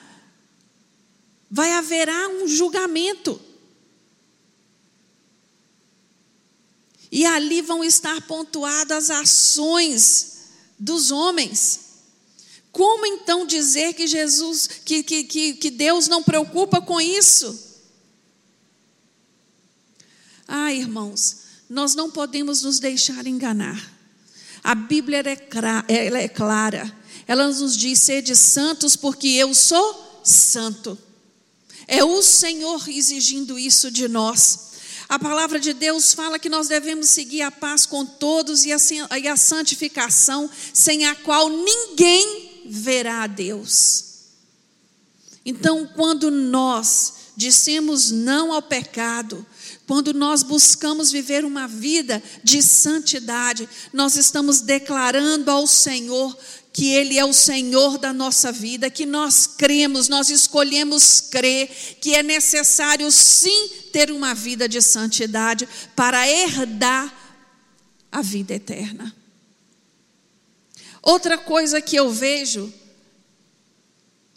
vai 1.51 1.73
haverá 1.73 2.29
um 2.29 2.49
julgamento. 2.49 3.41
E 7.11 7.25
ali 7.25 7.63
vão 7.63 7.85
estar 7.85 8.21
pontuadas 8.27 9.11
as 9.11 9.23
ações 9.23 10.37
dos 10.79 11.11
homens. 11.11 11.86
Como 12.77 13.07
então 13.07 13.47
dizer 13.47 13.95
que 13.95 14.07
Jesus, 14.07 14.69
que, 14.85 15.03
que, 15.03 15.25
que, 15.25 15.55
que 15.55 15.71
Deus 15.71 16.09
não 16.09 16.23
preocupa 16.23 16.79
com 16.79 17.01
isso? 17.01 17.59
Ah, 20.47 20.75
irmãos, 20.75 21.39
nós 21.71 21.95
não 21.95 22.11
podemos 22.11 22.61
nos 22.61 22.79
deixar 22.79 23.27
enganar. 23.27 23.95
A 24.63 24.75
Bíblia 24.75 25.23
é, 25.27 26.07
ela 26.07 26.19
é 26.19 26.29
clara. 26.29 26.95
Ela 27.27 27.49
nos 27.49 27.75
diz: 27.75 27.99
sede 28.01 28.37
santos, 28.37 28.95
porque 28.95 29.29
eu 29.29 29.55
sou 29.55 30.21
santo. 30.23 30.99
É 31.89 32.05
o 32.05 32.21
Senhor 32.21 32.87
exigindo 32.91 33.59
isso 33.59 33.91
de 33.91 34.07
nós. 34.07 34.73
A 35.09 35.19
palavra 35.19 35.59
de 35.59 35.73
Deus 35.73 36.13
fala 36.13 36.39
que 36.39 36.51
nós 36.51 36.69
devemos 36.69 37.09
seguir 37.09 37.41
a 37.41 37.51
paz 37.51 37.87
com 37.87 38.05
todos 38.05 38.67
e 38.67 38.73
a, 38.73 38.77
e 39.19 39.29
a 39.29 39.37
santificação, 39.39 40.51
sem 40.75 41.07
a 41.07 41.15
qual 41.15 41.49
ninguém 41.49 42.46
verá 42.69 43.23
a 43.23 43.27
Deus. 43.27 44.05
Então, 45.45 45.87
quando 45.95 46.31
nós 46.31 47.15
dissemos 47.37 48.11
não 48.11 48.53
ao 48.53 48.63
pecado, 48.63 49.47
quando 49.87 50.13
nós 50.13 50.43
buscamos 50.43 51.13
viver 51.13 51.45
uma 51.45 51.69
vida 51.69 52.23
de 52.43 52.61
santidade, 52.63 53.69
nós 53.93 54.17
estamos 54.17 54.61
declarando 54.61 55.51
ao 55.51 55.67
Senhor 55.67 56.37
que 56.73 56.91
Ele 56.91 57.19
é 57.19 57.25
o 57.25 57.33
Senhor 57.33 57.97
da 57.97 58.13
nossa 58.13 58.53
vida, 58.53 58.91
que 58.91 59.07
nós 59.07 59.47
cremos, 59.47 60.09
nós 60.09 60.29
escolhemos 60.29 61.23
crer, 61.23 61.69
que 62.03 62.15
é 62.15 62.23
necessário 62.23 63.11
sim 63.11 63.69
ter 63.93 64.11
uma 64.11 64.35
vida 64.35 64.69
de 64.69 64.83
santidade 64.83 65.67
para 65.95 66.29
herdar 66.29 67.11
a 68.13 68.21
vida 68.21 68.53
eterna. 68.53 69.16
Outra 71.07 71.39
coisa 71.39 71.81
que 71.81 71.95
eu 71.95 72.11
vejo 72.11 72.75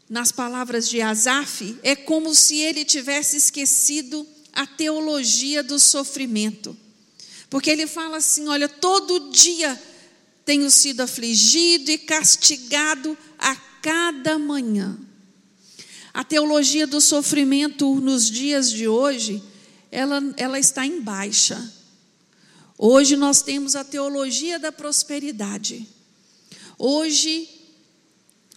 nas 0.08 0.32
palavras 0.32 0.88
de 0.88 1.02
Asaf 1.02 1.76
é 1.82 1.96
como 1.96 2.36
se 2.36 2.58
ele 2.58 2.86
tivesse 2.86 3.38
esquecido 3.38 4.24
a 4.54 4.68
teologia 4.68 5.64
do 5.64 5.80
sofrimento. 5.80 6.78
Porque 7.50 7.72
ele 7.72 7.88
fala 7.88 8.18
assim: 8.18 8.48
olha, 8.48 8.70
todo 8.70 9.32
dia 9.32 9.82
tenho 10.46 10.70
sido 10.70 11.02
afligido 11.02 11.90
e 11.90 11.98
castigado 11.98 13.18
a 13.40 13.56
cada 13.82 14.38
manhã. 14.38 14.96
A 16.14 16.24
teologia 16.24 16.86
do 16.86 17.02
sofrimento 17.02 17.96
nos 17.96 18.30
dias 18.30 18.70
de 18.70 18.88
hoje, 18.88 19.42
ela, 19.92 20.22
ela 20.38 20.60
está 20.60 20.86
em 20.86 21.02
baixa. 21.02 21.74
Hoje 22.78 23.16
nós 23.16 23.42
temos 23.42 23.76
a 23.76 23.84
teologia 23.84 24.60
da 24.60 24.72
prosperidade. 24.72 25.98
Hoje, 26.82 27.50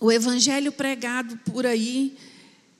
o 0.00 0.12
evangelho 0.12 0.70
pregado 0.70 1.36
por 1.38 1.66
aí 1.66 2.16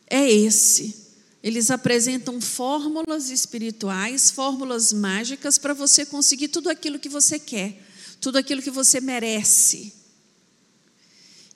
é 0.09 0.31
esse. 0.31 1.03
Eles 1.43 1.69
apresentam 1.69 2.41
fórmulas 2.41 3.29
espirituais, 3.29 4.31
fórmulas 4.31 4.93
mágicas 4.93 5.59
para 5.59 5.75
você 5.75 6.07
conseguir 6.07 6.47
tudo 6.47 6.71
aquilo 6.71 7.01
que 7.01 7.09
você 7.09 7.41
quer, 7.41 7.77
tudo 8.21 8.39
aquilo 8.39 8.63
que 8.63 8.71
você 8.71 9.01
merece. 9.01 9.93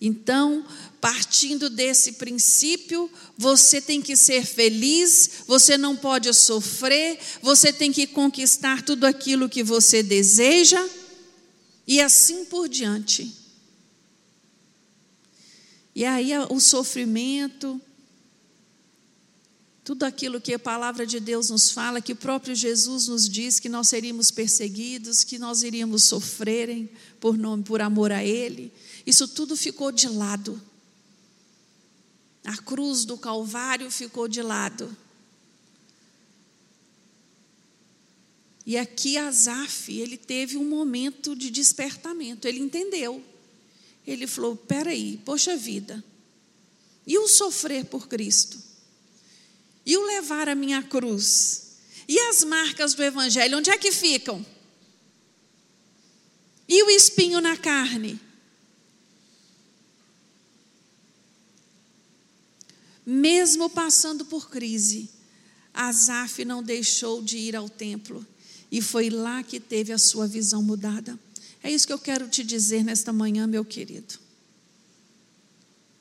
Então, 0.01 0.67
partindo 1.01 1.71
desse 1.71 2.15
princípio, 2.15 3.09
você 3.39 3.81
tem 3.81 4.03
que 4.03 4.17
ser 4.17 4.45
feliz, 4.45 5.31
você 5.47 5.79
não 5.79 5.95
pode 5.95 6.35
sofrer, 6.35 7.21
você 7.41 7.73
tem 7.73 7.93
que 7.93 8.09
conquistar 8.09 8.83
tudo 8.83 9.05
aquilo 9.05 9.49
que 9.49 9.63
você 9.63 10.03
deseja, 10.03 10.85
e 11.87 12.01
assim 12.01 12.45
por 12.47 12.69
diante. 12.69 13.46
E 15.97 16.05
aí 16.05 16.31
o 16.51 16.61
sofrimento, 16.61 17.81
tudo 19.83 20.03
aquilo 20.03 20.39
que 20.39 20.53
a 20.53 20.59
palavra 20.59 21.07
de 21.07 21.19
Deus 21.19 21.49
nos 21.49 21.71
fala, 21.71 22.03
que 22.03 22.13
o 22.13 22.17
próprio 22.17 22.55
Jesus 22.55 23.09
nos 23.09 23.27
diz 23.27 23.59
que 23.59 23.71
nós 23.71 23.89
seríamos 23.89 24.31
perseguidos, 24.31 25.25
que 25.25 25.39
nós 25.39 25.63
iríamos 25.63 26.03
sofrerem 26.03 26.91
por 27.19 27.39
nome, 27.39 27.63
por 27.63 27.81
amor 27.81 28.13
a 28.13 28.23
Ele, 28.23 28.71
isso 29.07 29.27
tudo 29.27 29.57
ficou 29.57 29.91
de 29.91 30.07
lado. 30.07 30.61
A 32.45 32.59
cruz 32.59 33.07
do 33.07 33.17
Calvário 33.17 33.91
ficou 33.91 34.29
de 34.29 34.43
lado. 34.43 34.95
E 38.67 38.77
aqui 38.77 39.17
Asaf, 39.17 39.99
ele 39.99 40.19
teve 40.19 40.59
um 40.59 40.69
momento 40.69 41.35
de 41.35 41.51
despertamento, 41.51 42.47
ele 42.47 42.59
entendeu. 42.59 43.25
Ele 44.07 44.27
falou: 44.27 44.57
peraí, 44.57 45.21
poxa 45.25 45.57
vida, 45.57 46.03
e 47.07 47.19
o 47.19 47.27
sofrer 47.27 47.85
por 47.87 48.09
Cristo? 48.09 48.67
e 49.87 49.97
o 49.97 50.05
levar 50.05 50.49
a 50.49 50.55
minha 50.55 50.83
cruz? 50.83 51.77
E 52.09 52.19
as 52.19 52.43
marcas 52.43 52.93
do 52.93 53.03
Evangelho, 53.03 53.59
onde 53.59 53.71
é 53.71 53.79
que 53.79 53.93
ficam? 53.93 54.45
E 56.69 56.83
o 56.83 56.91
espinho 56.91 57.41
na 57.41 57.57
carne? 57.57 58.21
Mesmo 63.05 63.71
passando 63.71 64.25
por 64.25 64.51
crise, 64.51 65.09
Asaf 65.73 66.45
não 66.45 66.61
deixou 66.61 67.23
de 67.23 67.39
ir 67.39 67.55
ao 67.55 67.69
templo 67.69 68.27
e 68.71 68.83
foi 68.83 69.11
lá 69.11 69.45
que 69.45 69.61
teve 69.61 69.93
a 69.93 69.99
sua 69.99 70.27
visão 70.27 70.61
mudada. 70.61 71.17
É 71.67 71.71
isso 71.73 71.85
que 71.85 71.93
eu 71.93 71.99
quero 71.99 72.29
te 72.29 72.45
dizer 72.45 72.85
nesta 72.85 73.13
manhã, 73.13 73.45
meu 73.45 73.65
querido. 73.65 74.21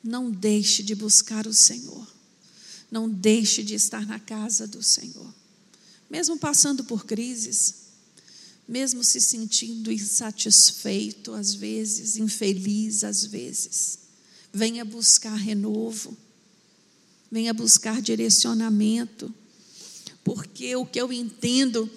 Não 0.00 0.30
deixe 0.30 0.80
de 0.80 0.94
buscar 0.94 1.44
o 1.44 1.52
Senhor. 1.52 2.06
Não 2.88 3.08
deixe 3.08 3.64
de 3.64 3.74
estar 3.74 4.06
na 4.06 4.20
casa 4.20 4.64
do 4.64 4.80
Senhor. 4.80 5.34
Mesmo 6.08 6.38
passando 6.38 6.84
por 6.84 7.04
crises, 7.04 7.74
mesmo 8.68 9.02
se 9.02 9.20
sentindo 9.20 9.90
insatisfeito 9.90 11.32
às 11.32 11.52
vezes, 11.52 12.16
infeliz 12.16 13.02
às 13.02 13.24
vezes, 13.24 13.98
venha 14.52 14.84
buscar 14.84 15.34
renovo, 15.34 16.16
venha 17.28 17.52
buscar 17.52 18.00
direcionamento, 18.00 19.34
porque 20.22 20.76
o 20.76 20.86
que 20.86 21.00
eu 21.00 21.12
entendo, 21.12 21.90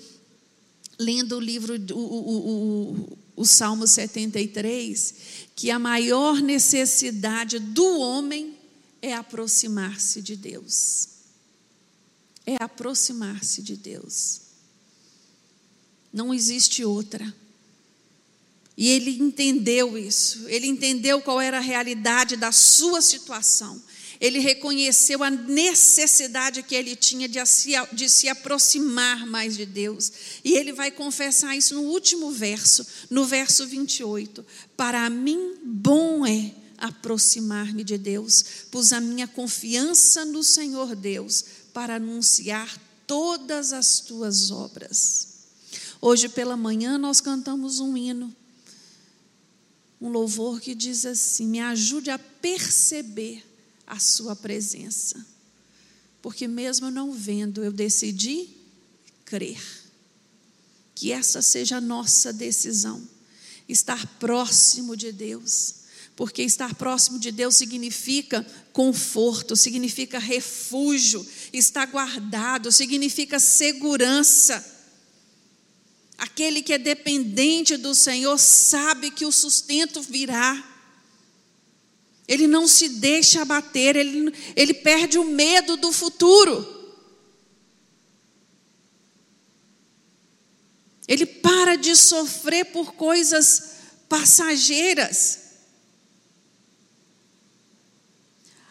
lendo 0.97 1.35
o 1.35 1.39
livro, 1.39 1.75
o, 1.93 1.99
o, 1.99 3.18
o 3.39 3.45
Salmo 3.45 3.87
73, 3.87 5.15
que 5.55 5.71
a 5.71 5.79
maior 5.79 6.41
necessidade 6.41 7.57
do 7.57 7.99
homem 7.99 8.57
é 9.01 9.13
aproximar-se 9.13 10.21
de 10.21 10.35
Deus. 10.35 11.07
É 12.45 12.61
aproximar-se 12.61 13.61
de 13.61 13.77
Deus. 13.77 14.41
Não 16.11 16.33
existe 16.33 16.83
outra. 16.83 17.33
E 18.75 18.89
ele 18.89 19.11
entendeu 19.11 19.97
isso, 19.97 20.45
ele 20.49 20.67
entendeu 20.67 21.21
qual 21.21 21.39
era 21.39 21.59
a 21.59 21.61
realidade 21.61 22.35
da 22.35 22.51
sua 22.51 23.01
situação. 23.01 23.81
Ele 24.19 24.39
reconheceu 24.39 25.23
a 25.23 25.29
necessidade 25.31 26.61
que 26.61 26.75
ele 26.75 26.95
tinha 26.95 27.27
de 27.27 27.43
se, 27.45 27.71
de 27.93 28.09
se 28.09 28.27
aproximar 28.27 29.25
mais 29.25 29.55
de 29.55 29.65
Deus. 29.65 30.11
E 30.43 30.53
ele 30.53 30.73
vai 30.73 30.91
confessar 30.91 31.55
isso 31.55 31.75
no 31.75 31.83
último 31.83 32.29
verso, 32.29 32.85
no 33.09 33.25
verso 33.25 33.65
28. 33.65 34.45
Para 34.75 35.09
mim, 35.09 35.55
bom 35.63 36.25
é 36.25 36.53
aproximar-me 36.77 37.83
de 37.83 37.97
Deus, 37.97 38.43
pus 38.71 38.93
a 38.93 39.01
minha 39.01 39.27
confiança 39.27 40.25
no 40.25 40.43
Senhor 40.43 40.95
Deus 40.95 41.43
para 41.73 41.95
anunciar 41.95 42.77
todas 43.05 43.73
as 43.73 43.99
tuas 44.01 44.51
obras. 44.51 45.27
Hoje 46.01 46.29
pela 46.29 46.55
manhã 46.55 46.97
nós 46.97 47.19
cantamos 47.19 47.79
um 47.79 47.95
hino, 47.97 48.33
um 49.99 50.09
louvor 50.09 50.61
que 50.61 50.73
diz 50.73 51.05
assim: 51.05 51.45
Me 51.45 51.59
ajude 51.59 52.09
a 52.09 52.17
perceber 52.17 53.48
a 53.89 53.99
Sua 53.99 54.35
presença, 54.35 55.25
porque 56.21 56.47
mesmo 56.47 56.89
não 56.89 57.11
vendo, 57.11 57.61
eu 57.63 57.73
decidi 57.73 58.47
crer. 59.25 59.61
Que 60.95 61.11
essa 61.11 61.41
seja 61.41 61.77
a 61.77 61.81
nossa 61.81 62.31
decisão, 62.31 63.01
estar 63.67 64.05
próximo 64.19 64.95
de 64.95 65.11
Deus 65.11 65.79
porque 66.19 66.43
estar 66.43 66.75
próximo 66.75 67.17
de 67.17 67.31
Deus 67.31 67.55
significa 67.55 68.45
conforto, 68.73 69.55
significa 69.55 70.19
refúgio, 70.19 71.25
estar 71.53 71.85
guardado, 71.85 72.73
significa 72.73 73.39
segurança. 73.39 74.61
Aquele 76.17 76.61
que 76.61 76.73
é 76.73 76.77
dependente 76.77 77.77
do 77.77 77.95
Senhor 77.95 78.37
sabe 78.37 79.11
que 79.11 79.25
o 79.25 79.31
sustento 79.31 80.01
virá. 80.01 80.68
Ele 82.29 82.45
não 82.45 82.67
se 82.67 82.87
deixa 82.89 83.41
abater, 83.41 83.95
ele, 83.95 84.31
ele 84.55 84.71
perde 84.71 85.17
o 85.17 85.23
medo 85.23 85.75
do 85.75 85.91
futuro. 85.91 86.77
Ele 91.07 91.25
para 91.25 91.75
de 91.75 91.95
sofrer 91.95 92.65
por 92.65 92.93
coisas 92.93 93.71
passageiras. 94.07 95.39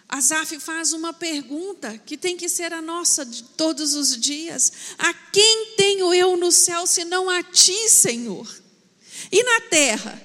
Asaf 0.08 0.60
faz 0.60 0.92
uma 0.92 1.12
pergunta 1.12 1.98
que 1.98 2.16
tem 2.16 2.36
que 2.36 2.48
ser 2.48 2.72
a 2.72 2.80
nossa 2.80 3.26
de 3.26 3.42
todos 3.42 3.94
os 3.94 4.16
dias: 4.16 4.72
A 4.96 5.12
quem 5.12 5.74
tenho 5.76 6.14
eu 6.14 6.36
no 6.36 6.52
céu 6.52 6.86
senão 6.86 7.28
a 7.28 7.42
ti, 7.42 7.90
Senhor? 7.90 8.48
E 9.32 9.42
na 9.42 9.62
terra, 9.62 10.22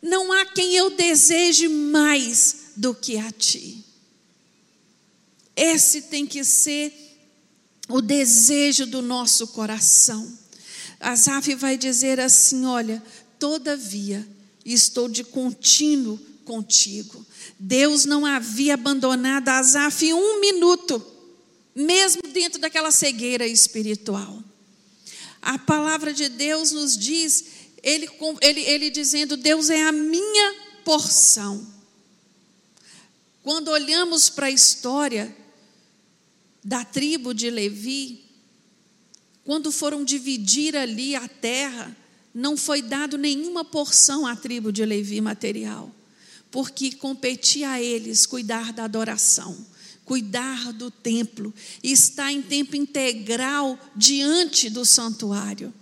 não 0.00 0.32
há 0.32 0.46
quem 0.46 0.76
eu 0.76 0.90
deseje 0.90 1.66
mais 1.66 2.65
do 2.76 2.94
que 2.94 3.16
a 3.16 3.30
ti. 3.32 3.84
Esse 5.56 6.02
tem 6.02 6.26
que 6.26 6.44
ser 6.44 6.92
o 7.88 8.00
desejo 8.00 8.86
do 8.86 9.00
nosso 9.00 9.48
coração. 9.48 10.38
Asaf 11.00 11.54
vai 11.54 11.78
dizer 11.78 12.20
assim: 12.20 12.66
Olha, 12.66 13.02
todavia 13.38 14.26
estou 14.64 15.08
de 15.08 15.24
contínuo 15.24 16.18
contigo. 16.44 17.24
Deus 17.58 18.04
não 18.04 18.26
havia 18.26 18.74
abandonado 18.74 19.48
Asaf 19.48 20.12
um 20.12 20.40
minuto, 20.40 21.04
mesmo 21.74 22.22
dentro 22.32 22.60
daquela 22.60 22.90
cegueira 22.90 23.46
espiritual. 23.46 24.42
A 25.40 25.58
palavra 25.58 26.12
de 26.12 26.28
Deus 26.28 26.72
nos 26.72 26.96
diz, 26.98 27.44
ele, 27.82 28.08
ele, 28.40 28.60
ele 28.62 28.90
dizendo: 28.90 29.36
Deus 29.36 29.70
é 29.70 29.82
a 29.82 29.92
minha 29.92 30.54
porção. 30.84 31.75
Quando 33.46 33.68
olhamos 33.68 34.28
para 34.28 34.46
a 34.46 34.50
história 34.50 35.32
da 36.64 36.84
tribo 36.84 37.32
de 37.32 37.48
Levi, 37.48 38.24
quando 39.44 39.70
foram 39.70 40.02
dividir 40.02 40.76
ali 40.76 41.14
a 41.14 41.28
terra, 41.28 41.96
não 42.34 42.56
foi 42.56 42.82
dado 42.82 43.16
nenhuma 43.16 43.64
porção 43.64 44.26
à 44.26 44.34
tribo 44.34 44.72
de 44.72 44.84
Levi 44.84 45.20
material 45.20 45.94
porque 46.50 46.90
competia 46.90 47.70
a 47.70 47.80
eles 47.80 48.26
cuidar 48.26 48.72
da 48.72 48.82
adoração, 48.82 49.56
cuidar 50.04 50.72
do 50.72 50.90
templo, 50.90 51.54
estar 51.84 52.32
em 52.32 52.42
tempo 52.42 52.74
integral 52.74 53.78
diante 53.94 54.68
do 54.68 54.84
santuário. 54.84 55.72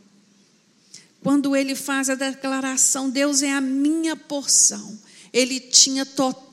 Quando 1.22 1.56
ele 1.56 1.74
faz 1.74 2.10
a 2.10 2.14
declaração, 2.14 3.08
Deus 3.08 3.40
é 3.40 3.52
a 3.52 3.60
minha 3.62 4.14
porção, 4.14 4.98
ele 5.32 5.58
tinha 5.58 6.04
total 6.04 6.43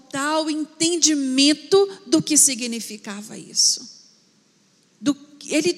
entendimento 0.50 1.90
do 2.06 2.22
que 2.22 2.38
significava 2.38 3.38
isso. 3.38 3.90
Do, 5.00 5.16
ele, 5.48 5.74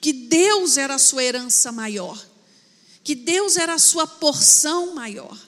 que 0.00 0.12
Deus 0.12 0.76
era 0.76 0.96
a 0.96 0.98
sua 0.98 1.22
herança 1.22 1.70
maior, 1.70 2.20
que 3.04 3.14
Deus 3.14 3.56
era 3.56 3.74
a 3.74 3.78
sua 3.78 4.06
porção 4.06 4.94
maior. 4.94 5.38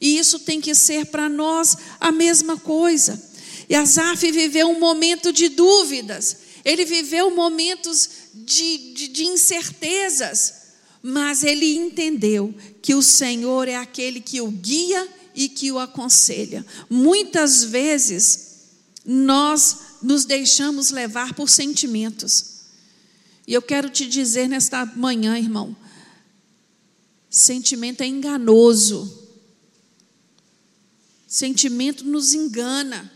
E 0.00 0.18
isso 0.18 0.38
tem 0.40 0.60
que 0.60 0.74
ser 0.74 1.06
para 1.06 1.28
nós 1.28 1.76
a 2.00 2.10
mesma 2.10 2.58
coisa. 2.58 3.22
E 3.68 3.74
Asaf 3.74 4.30
viveu 4.30 4.68
um 4.68 4.78
momento 4.78 5.32
de 5.32 5.48
dúvidas. 5.48 6.36
ele 6.64 6.84
viveu 6.84 7.30
momentos 7.30 8.08
de, 8.34 8.94
de, 8.94 9.08
de 9.08 9.26
incertezas, 9.26 10.54
mas 11.02 11.44
ele 11.44 11.76
entendeu 11.76 12.54
que 12.80 12.94
o 12.94 13.02
Senhor 13.02 13.68
é 13.68 13.76
aquele 13.76 14.20
que 14.20 14.40
o 14.40 14.50
guia 14.50 15.06
e 15.34 15.48
que 15.48 15.72
o 15.72 15.78
aconselha. 15.78 16.64
Muitas 16.88 17.64
vezes 17.64 18.54
nós 19.04 19.78
nos 20.02 20.24
deixamos 20.24 20.90
levar 20.90 21.34
por 21.34 21.48
sentimentos. 21.48 22.54
E 23.46 23.52
eu 23.52 23.60
quero 23.60 23.90
te 23.90 24.06
dizer 24.06 24.48
nesta 24.48 24.86
manhã, 24.86 25.38
irmão, 25.38 25.76
sentimento 27.28 28.02
é 28.02 28.06
enganoso. 28.06 29.22
Sentimento 31.26 32.04
nos 32.04 32.32
engana. 32.32 33.10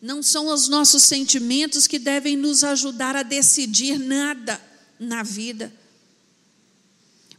Não 0.00 0.22
são 0.22 0.46
os 0.46 0.68
nossos 0.68 1.02
sentimentos 1.02 1.86
que 1.86 1.98
devem 1.98 2.36
nos 2.36 2.62
ajudar 2.62 3.16
a 3.16 3.22
decidir 3.22 3.98
nada 3.98 4.60
na 4.98 5.22
vida. 5.22 5.72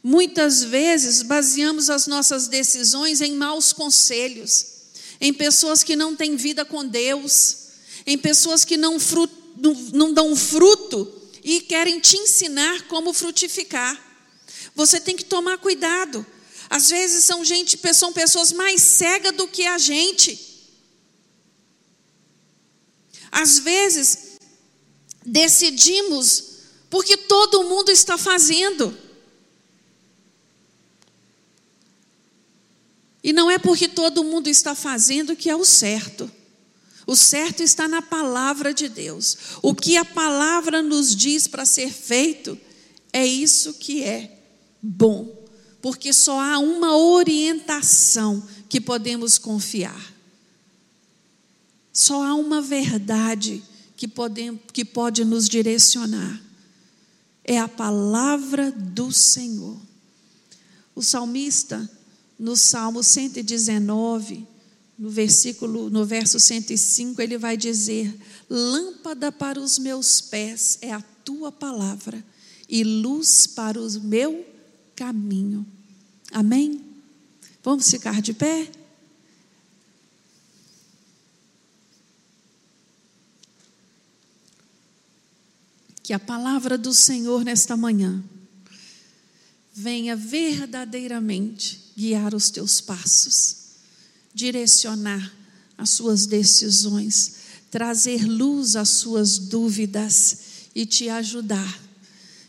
Muitas 0.09 0.63
vezes 0.63 1.21
baseamos 1.21 1.89
as 1.89 2.07
nossas 2.07 2.47
decisões 2.47 3.19
em 3.19 3.33
maus 3.33 3.73
conselhos, 3.73 4.65
em 5.19 5.33
pessoas 5.33 5.83
que 5.83 5.97
não 5.97 6.15
têm 6.15 6.37
vida 6.37 6.63
com 6.63 6.87
Deus, 6.87 7.57
em 8.05 8.17
pessoas 8.17 8.63
que 8.63 8.77
não, 8.77 9.01
fruto, 9.01 9.35
não, 9.57 9.73
não 9.73 10.13
dão 10.13 10.33
fruto 10.33 11.13
e 11.43 11.59
querem 11.59 11.99
te 11.99 12.15
ensinar 12.15 12.83
como 12.83 13.11
frutificar. 13.11 14.01
Você 14.73 15.01
tem 15.01 15.13
que 15.13 15.25
tomar 15.25 15.57
cuidado. 15.57 16.25
Às 16.69 16.89
vezes 16.89 17.25
são 17.25 17.43
gente, 17.43 17.77
são 17.93 18.13
pessoas 18.13 18.53
mais 18.53 18.81
cegas 18.81 19.35
do 19.35 19.45
que 19.45 19.65
a 19.67 19.77
gente. 19.77 20.39
Às 23.29 23.59
vezes 23.59 24.37
decidimos 25.25 26.43
porque 26.89 27.17
todo 27.17 27.65
mundo 27.65 27.91
está 27.91 28.17
fazendo. 28.17 29.05
E 33.27 33.33
não 33.33 33.51
é 33.51 33.59
porque 33.59 33.89
todo 33.89 34.23
mundo 34.23 34.47
está 34.47 34.73
fazendo 34.73 35.35
que 35.35 35.49
é 35.49 35.55
o 35.57 35.65
certo. 35.65 36.31
O 37.05 37.13
certo 37.13 37.61
está 37.61 37.85
na 37.85 38.01
palavra 38.01 38.73
de 38.73 38.87
Deus. 38.87 39.37
O 39.61 39.75
que 39.75 39.97
a 39.97 40.05
palavra 40.05 40.81
nos 40.81 41.13
diz 41.13 41.45
para 41.45 41.65
ser 41.65 41.91
feito 41.91 42.57
é 43.11 43.27
isso 43.27 43.73
que 43.73 44.01
é 44.01 44.41
bom. 44.81 45.45
Porque 45.81 46.13
só 46.13 46.39
há 46.39 46.57
uma 46.57 46.95
orientação 46.95 48.41
que 48.69 48.79
podemos 48.79 49.37
confiar. 49.37 50.13
Só 51.91 52.23
há 52.23 52.33
uma 52.33 52.61
verdade 52.61 53.61
que, 53.97 54.07
pode, 54.07 54.57
que 54.71 54.85
pode 54.85 55.25
nos 55.25 55.49
direcionar. 55.49 56.41
É 57.43 57.59
a 57.59 57.67
palavra 57.67 58.71
do 58.71 59.11
Senhor. 59.11 59.77
O 60.95 61.01
salmista 61.01 61.96
no 62.37 62.55
Salmo 62.55 63.01
119, 63.01 64.47
no 64.97 65.09
versículo, 65.09 65.89
no 65.89 66.05
verso 66.05 66.39
105, 66.39 67.21
ele 67.21 67.37
vai 67.37 67.57
dizer: 67.57 68.15
Lâmpada 68.49 69.31
para 69.31 69.59
os 69.59 69.77
meus 69.77 70.21
pés 70.21 70.77
é 70.81 70.91
a 70.91 71.01
tua 71.23 71.51
palavra 71.51 72.23
e 72.69 72.83
luz 72.83 73.47
para 73.47 73.79
o 73.79 74.01
meu 74.01 74.45
caminho. 74.95 75.65
Amém? 76.31 76.83
Vamos 77.63 77.89
ficar 77.89 78.21
de 78.21 78.33
pé? 78.33 78.69
Que 86.01 86.13
a 86.13 86.19
palavra 86.19 86.77
do 86.77 86.93
Senhor 86.93 87.43
nesta 87.43 87.75
manhã 87.75 88.23
venha 89.77 90.15
verdadeiramente 90.15 91.79
guiar 91.95 92.33
os 92.33 92.49
teus 92.49 92.81
passos, 92.81 93.57
direcionar 94.33 95.31
as 95.77 95.91
suas 95.91 96.25
decisões, 96.25 97.33
trazer 97.69 98.25
luz 98.25 98.75
às 98.75 98.89
suas 98.89 99.37
dúvidas 99.37 100.37
e 100.73 100.83
te 100.83 101.09
ajudar. 101.09 101.79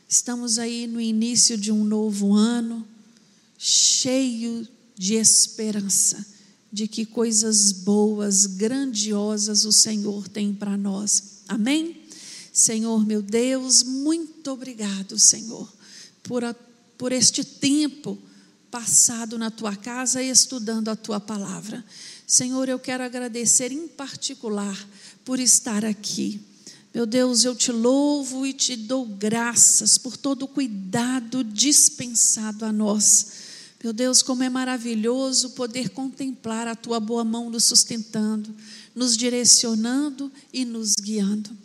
Estamos 0.09 0.59
aí 0.59 0.87
no 0.87 0.99
início 0.99 1.59
de 1.59 1.71
um 1.71 1.85
novo 1.85 2.33
ano, 2.33 2.89
cheio 3.59 4.67
de 4.97 5.13
esperança, 5.13 6.25
de 6.73 6.89
que 6.89 7.05
coisas 7.05 7.73
boas, 7.73 8.47
grandiosas 8.47 9.67
o 9.67 9.73
Senhor 9.73 10.29
tem 10.29 10.55
para 10.55 10.79
nós. 10.79 11.43
Amém? 11.47 12.05
Senhor 12.55 13.05
meu 13.05 13.21
Deus, 13.21 13.83
muito 13.83 14.51
obrigado, 14.51 15.19
Senhor, 15.19 15.71
por, 16.23 16.43
a, 16.43 16.57
por 16.99 17.13
este 17.13 17.45
tempo 17.45 18.19
passado 18.71 19.39
na 19.39 19.51
tua 19.51 19.75
casa 19.75 20.23
estudando 20.23 20.89
a 20.89 20.97
tua 20.97 21.19
palavra. 21.19 21.85
Senhor, 22.27 22.69
eu 22.69 22.79
quero 22.79 23.03
agradecer 23.03 23.73
em 23.73 23.89
particular 23.89 24.77
por 25.25 25.41
estar 25.41 25.85
aqui. 25.85 26.41
Meu 26.93 27.07
Deus, 27.07 27.45
eu 27.45 27.55
te 27.55 27.71
louvo 27.71 28.47
e 28.47 28.53
te 28.53 28.75
dou 28.77 29.07
graças 29.07 29.97
por 29.97 30.17
todo 30.17 30.43
o 30.43 30.49
cuidado 30.49 31.45
dispensado 31.45 32.65
a 32.65 32.73
nós. 32.73 33.29
Meu 33.83 33.93
Deus, 33.93 34.23
como 34.23 34.43
é 34.43 34.49
maravilhoso 34.49 35.51
poder 35.51 35.91
contemplar 35.91 36.67
a 36.67 36.75
tua 36.75 36.99
boa 36.99 37.25
mão 37.25 37.49
nos 37.49 37.65
sustentando, 37.65 38.53
nos 38.95 39.17
direcionando 39.17 40.33
e 40.53 40.65
nos 40.65 40.95
guiando. 40.97 41.57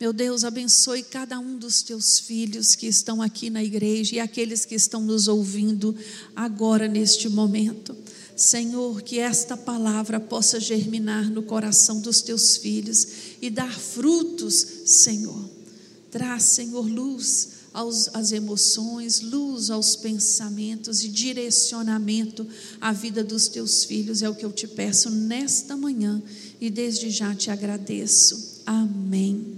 Meu 0.00 0.12
Deus, 0.12 0.44
abençoe 0.44 1.02
cada 1.02 1.40
um 1.40 1.58
dos 1.58 1.82
teus 1.82 2.20
filhos 2.20 2.76
que 2.76 2.86
estão 2.86 3.20
aqui 3.20 3.50
na 3.50 3.64
igreja 3.64 4.14
e 4.14 4.20
aqueles 4.20 4.64
que 4.64 4.76
estão 4.76 5.00
nos 5.02 5.26
ouvindo 5.26 5.92
agora 6.36 6.86
neste 6.86 7.28
momento. 7.28 7.96
Senhor, 8.36 9.02
que 9.02 9.18
esta 9.18 9.56
palavra 9.56 10.20
possa 10.20 10.60
germinar 10.60 11.28
no 11.28 11.42
coração 11.42 12.00
dos 12.00 12.22
teus 12.22 12.56
filhos 12.56 13.08
e 13.42 13.50
dar 13.50 13.76
frutos, 13.76 14.64
Senhor. 14.86 15.50
Traz, 16.12 16.44
Senhor, 16.44 16.86
luz 16.88 17.48
aos, 17.72 18.08
às 18.14 18.30
emoções, 18.30 19.20
luz 19.20 19.68
aos 19.68 19.96
pensamentos 19.96 21.02
e 21.02 21.08
direcionamento 21.08 22.46
à 22.80 22.92
vida 22.92 23.24
dos 23.24 23.48
teus 23.48 23.82
filhos. 23.82 24.22
É 24.22 24.28
o 24.28 24.34
que 24.36 24.44
eu 24.44 24.52
te 24.52 24.68
peço 24.68 25.10
nesta 25.10 25.76
manhã 25.76 26.22
e 26.60 26.70
desde 26.70 27.10
já 27.10 27.34
te 27.34 27.50
agradeço. 27.50 28.62
Amém. 28.64 29.57